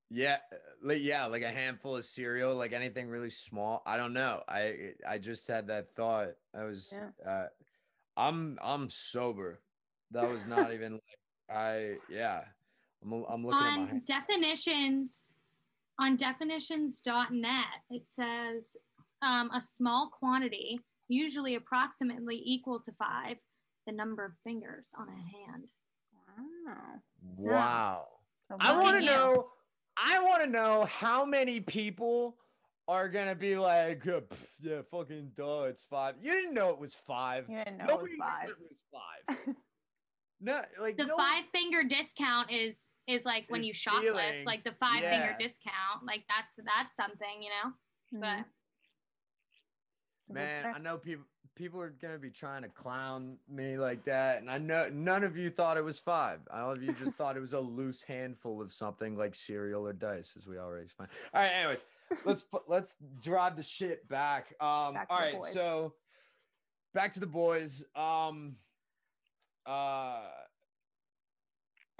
yeah, 0.10 0.38
like 0.84 1.02
yeah, 1.02 1.26
like 1.26 1.42
a 1.42 1.50
handful 1.52 1.96
of 1.96 2.06
cereal, 2.06 2.56
like 2.56 2.74
anything 2.74 3.08
really 3.08 3.30
small. 3.30 3.82
I 3.86 3.98
don't 3.98 4.14
know. 4.14 4.42
I 4.48 4.92
I 5.08 5.18
just 5.18 5.48
had 5.48 5.68
that 5.68 5.94
thought. 5.94 6.30
I 6.56 6.64
was 6.66 6.94
uh, 7.26 7.46
I'm 8.18 8.60
I'm 8.62 8.90
sober. 8.90 9.62
That 10.12 10.30
was 10.30 10.48
not 10.48 10.74
even 10.74 10.94
like 10.94 11.02
I 11.50 11.96
yeah. 12.10 12.42
I'm 13.04 13.24
I'm 13.30 13.46
looking 13.46 13.66
at 13.66 13.76
my 13.78 13.82
on 13.82 13.88
hand. 13.88 14.06
definitions 14.06 15.34
on 16.02 16.16
definitions.net 16.18 17.66
it 17.92 18.04
says 18.08 18.76
um, 19.22 19.50
a 19.52 19.62
small 19.62 20.10
quantity 20.10 20.80
usually 21.08 21.56
approximately 21.56 22.42
equal 22.44 22.80
to 22.80 22.92
five 22.94 23.38
the 23.86 23.94
number 23.94 24.26
of 24.26 24.32
fingers 24.44 24.90
on 25.00 25.08
a 25.08 25.12
hand 25.12 25.66
Wow. 27.40 27.46
Wow. 27.52 28.06
I 28.60 28.78
want 28.78 29.00
to 29.00 29.06
know. 29.06 29.50
I 29.98 30.22
want 30.24 30.42
to 30.44 30.48
know 30.50 30.86
how 30.90 31.26
many 31.26 31.60
people 31.60 32.38
are 32.88 33.10
gonna 33.10 33.36
be 33.36 33.58
like, 33.58 34.08
uh, 34.08 34.22
pff, 34.22 34.46
yeah, 34.62 34.82
fucking 34.90 35.32
duh, 35.36 35.64
it's 35.64 35.86
five. 35.86 36.16
You 36.22 36.32
didn't 36.32 36.54
know 36.54 36.70
it 36.70 36.80
was 36.80 36.94
five. 36.94 37.46
You 37.50 37.58
didn't 37.58 37.78
know 37.78 37.86
Nobody 37.86 38.14
it 38.14 38.20
was 38.20 38.28
five. 38.28 38.50
it 38.50 38.56
was 38.60 39.46
five. 39.48 39.56
no, 40.42 40.62
like 40.82 40.98
the 40.98 41.06
no- 41.06 41.18
five 41.18 41.44
finger 41.54 41.84
discount 41.84 42.52
is 42.52 42.90
is 43.08 43.26
like 43.26 43.46
when 43.50 43.64
you 43.64 43.74
shoplift 43.74 44.00
stealing. 44.02 44.46
like 44.46 44.64
the 44.64 44.72
five 44.80 45.00
finger 45.02 45.36
discount 45.40 46.06
like 46.06 46.24
that's 46.30 46.54
that's 46.66 46.96
something 46.96 47.42
you 47.42 47.50
know 47.50 47.72
Mhm. 48.14 48.22
but 48.22 48.46
Man. 50.34 50.74
I 50.76 50.80
know 50.80 50.98
people 50.98 51.26
people 51.56 51.82
are 51.82 51.90
gonna 51.90 52.18
be 52.18 52.30
trying 52.30 52.62
to 52.62 52.70
clown 52.70 53.38
me 53.50 53.78
like 53.78 54.06
that, 54.06 54.38
and 54.40 54.50
I 54.50 54.58
know 54.60 54.88
none 54.90 55.26
of 55.26 55.36
you 55.36 55.50
thought 55.50 55.76
it 55.76 55.84
was 55.84 56.00
five. 56.00 56.40
All 56.50 56.72
of 56.72 56.82
you 56.82 56.94
just 56.94 57.16
thought 57.18 57.36
it 57.36 57.42
was 57.42 57.52
a 57.52 57.60
loose 57.60 58.04
handful 58.04 58.62
of 58.62 58.72
something 58.72 59.18
like 59.18 59.36
cereal 59.36 59.86
or 59.86 59.92
dice, 59.92 60.34
as 60.38 60.48
we 60.48 60.58
already 60.58 60.86
explained. 60.86 61.12
All 61.34 61.42
right, 61.42 61.50
anyways, 61.52 61.84
let's 62.24 62.44
put, 62.44 62.64
let's 62.70 62.96
drive 63.22 63.58
the 63.58 63.64
shit 63.64 64.08
back. 64.08 64.56
Um, 64.62 64.94
Back 64.94 65.10
to 65.10 65.14
all 65.14 65.20
the 65.20 65.26
right, 65.26 65.40
boys. 65.40 65.52
so 65.54 65.94
back 66.94 67.14
to 67.16 67.20
the 67.20 67.28
boys. 67.28 67.84
Um, 67.94 68.56
uh, 69.66 70.22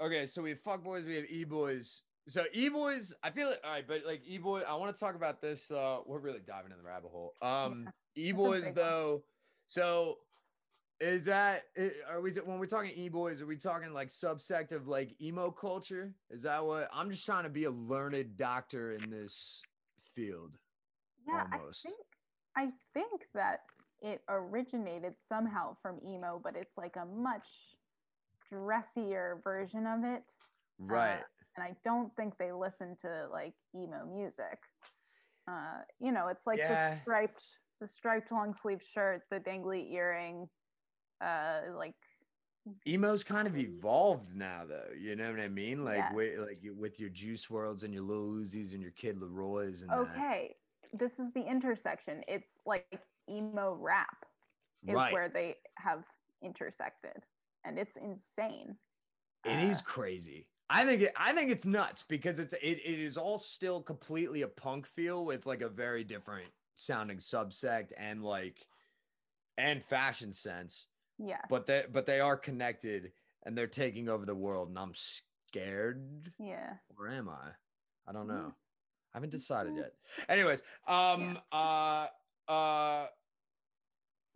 okay, 0.02 0.26
so 0.26 0.42
we 0.42 0.50
have 0.50 0.60
fuck 0.60 0.82
boys, 0.82 1.04
we 1.06 1.16
have 1.16 1.26
e 1.30 1.44
boys. 1.44 2.02
So 2.28 2.44
e 2.52 2.68
boys, 2.68 3.14
I 3.22 3.30
feel 3.30 3.50
it. 3.50 3.60
All 3.64 3.70
right, 3.70 3.86
but 3.86 4.02
like 4.06 4.22
e 4.26 4.38
boy, 4.38 4.60
I 4.60 4.74
want 4.74 4.94
to 4.94 5.00
talk 5.00 5.14
about 5.14 5.40
this. 5.40 5.70
Uh, 5.70 5.98
we're 6.06 6.18
really 6.18 6.40
diving 6.44 6.72
in 6.72 6.78
the 6.78 6.84
rabbit 6.84 7.10
hole. 7.10 7.34
Um, 7.42 7.88
e 8.16 8.30
a 8.30 8.32
boys 8.32 8.72
though. 8.72 9.22
So 9.66 10.18
is 11.00 11.24
that 11.24 11.64
are 12.08 12.20
we 12.20 12.32
when 12.32 12.58
we're 12.58 12.66
talking 12.66 12.92
e 12.94 13.08
boys? 13.08 13.42
Are 13.42 13.46
we 13.46 13.56
talking 13.56 13.92
like 13.92 14.08
subsect 14.08 14.72
of 14.72 14.86
like 14.86 15.14
emo 15.20 15.50
culture? 15.50 16.12
Is 16.30 16.42
that 16.42 16.64
what 16.64 16.88
I'm 16.92 17.10
just 17.10 17.26
trying 17.26 17.44
to 17.44 17.50
be 17.50 17.64
a 17.64 17.70
learned 17.70 18.36
doctor 18.36 18.92
in 18.92 19.10
this 19.10 19.62
field? 20.14 20.52
yeah, 21.26 21.44
almost. 21.52 21.86
I 21.86 21.88
think 21.88 21.98
I 22.56 22.68
think 22.94 23.22
that 23.34 23.60
it 24.00 24.22
originated 24.28 25.14
somehow 25.26 25.76
from 25.80 25.98
emo, 26.04 26.40
but 26.42 26.56
it's 26.56 26.76
like 26.76 26.96
a 26.96 27.06
much 27.06 27.46
dressier 28.52 29.40
version 29.44 29.86
of 29.86 30.04
it. 30.04 30.22
Right. 30.78 31.20
and 31.56 31.62
I 31.64 31.76
don't 31.84 32.14
think 32.16 32.38
they 32.38 32.50
listen 32.50 32.96
to 33.02 33.28
like 33.30 33.52
emo 33.74 34.06
music. 34.06 34.58
Uh, 35.48 35.82
you 36.00 36.10
know, 36.12 36.28
it's 36.28 36.46
like 36.46 36.58
Yeah. 36.58 36.94
the 36.94 37.00
striped, 37.02 37.44
the 37.80 37.88
striped 37.88 38.32
long 38.32 38.54
sleeve 38.54 38.82
shirt, 38.82 39.22
the 39.30 39.38
dangly 39.38 39.92
earring, 39.92 40.48
uh, 41.20 41.60
like 41.76 41.94
Emo's 42.86 43.24
kind 43.24 43.48
of 43.48 43.56
evolved 43.58 44.34
now, 44.36 44.64
though. 44.66 44.90
You 44.96 45.16
know 45.16 45.30
what 45.30 45.40
I 45.40 45.48
mean? 45.48 45.84
Like 45.84 46.12
with 46.14 46.38
like 46.38 46.62
you- 46.62 46.74
with 46.74 46.98
your 47.00 47.10
Juice 47.10 47.50
Worlds 47.50 47.82
and 47.82 47.92
your 47.92 48.04
Lil 48.04 48.40
Uzis 48.40 48.72
and 48.72 48.80
your 48.80 48.92
Kid 48.92 49.18
Laroi's 49.20 49.82
and 49.82 49.90
that. 49.90 49.98
okay, 49.98 50.56
this 50.92 51.18
is 51.18 51.32
the 51.32 51.42
intersection. 51.42 52.22
It's 52.28 52.60
like 52.64 52.86
emo 53.28 53.74
rap 53.74 54.24
is 54.86 54.94
Right. 54.94 55.12
where 55.12 55.28
they 55.28 55.56
have 55.76 56.04
intersected, 56.40 57.24
and 57.64 57.78
it's 57.78 57.96
insane. 57.96 58.76
It 59.44 59.56
Uh, 59.56 59.70
is 59.70 59.82
crazy. 59.82 60.46
I 60.70 60.86
think 60.86 61.02
it, 61.02 61.12
I 61.16 61.32
think 61.32 61.50
it's 61.50 61.66
nuts 61.66 62.04
because 62.08 62.38
it's 62.38 62.54
it, 62.54 62.80
it 62.84 62.98
is 63.00 63.16
all 63.16 63.38
still 63.38 63.82
completely 63.82 64.42
a 64.42 64.48
punk 64.48 64.86
feel 64.86 65.24
with 65.24 65.44
like 65.44 65.60
a 65.60 65.68
very 65.68 66.04
different 66.04 66.50
sounding 66.76 67.18
subsect 67.18 67.88
and 67.98 68.24
like 68.24 68.66
and 69.58 69.84
fashion 69.84 70.32
sense. 70.32 70.86
Yeah. 71.18 71.42
But 71.48 71.66
they 71.66 71.84
but 71.90 72.06
they 72.06 72.20
are 72.20 72.36
connected 72.36 73.12
and 73.42 73.56
they're 73.58 73.66
taking 73.66 74.08
over 74.08 74.24
the 74.24 74.34
world 74.34 74.68
and 74.68 74.78
I'm 74.78 74.94
scared 74.94 76.32
yeah, 76.38 76.74
or 76.98 77.08
am 77.08 77.28
I? 77.28 77.50
I 78.08 78.12
don't 78.12 78.28
know. 78.28 78.54
I 79.12 79.18
haven't 79.18 79.30
decided 79.30 79.76
yet. 79.76 79.92
Anyways, 80.28 80.62
um 80.86 81.38
uh 81.50 82.06
uh 82.48 83.06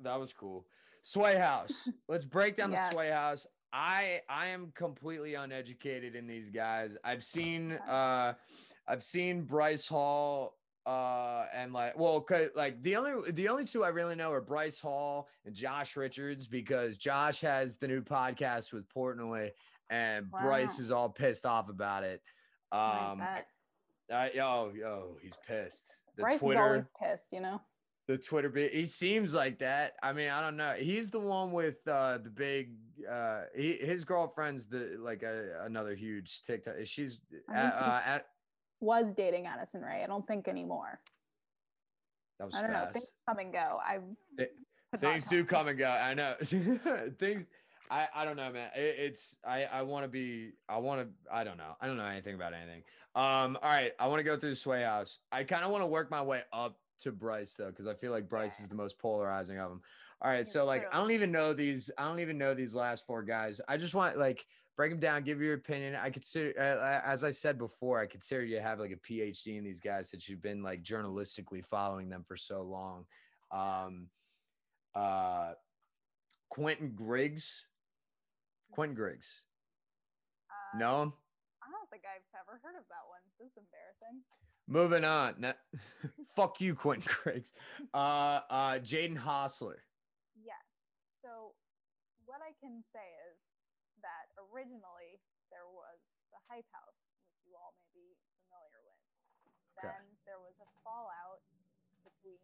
that 0.01 0.21
was 0.21 0.35
cool. 0.35 0.67
Sway 1.07 1.37
House. 1.37 1.89
Let's 2.09 2.25
break 2.25 2.57
down 2.57 2.73
Yes. 2.73 2.89
the 2.91 2.95
Sway 2.95 3.11
House. 3.11 3.47
I 3.73 4.23
I 4.29 4.47
am 4.47 4.73
completely 4.75 5.35
uneducated 5.35 6.17
in 6.17 6.27
these 6.27 6.51
guys. 6.51 6.97
I've 7.05 7.23
seen 7.23 7.73
uh 7.73 8.35
I've 8.89 9.05
seen 9.05 9.43
Bryce 9.43 9.87
Hall 9.87 10.57
uh 10.85 11.47
and 11.55 11.73
like 11.73 11.97
well 11.97 12.27
like 12.57 12.83
the 12.83 12.97
only 12.97 13.31
the 13.31 13.49
only 13.49 13.65
two 13.67 13.85
I 13.85 13.89
really 13.89 14.17
know 14.17 14.33
are 14.33 14.41
Bryce 14.41 14.81
Hall 14.81 15.29
and 15.45 15.55
Josh 15.55 15.97
Richards 15.97 16.49
because 16.49 16.99
Josh 16.99 17.41
has 17.41 17.77
the 17.77 17.87
new 17.87 18.03
podcast 18.03 18.73
with 18.73 18.89
Portnoy 18.89 19.53
and 19.91 20.29
Bryce 20.29 20.81
is 20.81 20.91
all 20.91 21.09
pissed 21.09 21.47
off 21.47 21.69
about 21.69 22.03
it. 22.03 22.21
I 22.73 23.13
Um 23.13 23.19
bet. 23.19 23.47
I, 24.11 24.31
yo, 24.35 24.73
yo, 24.75 25.19
he's 25.23 25.35
pissed. 25.47 25.87
The 26.17 26.23
Bryce 26.23 26.39
Twitter, 26.41 26.61
is 26.79 26.89
always 26.89 26.91
pissed, 27.01 27.29
you 27.33 27.41
know. 27.41 27.61
The 28.09 28.17
Twitter 28.17 28.49
bit. 28.49 28.73
He 28.73 28.87
seems 28.87 29.35
like 29.35 29.59
that. 29.59 29.95
I 30.01 30.13
mean, 30.13 30.31
I 30.31 30.41
don't 30.41 30.57
know. 30.57 30.75
He's 30.79 31.11
the 31.11 31.19
one 31.19 31.51
with 31.51 31.87
uh 31.89 32.19
the 32.19 32.31
big. 32.31 32.71
uh 33.11 33.43
he, 33.55 33.75
His 33.75 34.05
girlfriend's 34.05 34.67
the 34.67 34.97
like 35.01 35.25
a, 35.25 35.65
another 35.65 35.95
huge 35.97 36.43
TikTok. 36.43 36.75
She's 36.85 37.19
at, 37.53 37.73
think 37.73 37.75
uh, 37.75 38.01
at 38.07 38.27
Was 38.81 39.13
dating 39.13 39.47
Addison 39.47 39.83
Rae. 39.83 40.03
I 40.05 40.07
don't 40.07 40.27
think 40.27 40.47
anymore. 40.47 41.01
that 42.39 42.47
was 42.47 42.55
I 42.55 42.63
don't 42.63 42.73
know. 42.73 42.89
Things 42.93 43.11
come 43.29 43.39
and 43.39 43.53
go. 43.53 43.81
I 43.85 43.99
Th- 44.39 44.51
Things 45.01 45.27
do 45.27 45.45
come 45.45 45.67
and 45.67 45.77
go. 45.79 45.89
I 45.89 46.15
know. 46.15 46.35
Things. 47.19 47.45
I, 47.91 48.07
I 48.15 48.25
don't 48.25 48.37
know, 48.37 48.51
man. 48.53 48.71
It, 48.77 48.97
it's 48.99 49.37
I 49.45 49.65
I 49.65 49.83
want 49.83 50.05
to 50.05 50.09
be. 50.09 50.53
I 50.69 50.79
want 50.79 51.01
to. 51.01 51.09
I 51.35 51.43
don't 51.43 51.57
know. 51.57 51.77
I 51.81 51.89
don't 51.89 51.97
know 51.97 52.07
anything 52.07 52.37
about 52.37 52.55
anything. 52.55 52.83
Um. 53.17 53.59
All 53.61 53.69
right. 53.69 53.93
I 53.99 54.07
want 54.07 54.21
to 54.21 54.25
go 54.25 54.37
through 54.37 54.51
the 54.51 54.57
Sway 54.57 54.83
House. 54.85 55.19
I 55.33 55.43
kind 55.43 55.65
of 55.65 55.73
want 55.73 55.83
to 55.83 55.87
work 55.89 56.09
my 56.09 56.23
way 56.23 56.43
up 56.53 56.79
to 57.03 57.13
Bryce 57.13 57.55
though, 57.55 57.71
because 57.71 57.87
I 57.87 57.95
feel 57.95 58.13
like 58.13 58.29
Bryce 58.29 58.61
is 58.61 58.69
the 58.69 58.75
most 58.75 58.99
polarizing 58.99 59.59
of 59.59 59.71
them. 59.71 59.83
All 60.23 60.31
right. 60.31 60.47
So 60.47 60.65
like. 60.65 60.87
I 60.93 60.99
don't 60.99 61.11
even 61.11 61.31
know 61.31 61.53
these. 61.53 61.91
I 61.99 62.05
don't 62.05 62.21
even 62.21 62.39
know 62.39 62.55
these 62.55 62.75
last 62.75 63.07
four 63.07 63.23
guys. 63.23 63.61
I 63.69 63.77
just 63.77 63.95
want 63.95 64.19
like 64.19 64.47
break 64.77 64.91
them 64.91 65.01
down. 65.01 65.25
Give 65.25 65.41
your 65.41 65.55
opinion. 65.55 65.95
I 65.95 66.11
consider, 66.11 66.53
uh, 66.59 67.01
as 67.09 67.25
I 67.25 67.31
said 67.31 67.59
before, 67.59 68.01
I 68.01 68.07
consider 68.07 68.45
you 68.45 68.61
have 68.61 68.81
like 68.81 68.93
a 68.93 69.13
PhD 69.13 69.59
in 69.59 69.65
these 69.65 69.81
guys 69.81 70.11
since 70.11 70.29
you've 70.29 70.43
been 70.43 70.63
like 70.63 70.83
journalistically 70.83 71.65
following 71.65 72.09
them 72.09 72.23
for 72.23 72.37
so 72.37 72.63
long. 72.63 73.05
Um. 73.53 74.09
Uh. 74.95 75.53
Quinton 76.49 76.93
Griggs. 76.95 77.65
Quinton 78.71 78.95
Griggs. 78.95 79.29
Uh, 80.49 80.79
Know 80.79 81.03
him? 81.03 81.13
I 81.63 81.69
don't 81.71 81.91
think 81.91 82.05
I've 82.07 82.23
ever 82.39 82.61
heard 82.63 82.79
of 82.79 82.87
that 82.89 83.05
one. 83.11 83.21
This 83.39 83.51
is 83.51 83.59
embarrassing. 83.59 84.23
Moving 84.69 85.05
on. 85.05 85.35
Na- 85.39 85.61
Fuck 86.37 86.61
you, 86.61 86.75
Quinton 86.75 87.07
Griggs. 87.07 87.55
Uh, 87.95 88.43
uh, 88.51 88.77
Jaden 88.83 89.17
Hossler. 89.17 89.81
Yes. 90.37 90.61
So 91.23 91.55
what 92.27 92.43
I 92.43 92.53
can 92.61 92.83
say 92.93 93.07
is 93.31 93.39
that 94.03 94.29
originally 94.37 95.23
there 95.49 95.65
was 95.71 95.99
the 96.35 96.41
Hype 96.51 96.69
House, 96.75 96.99
which 97.25 97.47
you 97.47 97.55
all 97.57 97.73
may 97.79 97.89
be 97.95 98.13
familiar 98.45 98.83
with. 98.85 99.01
Okay. 99.81 99.89
Then 99.95 100.05
there 100.29 100.43
was 100.43 100.59
a 100.61 100.69
fallout 100.85 101.41
between 102.05 102.43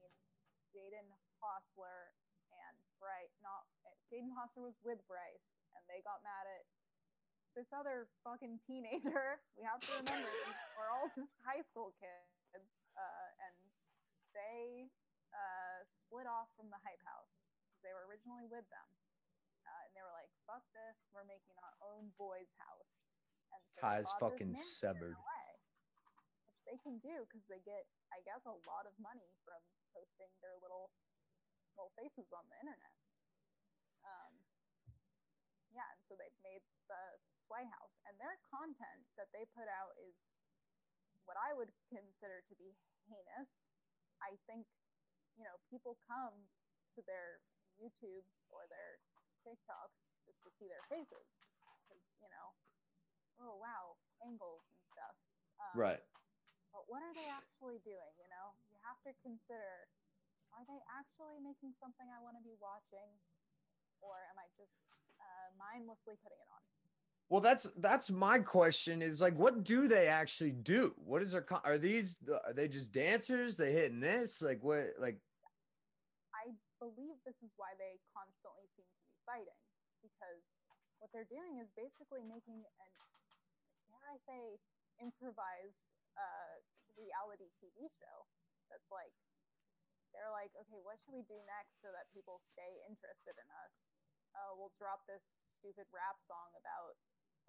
Jaden 0.72 1.10
Hossler 1.42 2.14
and 2.54 2.74
Bryce. 3.02 3.34
Not 3.42 3.66
Jaden 4.08 4.32
Hossler 4.32 4.70
was 4.72 4.78
with 4.86 5.02
Bryce, 5.10 5.46
and 5.74 5.82
they 5.90 6.00
got 6.06 6.22
mad 6.24 6.46
at 6.48 6.64
this 7.52 7.68
other 7.72 8.08
fucking 8.24 8.60
teenager. 8.64 9.40
We 9.56 9.62
have 9.68 9.78
to 9.84 9.92
remember 10.02 10.26
we're 10.76 10.90
all 10.90 11.08
just 11.14 11.30
high 11.44 11.62
school 11.70 11.94
kids, 12.00 12.66
uh, 12.98 13.26
and 13.46 13.56
they 14.34 14.90
uh, 15.30 15.78
split 16.02 16.26
off 16.26 16.50
from 16.58 16.72
the 16.72 16.80
Hype 16.82 17.02
House. 17.06 17.52
They 17.84 17.94
were 17.94 18.08
originally 18.10 18.48
with 18.50 18.66
them, 18.72 18.88
uh, 19.68 19.86
and 19.86 19.90
they 19.94 20.02
were 20.02 20.14
like, 20.16 20.30
"Fuck 20.48 20.64
this! 20.74 20.98
We're 21.14 21.28
making 21.28 21.54
our 21.62 21.76
own 21.94 22.10
boys' 22.18 22.50
house." 22.58 22.90
And 23.54 23.62
so 23.70 23.78
Ties 23.84 24.10
fucking 24.18 24.56
severed. 24.56 25.14
Which 25.14 26.58
they 26.66 26.78
can 26.80 26.96
do 27.04 27.28
because 27.28 27.44
they 27.52 27.60
get, 27.62 27.84
I 28.14 28.24
guess, 28.24 28.42
a 28.48 28.56
lot 28.64 28.88
of 28.88 28.94
money 28.96 29.28
from 29.44 29.60
posting 29.92 30.32
their 30.40 30.56
little 30.64 30.90
little 31.76 31.92
faces 31.96 32.28
on 32.32 32.44
the 32.48 32.56
internet. 32.60 32.96
Um, 34.04 34.32
yeah, 35.72 35.88
and 35.92 36.00
so 36.04 36.16
they've 36.16 36.40
made 36.44 36.64
the 36.88 37.00
Sway 37.52 37.68
House, 37.68 37.92
and 38.08 38.16
their 38.16 38.40
content 38.48 39.04
that 39.20 39.28
they 39.36 39.44
put 39.52 39.68
out 39.68 39.92
is 40.00 40.16
what 41.28 41.36
I 41.36 41.52
would 41.52 41.68
consider 41.92 42.40
to 42.48 42.54
be 42.56 42.72
heinous. 43.04 43.52
I 44.24 44.40
think, 44.48 44.64
you 45.36 45.44
know, 45.44 45.60
people 45.68 46.00
come 46.08 46.32
to 46.96 47.04
their 47.04 47.44
YouTubes 47.76 48.32
or 48.48 48.64
their 48.72 48.96
TikToks 49.44 50.00
just 50.24 50.40
to 50.48 50.50
see 50.56 50.64
their 50.64 50.80
faces, 50.88 51.28
because 51.84 52.00
you 52.24 52.32
know, 52.32 52.56
oh 53.44 53.60
wow, 53.60 54.00
angles 54.24 54.64
and 54.72 54.80
stuff. 54.96 55.16
Um, 55.60 55.76
Right. 55.76 56.00
But 56.72 56.88
what 56.88 57.04
are 57.04 57.12
they 57.12 57.28
actually 57.28 57.84
doing? 57.84 58.12
You 58.16 58.32
know, 58.32 58.56
you 58.72 58.80
have 58.80 58.96
to 59.04 59.12
consider: 59.20 59.92
are 60.56 60.64
they 60.64 60.80
actually 60.88 61.36
making 61.44 61.76
something 61.76 62.08
I 62.08 62.16
want 62.24 62.40
to 62.40 62.44
be 62.48 62.56
watching, 62.56 63.12
or 64.00 64.24
am 64.32 64.40
I 64.40 64.48
just 64.56 64.72
uh, 65.20 65.52
mindlessly 65.60 66.16
putting 66.24 66.40
it 66.40 66.48
on? 66.48 66.81
Well, 67.32 67.40
that's 67.40 67.64
that's 67.80 68.12
my 68.12 68.44
question. 68.44 69.00
Is 69.00 69.24
like, 69.24 69.32
what 69.40 69.64
do 69.64 69.88
they 69.88 70.04
actually 70.04 70.52
do? 70.52 70.92
What 71.00 71.24
is 71.24 71.32
their? 71.32 71.48
Are 71.64 71.80
these? 71.80 72.20
Are 72.28 72.52
they 72.52 72.68
just 72.68 72.92
dancers? 72.92 73.56
They 73.56 73.72
hitting 73.72 74.04
this? 74.04 74.44
Like 74.44 74.60
what? 74.60 74.92
Like 75.00 75.16
I 76.36 76.52
believe 76.76 77.16
this 77.24 77.40
is 77.40 77.48
why 77.56 77.72
they 77.80 77.96
constantly 78.12 78.68
seem 78.76 78.84
to 78.84 79.00
be 79.08 79.16
fighting 79.24 79.62
because 80.04 80.44
what 81.00 81.08
they're 81.16 81.32
doing 81.32 81.56
is 81.56 81.72
basically 81.72 82.20
making 82.20 82.60
an, 82.60 82.92
dare 83.88 84.04
I 84.12 84.20
say, 84.28 84.60
improvised 85.00 85.80
uh, 86.20 86.60
reality 87.00 87.48
TV 87.64 87.88
show 87.96 88.28
that's 88.68 88.92
like, 88.92 89.16
they're 90.12 90.28
like, 90.36 90.52
okay, 90.68 90.84
what 90.84 91.00
should 91.00 91.16
we 91.16 91.24
do 91.24 91.40
next 91.48 91.80
so 91.80 91.88
that 91.96 92.12
people 92.12 92.44
stay 92.52 92.84
interested 92.84 93.40
in 93.40 93.48
us? 93.64 93.72
Oh, 94.36 94.56
we'll 94.56 94.76
drop 94.76 95.04
this 95.08 95.32
stupid 95.40 95.88
rap 95.92 96.20
song 96.28 96.52
about 96.56 96.96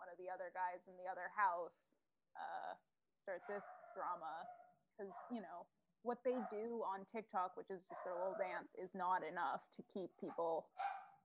one 0.04 0.12
of 0.12 0.20
the 0.20 0.28
other 0.28 0.52
guys 0.52 0.84
in 0.92 1.00
the 1.00 1.08
other 1.08 1.32
house. 1.32 1.96
Uh, 2.36 2.76
start 3.24 3.40
this 3.48 3.64
drama 3.96 4.44
because 4.92 5.16
you 5.32 5.40
know 5.40 5.64
what 6.04 6.20
they 6.28 6.36
do 6.52 6.84
on 6.84 7.08
TikTok, 7.08 7.56
which 7.56 7.72
is 7.72 7.88
just 7.88 8.04
their 8.04 8.12
little 8.20 8.36
dance, 8.36 8.76
is 8.76 8.92
not 8.92 9.24
enough 9.24 9.64
to 9.80 9.82
keep 9.96 10.12
people 10.20 10.68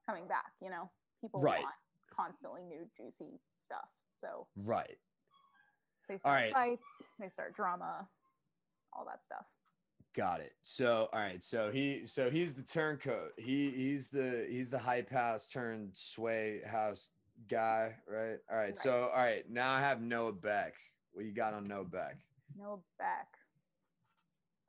coming 0.07 0.31
back. 0.31 0.55
You 0.63 0.71
know, 0.71 0.87
people 1.21 1.43
Right. 1.43 1.59
want 1.59 1.75
constantly 2.15 2.63
new 2.63 2.87
juicy 2.95 3.43
stuff. 3.59 3.91
So 4.15 4.47
right. 4.55 4.99
they 6.09 6.19
start 6.19 6.35
right. 6.35 6.53
fights, 6.53 6.87
they 7.19 7.29
start 7.29 7.57
drama, 7.57 8.09
all 8.93 9.05
that 9.07 9.25
stuff. 9.25 9.47
Got 10.15 10.41
it. 10.41 10.55
So 10.63 11.09
all 11.13 11.19
right. 11.19 11.43
So 11.43 11.73
he 11.73 12.07
so 12.07 12.31
he's 12.31 12.55
the 12.55 12.63
turncoat. 12.63 13.33
He 13.37 13.73
he's 13.75 14.09
the 14.09 14.47
he's 14.49 14.71
the 14.71 14.79
hype 14.79 15.11
house 15.11 15.49
turned 15.49 15.91
sway 15.95 16.61
house 16.65 17.11
guy, 17.49 17.95
right? 18.09 18.39
All 18.51 18.57
right. 18.57 18.67
Right. 18.67 18.77
So 18.77 19.11
all 19.15 19.23
right. 19.23 19.45
Now 19.51 19.73
I 19.73 19.81
have 19.81 20.01
Noah 20.01 20.33
Beck. 20.33 20.75
What 21.13 21.25
you 21.25 21.33
got 21.33 21.55
on 21.55 21.67
Noah 21.69 21.85
Beck? 21.85 22.19
No 22.57 22.83
back. 22.99 23.29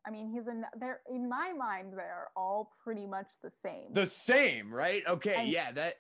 I 0.06 0.12
mean, 0.12 0.32
he's 0.32 0.48
in 0.48 0.64
there. 0.80 1.02
In 1.10 1.28
my 1.28 1.54
mind, 1.58 1.94
they're 1.94 2.30
all 2.36 2.72
pretty 2.84 3.06
much 3.06 3.28
the 3.44 3.52
same. 3.62 3.94
The 3.94 4.08
same, 4.08 4.74
right? 4.74 5.04
Okay. 5.08 5.36
And- 5.36 5.50
yeah. 5.50 5.72
That 5.72 5.96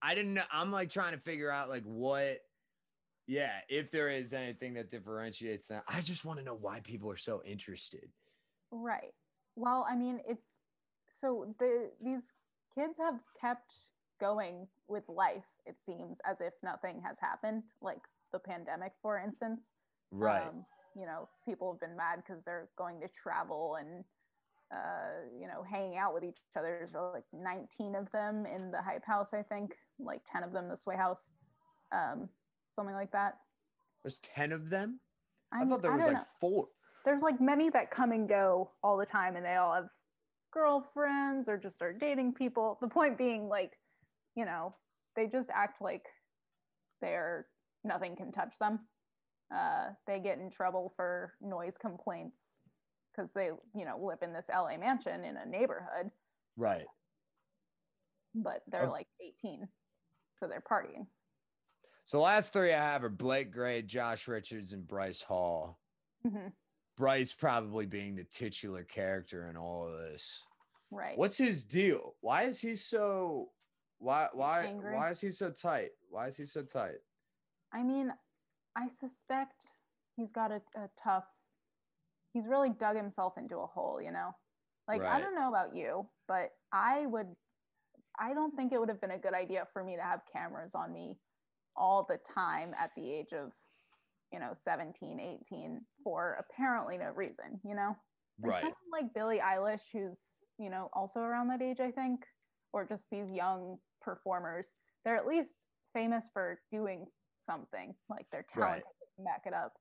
I 0.00 0.14
didn't 0.14 0.34
know. 0.34 0.42
I'm 0.52 0.72
like 0.72 0.90
trying 0.90 1.12
to 1.12 1.20
figure 1.20 1.50
out 1.50 1.68
like 1.68 1.84
what. 1.84 2.38
Yeah, 3.28 3.52
if 3.68 3.92
there 3.92 4.08
is 4.10 4.32
anything 4.32 4.74
that 4.74 4.90
differentiates 4.90 5.68
them, 5.68 5.80
I 5.86 6.00
just 6.00 6.24
want 6.24 6.40
to 6.40 6.44
know 6.44 6.56
why 6.60 6.80
people 6.80 7.08
are 7.08 7.16
so 7.16 7.40
interested. 7.44 8.08
Right. 8.72 9.14
Well, 9.54 9.86
I 9.88 9.94
mean, 9.94 10.20
it's 10.26 10.56
so 11.20 11.54
the 11.60 11.90
these 12.02 12.32
kids 12.74 12.98
have 12.98 13.20
kept 13.40 13.72
going 14.22 14.68
with 14.86 15.02
life. 15.08 15.44
It 15.66 15.76
seems 15.84 16.18
as 16.24 16.40
if 16.40 16.52
nothing 16.62 17.02
has 17.04 17.18
happened, 17.18 17.64
like 17.82 17.98
the 18.32 18.38
pandemic, 18.38 18.92
for 19.02 19.18
instance. 19.18 19.62
Right. 20.12 20.46
Um, 20.46 20.64
you 20.94 21.06
know, 21.06 21.28
people 21.44 21.72
have 21.72 21.80
been 21.80 21.96
mad 21.96 22.22
because 22.24 22.42
they're 22.44 22.68
going 22.78 23.00
to 23.00 23.08
travel 23.08 23.76
and 23.80 24.04
uh, 24.72 25.26
you 25.38 25.46
know, 25.46 25.62
hanging 25.70 25.98
out 25.98 26.14
with 26.14 26.24
each 26.24 26.38
other. 26.56 26.78
There's 26.78 26.94
like 26.94 27.24
19 27.34 27.94
of 27.94 28.10
them 28.10 28.46
in 28.46 28.70
the 28.70 28.80
hype 28.80 29.04
house, 29.04 29.34
I 29.34 29.42
think, 29.42 29.74
like 29.98 30.22
10 30.32 30.44
of 30.44 30.52
them 30.52 30.68
the 30.68 30.76
sway 30.76 30.96
house, 30.96 31.26
um, 31.92 32.28
something 32.74 32.94
like 32.94 33.12
that. 33.12 33.34
There's 34.02 34.18
ten 34.18 34.50
of 34.52 34.70
them. 34.70 34.98
I 35.52 35.58
I'm- 35.58 35.68
thought 35.68 35.82
there 35.82 35.92
was 35.92 36.06
like 36.06 36.14
know. 36.14 36.24
four. 36.40 36.68
there's 37.04 37.22
like 37.22 37.40
many 37.40 37.68
that 37.70 37.90
come 37.90 38.12
and 38.12 38.28
go 38.28 38.70
all 38.82 38.96
the 38.96 39.06
time 39.06 39.36
and 39.36 39.44
they 39.44 39.56
all 39.56 39.74
have 39.74 39.88
girlfriends 40.52 41.48
or 41.48 41.56
just 41.56 41.82
are 41.82 41.92
dating 41.92 42.32
people 42.32 42.78
the 42.80 42.88
point 42.88 43.16
being 43.16 43.48
like 43.48 43.72
you 44.34 44.44
know 44.44 44.74
they 45.16 45.26
just 45.26 45.50
act 45.50 45.80
like 45.80 46.04
they're 47.00 47.46
nothing 47.84 48.16
can 48.16 48.32
touch 48.32 48.58
them 48.58 48.80
uh, 49.54 49.90
they 50.06 50.18
get 50.18 50.38
in 50.38 50.50
trouble 50.50 50.92
for 50.96 51.34
noise 51.42 51.76
complaints 51.76 52.60
because 53.14 53.30
they 53.32 53.50
you 53.74 53.84
know 53.84 53.98
live 54.02 54.18
in 54.22 54.32
this 54.32 54.46
la 54.48 54.76
mansion 54.78 55.24
in 55.24 55.36
a 55.36 55.46
neighborhood 55.46 56.10
Right. 56.56 56.86
but 58.34 58.62
they're 58.68 58.88
Oh. 58.88 58.92
like 58.92 59.08
18 59.20 59.68
so 60.38 60.46
they're 60.48 60.60
partying 60.62 61.06
So 62.04 62.20
last 62.20 62.52
three 62.52 62.72
I 62.72 62.80
have 62.82 63.04
are 63.04 63.08
Blake 63.08 63.52
Gray, 63.52 63.80
Josh 63.82 64.26
Richards, 64.26 64.72
and 64.72 64.86
Bryce 64.88 65.22
Hall. 65.22 65.78
Mhm. 66.26 66.52
Bryce 66.96 67.32
probably 67.32 67.86
being 67.86 68.16
the 68.16 68.24
titular 68.24 68.82
character 68.84 69.48
in 69.48 69.56
all 69.56 69.86
of 69.86 69.98
this. 69.98 70.42
right 70.90 71.16
What's 71.16 71.38
his 71.38 71.62
deal? 71.64 72.16
Why 72.20 72.42
is 72.44 72.60
he 72.60 72.74
so 72.74 73.52
why 74.02 74.28
why 74.32 74.64
Angry. 74.64 74.94
why 74.94 75.10
is 75.10 75.20
he 75.20 75.30
so 75.30 75.50
tight? 75.50 75.90
Why 76.10 76.26
is 76.26 76.36
he 76.36 76.44
so 76.44 76.62
tight? 76.62 76.98
I 77.72 77.84
mean, 77.84 78.12
I 78.76 78.88
suspect 78.88 79.54
he's 80.16 80.32
got 80.32 80.50
a, 80.50 80.60
a 80.76 80.90
tough. 81.02 81.24
He's 82.32 82.48
really 82.48 82.70
dug 82.70 82.96
himself 82.96 83.34
into 83.38 83.58
a 83.58 83.66
hole, 83.66 84.00
you 84.02 84.10
know. 84.10 84.30
Like 84.88 85.02
I 85.02 85.20
don't 85.20 85.36
know 85.36 85.48
about 85.48 85.76
you, 85.76 86.06
but 86.26 86.50
I 86.72 87.06
would. 87.06 87.28
I 88.18 88.34
don't 88.34 88.54
think 88.56 88.72
it 88.72 88.80
would 88.80 88.88
have 88.88 89.00
been 89.00 89.12
a 89.12 89.18
good 89.18 89.34
idea 89.34 89.66
for 89.72 89.84
me 89.84 89.96
to 89.96 90.02
have 90.02 90.20
cameras 90.30 90.74
on 90.74 90.92
me 90.92 91.16
all 91.76 92.04
the 92.06 92.18
time 92.34 92.74
at 92.78 92.90
the 92.94 93.10
age 93.10 93.32
of, 93.32 93.52
you 94.30 94.38
know, 94.38 94.50
17, 94.52 95.18
18 95.48 95.80
for 96.04 96.36
apparently 96.38 96.98
no 96.98 97.10
reason, 97.14 97.58
you 97.64 97.74
know. 97.74 97.96
Right. 98.38 98.60
someone 98.60 98.74
like 98.92 99.14
Billie 99.14 99.38
Eilish, 99.38 99.82
who's, 99.92 100.18
you 100.58 100.68
know, 100.68 100.90
also 100.92 101.20
around 101.20 101.48
that 101.48 101.62
age, 101.62 101.80
I 101.80 101.90
think, 101.90 102.26
or 102.74 102.84
just 102.84 103.08
these 103.10 103.30
young 103.30 103.78
performers, 104.02 104.72
they're 105.04 105.16
at 105.16 105.26
least 105.26 105.64
famous 105.92 106.28
for 106.32 106.60
doing 106.70 107.06
something. 107.38 107.94
Like 108.08 108.26
they're 108.30 108.46
Right. 108.54 108.82
talented, 108.82 108.84
can 109.16 109.24
back 109.24 109.42
it 109.46 109.54
up. 109.54 109.74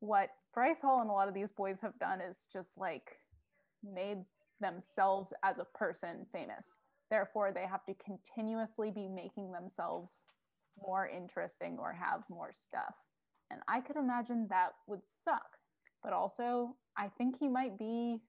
What 0.00 0.30
Bryce 0.54 0.80
Hall 0.80 1.00
and 1.00 1.10
a 1.10 1.12
lot 1.12 1.28
of 1.28 1.34
these 1.34 1.52
boys 1.52 1.80
have 1.80 1.98
done 1.98 2.20
is 2.20 2.46
just 2.52 2.78
like 2.78 3.18
made 3.82 4.24
themselves 4.60 5.32
as 5.42 5.58
a 5.58 5.64
person 5.64 6.26
famous. 6.32 6.78
Therefore, 7.10 7.52
they 7.52 7.66
have 7.66 7.84
to 7.86 7.94
continuously 7.94 8.90
be 8.90 9.08
making 9.08 9.50
themselves 9.52 10.22
more 10.80 11.08
interesting 11.08 11.78
or 11.78 11.92
have 11.92 12.22
more 12.28 12.52
stuff. 12.52 12.94
And 13.50 13.60
I 13.66 13.80
could 13.80 13.96
imagine 13.96 14.46
that 14.50 14.72
would 14.86 15.00
suck. 15.06 15.58
But 16.02 16.12
also, 16.12 16.76
I 16.96 17.08
think 17.08 17.38
he 17.38 17.48
might 17.48 17.78
be 17.78 18.22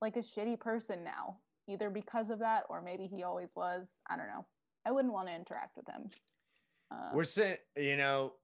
like 0.00 0.16
a 0.16 0.20
shitty 0.20 0.60
person 0.60 1.02
now, 1.02 1.38
either 1.68 1.90
because 1.90 2.30
of 2.30 2.38
that 2.40 2.64
or 2.68 2.80
maybe 2.80 3.06
he 3.06 3.22
always 3.22 3.50
was. 3.54 3.88
I 4.08 4.16
don't 4.16 4.28
know. 4.28 4.46
I 4.86 4.92
wouldn't 4.92 5.12
want 5.12 5.28
to 5.28 5.34
interact 5.34 5.76
with 5.76 5.86
him. 5.88 6.10
Uh, 6.90 7.10
We're 7.12 7.24
saying, 7.24 7.56
you 7.76 7.96
know, 7.96 8.34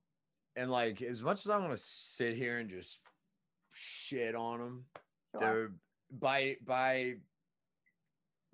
and 0.57 0.71
like 0.71 1.01
as 1.03 1.23
much 1.23 1.45
as 1.45 1.51
I 1.51 1.57
want 1.59 1.71
to 1.71 1.77
sit 1.77 2.37
here 2.37 2.59
and 2.59 2.69
just 2.69 3.01
shit 3.73 4.35
on 4.35 4.59
them. 4.59 4.85
Sure. 5.33 5.41
They're 5.41 5.71
by 6.11 6.57
by 6.67 7.15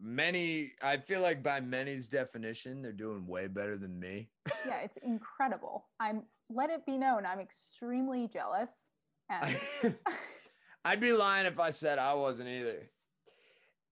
many. 0.00 0.72
I 0.82 0.98
feel 0.98 1.20
like 1.20 1.42
by 1.42 1.60
many's 1.60 2.08
definition, 2.08 2.82
they're 2.82 2.92
doing 2.92 3.26
way 3.26 3.46
better 3.46 3.76
than 3.76 3.98
me. 3.98 4.28
yeah, 4.66 4.80
it's 4.84 4.98
incredible. 5.02 5.86
I'm 5.98 6.22
let 6.50 6.70
it 6.70 6.86
be 6.86 6.96
known 6.98 7.26
I'm 7.26 7.40
extremely 7.40 8.28
jealous. 8.28 8.70
And 9.30 9.56
I'd 10.84 11.00
be 11.00 11.12
lying 11.12 11.46
if 11.46 11.58
I 11.58 11.70
said 11.70 11.98
I 11.98 12.14
wasn't 12.14 12.48
either. 12.48 12.88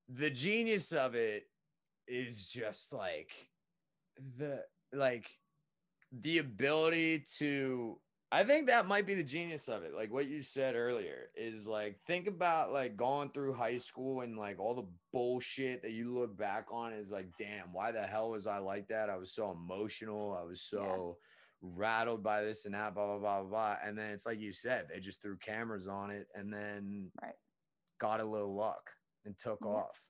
The 0.09 0.30
genius 0.30 0.92
of 0.92 1.14
it 1.14 1.44
is 2.07 2.46
just 2.48 2.92
like 2.92 3.30
the 4.38 4.62
like 4.92 5.28
the 6.12 6.38
ability 6.38 7.24
to 7.38 7.98
I 8.32 8.42
think 8.42 8.66
that 8.66 8.88
might 8.88 9.07
be 9.07 9.14
the 9.14 9.22
genius 9.22 9.68
of 9.68 9.84
it. 9.84 9.94
Like 9.94 10.12
what 10.12 10.26
you 10.26 10.42
said 10.42 10.74
earlier 10.74 11.30
is 11.36 11.68
like 11.68 11.98
think 12.07 12.26
about 12.26 12.72
like 12.72 12.96
going 12.96 13.30
through 13.30 13.54
high 13.54 13.76
school 13.76 14.22
and 14.22 14.36
like 14.36 14.59
all 14.59 14.74
the 14.74 14.88
bullshit 15.12 15.82
that 15.82 15.92
you 15.92 16.12
look 16.12 16.36
back 16.36 16.66
on 16.72 16.92
is 16.92 17.11
like 17.12 17.28
damn, 17.38 17.72
why 17.72 17.92
the 17.92 18.02
hell 18.02 18.30
was 18.30 18.46
I 18.46 18.59
like 18.59 18.88
that? 18.88 19.11
I 19.11 19.16
was 19.16 19.32
so 19.32 19.50
emotional. 19.52 20.36
I 20.40 20.44
was 20.44 20.61
so 20.62 21.18
rattled 21.62 22.22
by 22.22 22.42
this 22.42 22.64
and 22.66 22.74
that, 22.74 22.94
blah 22.94 23.07
blah 23.07 23.18
blah 23.18 23.40
blah 23.42 23.48
blah. 23.50 23.76
And 23.84 23.96
then 23.96 24.11
it's 24.11 24.26
like 24.26 24.40
you 24.40 24.52
said, 24.52 24.86
they 24.92 25.00
just 25.00 25.22
threw 25.22 25.36
cameras 25.38 25.86
on 25.88 26.11
it 26.11 26.26
and 26.34 26.52
then 26.52 27.11
Right. 27.22 27.34
got 28.00 28.20
a 28.20 28.24
little 28.24 28.54
luck 28.57 28.90
and 29.27 29.37
took 29.39 29.59
Yeah. 29.61 29.68
off. 29.68 30.03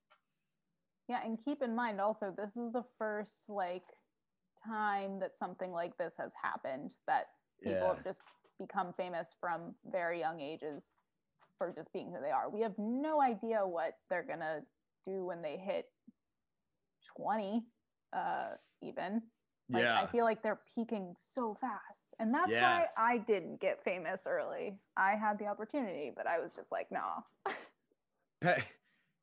Yeah, 1.08 1.24
and 1.24 1.42
keep 1.44 1.62
in 1.62 1.74
mind 1.74 2.00
also, 2.00 2.30
this 2.30 2.56
is 2.56 2.72
the 2.72 2.84
first 2.98 3.48
like 3.48 3.84
time 4.64 5.18
that 5.20 5.36
something 5.36 5.72
like 5.72 5.96
this 5.96 6.16
has 6.16 6.32
happened 6.40 6.94
that 7.06 7.26
people 7.62 7.78
Yeah. 7.80 7.94
have 7.94 8.04
just 8.04 8.22
become 8.58 8.92
famous 8.92 9.34
from 9.40 9.74
very 9.84 10.18
young 10.20 10.40
ages 10.40 10.96
for 11.58 11.72
just 11.72 11.92
being 11.92 12.10
who 12.12 12.20
they 12.20 12.30
are. 12.30 12.48
We 12.50 12.60
have 12.62 12.76
no 12.78 13.20
idea 13.20 13.66
what 13.66 13.98
they're 14.08 14.22
gonna 14.22 14.66
do 15.06 15.24
when 15.24 15.42
they 15.42 15.56
hit 15.56 15.92
20, 17.04 17.66
uh, 18.12 18.56
even. 18.82 19.30
Like, 19.68 19.82
yeah. 19.82 20.00
I 20.00 20.06
feel 20.06 20.24
like 20.24 20.42
they're 20.42 20.60
peaking 20.74 21.16
so 21.16 21.54
fast. 21.54 22.14
And 22.18 22.32
that's 22.32 22.50
Yeah. 22.52 22.62
why 22.80 22.88
I 22.96 23.18
didn't 23.18 23.60
get 23.60 23.82
famous 23.82 24.26
early. 24.26 24.78
I 24.96 25.16
had 25.16 25.38
the 25.38 25.46
opportunity, 25.46 26.10
but 26.10 26.26
I 26.26 26.38
was 26.38 26.52
just 26.54 26.70
like, 26.70 26.90
no. 26.90 27.24
pa- 28.40 28.62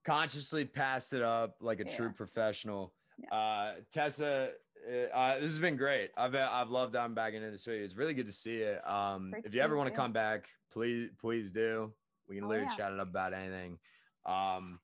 consciously 0.04 0.66
passed 0.66 1.14
it 1.14 1.22
up 1.22 1.56
like 1.62 1.80
a 1.80 1.86
Yeah. 1.86 1.96
true 1.96 2.12
professional. 2.12 2.94
Yeah. 3.18 3.34
Uh, 3.36 3.76
Tessa, 3.92 4.54
uh, 4.88 4.92
uh, 5.16 5.36
this 5.36 5.52
has 5.52 5.60
been 5.60 5.78
great. 5.78 6.12
I've 6.18 6.36
I've 6.36 6.70
loved 6.70 6.94
diving 6.94 7.16
back 7.16 7.34
into 7.34 7.50
this 7.52 7.64
video. 7.66 7.84
It's 7.86 7.96
really 7.96 8.14
good 8.14 8.26
to 8.26 8.32
see 8.32 8.58
it. 8.58 8.86
Um, 8.88 9.34
if 9.46 9.54
you 9.54 9.62
ever 9.62 9.78
want 9.78 9.90
to 9.90 9.96
come 9.96 10.12
back, 10.14 10.50
please 10.72 11.10
please 11.20 11.52
do. 11.52 11.94
We 12.28 12.36
can 12.36 12.46
Oh, 12.46 12.48
literally 12.48 12.70
yeah. 12.72 12.78
chat 12.78 12.94
it 12.94 13.00
up 13.00 13.10
about 13.10 13.34
anything. 13.34 13.80
Um, 14.26 14.80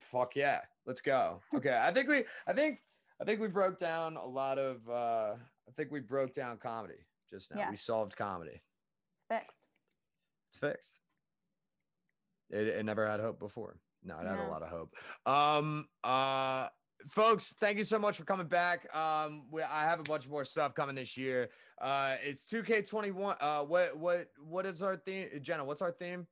fuck 0.00 0.36
yeah, 0.36 0.60
let's 0.86 1.00
go. 1.00 1.42
Okay, 1.54 1.76
I 1.76 1.92
think 1.92 2.08
we 2.08 2.24
I 2.46 2.52
think 2.52 2.80
I 3.20 3.24
think 3.24 3.40
we 3.40 3.48
broke 3.48 3.78
down 3.78 4.16
a 4.16 4.26
lot 4.26 4.58
of. 4.58 4.88
uh 4.88 5.34
I 5.68 5.72
think 5.76 5.90
we 5.90 5.98
broke 6.00 6.32
down 6.32 6.58
comedy 6.58 7.06
just 7.28 7.52
now. 7.54 7.68
We 7.70 7.76
solved 7.76 8.16
comedy. 8.16 8.62
It's 9.16 9.24
fixed. 9.28 9.60
It's 10.48 10.58
fixed. 10.58 11.00
It, 12.50 12.66
it 12.68 12.84
never 12.84 13.06
had 13.06 13.20
hope 13.20 13.38
before. 13.38 13.76
No, 14.02 14.18
it 14.18 14.26
had 14.26 14.38
a 14.38 14.48
lot 14.48 14.62
of 14.62 14.68
hope. 14.68 14.94
Um, 15.26 15.88
uh, 16.04 16.68
folks, 17.08 17.54
thank 17.60 17.76
you 17.78 17.84
so 17.84 17.98
much 17.98 18.16
for 18.16 18.24
coming 18.24 18.46
back. 18.46 18.86
Um, 18.94 19.46
we, 19.50 19.62
I 19.62 19.82
have 19.84 19.98
a 20.00 20.04
bunch 20.04 20.28
more 20.28 20.44
stuff 20.44 20.74
coming 20.74 20.94
this 20.94 21.16
year. 21.16 21.48
Uh, 21.80 22.16
it's 22.22 22.44
2K21. 22.46 23.36
Uh, 23.40 23.62
what 23.64 23.96
what 23.98 24.28
what 24.38 24.64
is 24.66 24.80
our 24.82 24.96
theme, 24.96 25.28
Jenna? 25.42 25.64
What's 25.64 25.82
our 25.82 25.92
theme? 25.92 26.26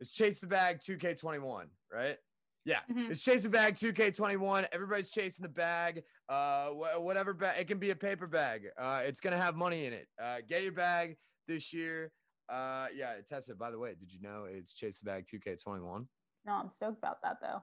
It's 0.00 0.10
chase 0.10 0.40
the 0.40 0.46
bag 0.46 0.80
2K21, 0.80 1.66
right? 1.92 2.16
Yeah, 2.64 2.80
Mhm. 2.90 3.10
it's 3.10 3.22
chase 3.22 3.42
the 3.44 3.48
bag 3.48 3.74
2K21. 3.76 4.66
Everybody's 4.72 5.10
chasing 5.10 5.42
the 5.42 5.48
bag. 5.48 6.02
Uh, 6.28 6.68
wh- 6.70 7.02
whatever 7.02 7.32
bag. 7.32 7.58
It 7.60 7.68
can 7.68 7.78
be 7.78 7.90
a 7.90 7.96
paper 7.96 8.26
bag. 8.26 8.64
Uh, 8.76 9.02
it's 9.04 9.20
gonna 9.20 9.38
have 9.38 9.56
money 9.56 9.86
in 9.86 9.92
it. 9.92 10.08
Uh, 10.20 10.38
get 10.46 10.62
your 10.62 10.72
bag 10.72 11.16
this 11.48 11.72
year. 11.72 12.12
Uh, 12.50 12.86
yeah, 12.94 13.14
Tessa. 13.28 13.54
By 13.54 13.70
the 13.70 13.78
way, 13.78 13.94
did 13.98 14.12
you 14.12 14.20
know 14.20 14.44
it's 14.50 14.72
chase 14.72 14.98
the 14.98 15.04
bag 15.04 15.26
2K21? 15.26 16.06
No, 16.46 16.52
I'm 16.52 16.70
stoked 16.74 16.98
about 16.98 17.22
that 17.22 17.36
though. 17.40 17.62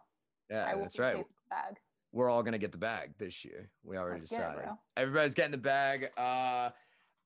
Yeah, 0.50 0.76
that's 0.76 0.98
right. 0.98 1.18
the 1.18 1.24
bag. 1.50 1.76
We're 2.14 2.30
all 2.30 2.42
gonna 2.44 2.58
get 2.58 2.72
the 2.72 2.78
bag 2.78 3.12
this 3.18 3.44
year. 3.44 3.70
We 3.84 3.98
already 3.98 4.22
Let's 4.22 4.32
get 4.32 4.42
it, 4.42 4.56
decided. 4.56 4.70
Everybody's 4.96 5.34
getting 5.34 5.52
the 5.52 5.58
bag. 5.58 6.10
Uh, 6.18 6.70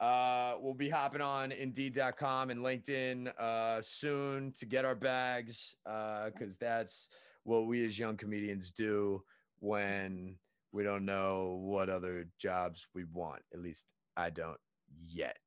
uh, 0.01 0.55
we'll 0.59 0.73
be 0.73 0.89
hopping 0.89 1.21
on 1.21 1.51
Indeed.com 1.51 2.49
and 2.49 2.61
LinkedIn 2.61 3.39
uh, 3.39 3.81
soon 3.81 4.51
to 4.53 4.65
get 4.65 4.83
our 4.83 4.95
bags 4.95 5.75
because 5.85 6.57
that's 6.57 7.07
what 7.43 7.67
we 7.67 7.85
as 7.85 7.99
young 7.99 8.17
comedians 8.17 8.71
do 8.71 9.21
when 9.59 10.35
we 10.71 10.83
don't 10.83 11.05
know 11.05 11.59
what 11.61 11.89
other 11.89 12.25
jobs 12.39 12.87
we 12.95 13.03
want. 13.13 13.43
At 13.53 13.61
least 13.61 13.93
I 14.17 14.31
don't 14.31 14.57
yet. 14.99 15.37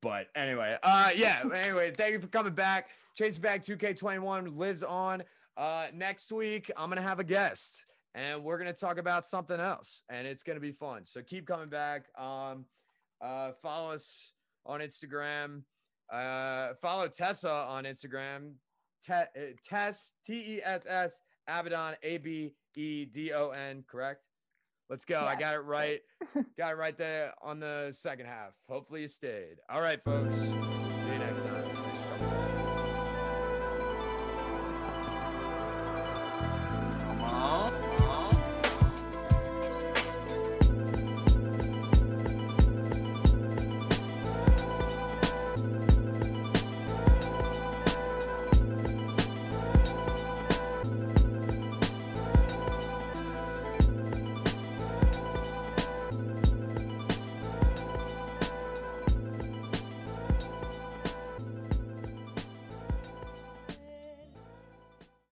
But 0.00 0.28
anyway, 0.36 0.76
uh, 0.82 1.10
yeah. 1.14 1.42
Anyway, 1.52 1.90
thank 1.90 2.12
you 2.12 2.20
for 2.20 2.28
coming 2.28 2.54
back. 2.54 2.88
Chase 3.16 3.38
Bag 3.38 3.62
2K21 3.62 4.56
lives 4.56 4.82
on. 4.82 5.24
Uh, 5.56 5.86
next 5.92 6.30
week, 6.30 6.70
I'm 6.76 6.88
gonna 6.88 7.02
have 7.02 7.18
a 7.18 7.24
guest, 7.24 7.84
and 8.14 8.44
we're 8.44 8.58
gonna 8.58 8.72
talk 8.72 8.96
about 8.98 9.24
something 9.24 9.58
else, 9.58 10.04
and 10.08 10.24
it's 10.26 10.44
gonna 10.44 10.60
be 10.60 10.70
fun. 10.70 11.04
So 11.04 11.20
keep 11.22 11.48
coming 11.48 11.68
back. 11.68 12.06
Um, 12.16 12.66
uh, 13.20 13.52
follow 13.60 13.92
us 13.94 14.32
on 14.64 14.78
Instagram. 14.80 15.62
Uh, 16.12 16.74
follow 16.80 17.08
Tessa 17.08 17.50
on 17.50 17.84
Instagram. 17.84 18.52
Te- 19.04 19.12
uh, 19.12 19.24
Tess 19.64 20.14
T 20.24 20.58
E 20.58 20.60
S 20.62 20.86
S 20.88 21.20
Abedon 21.48 21.96
A 22.04 22.18
B 22.18 22.54
E 22.76 23.04
D 23.04 23.32
O 23.32 23.50
N. 23.50 23.84
Correct. 23.88 24.22
Let's 24.88 25.04
go. 25.04 25.20
I 25.20 25.36
got 25.36 25.54
it 25.54 25.60
right. 25.60 26.00
got 26.58 26.72
it 26.72 26.76
right 26.76 26.96
there 26.96 27.32
on 27.42 27.60
the 27.60 27.88
second 27.90 28.26
half. 28.26 28.54
Hopefully 28.68 29.02
you 29.02 29.08
stayed. 29.08 29.56
All 29.68 29.80
right, 29.80 30.02
folks. 30.02 30.36
See 30.36 31.10
you 31.10 31.18
next 31.18 31.42
time. 31.44 31.87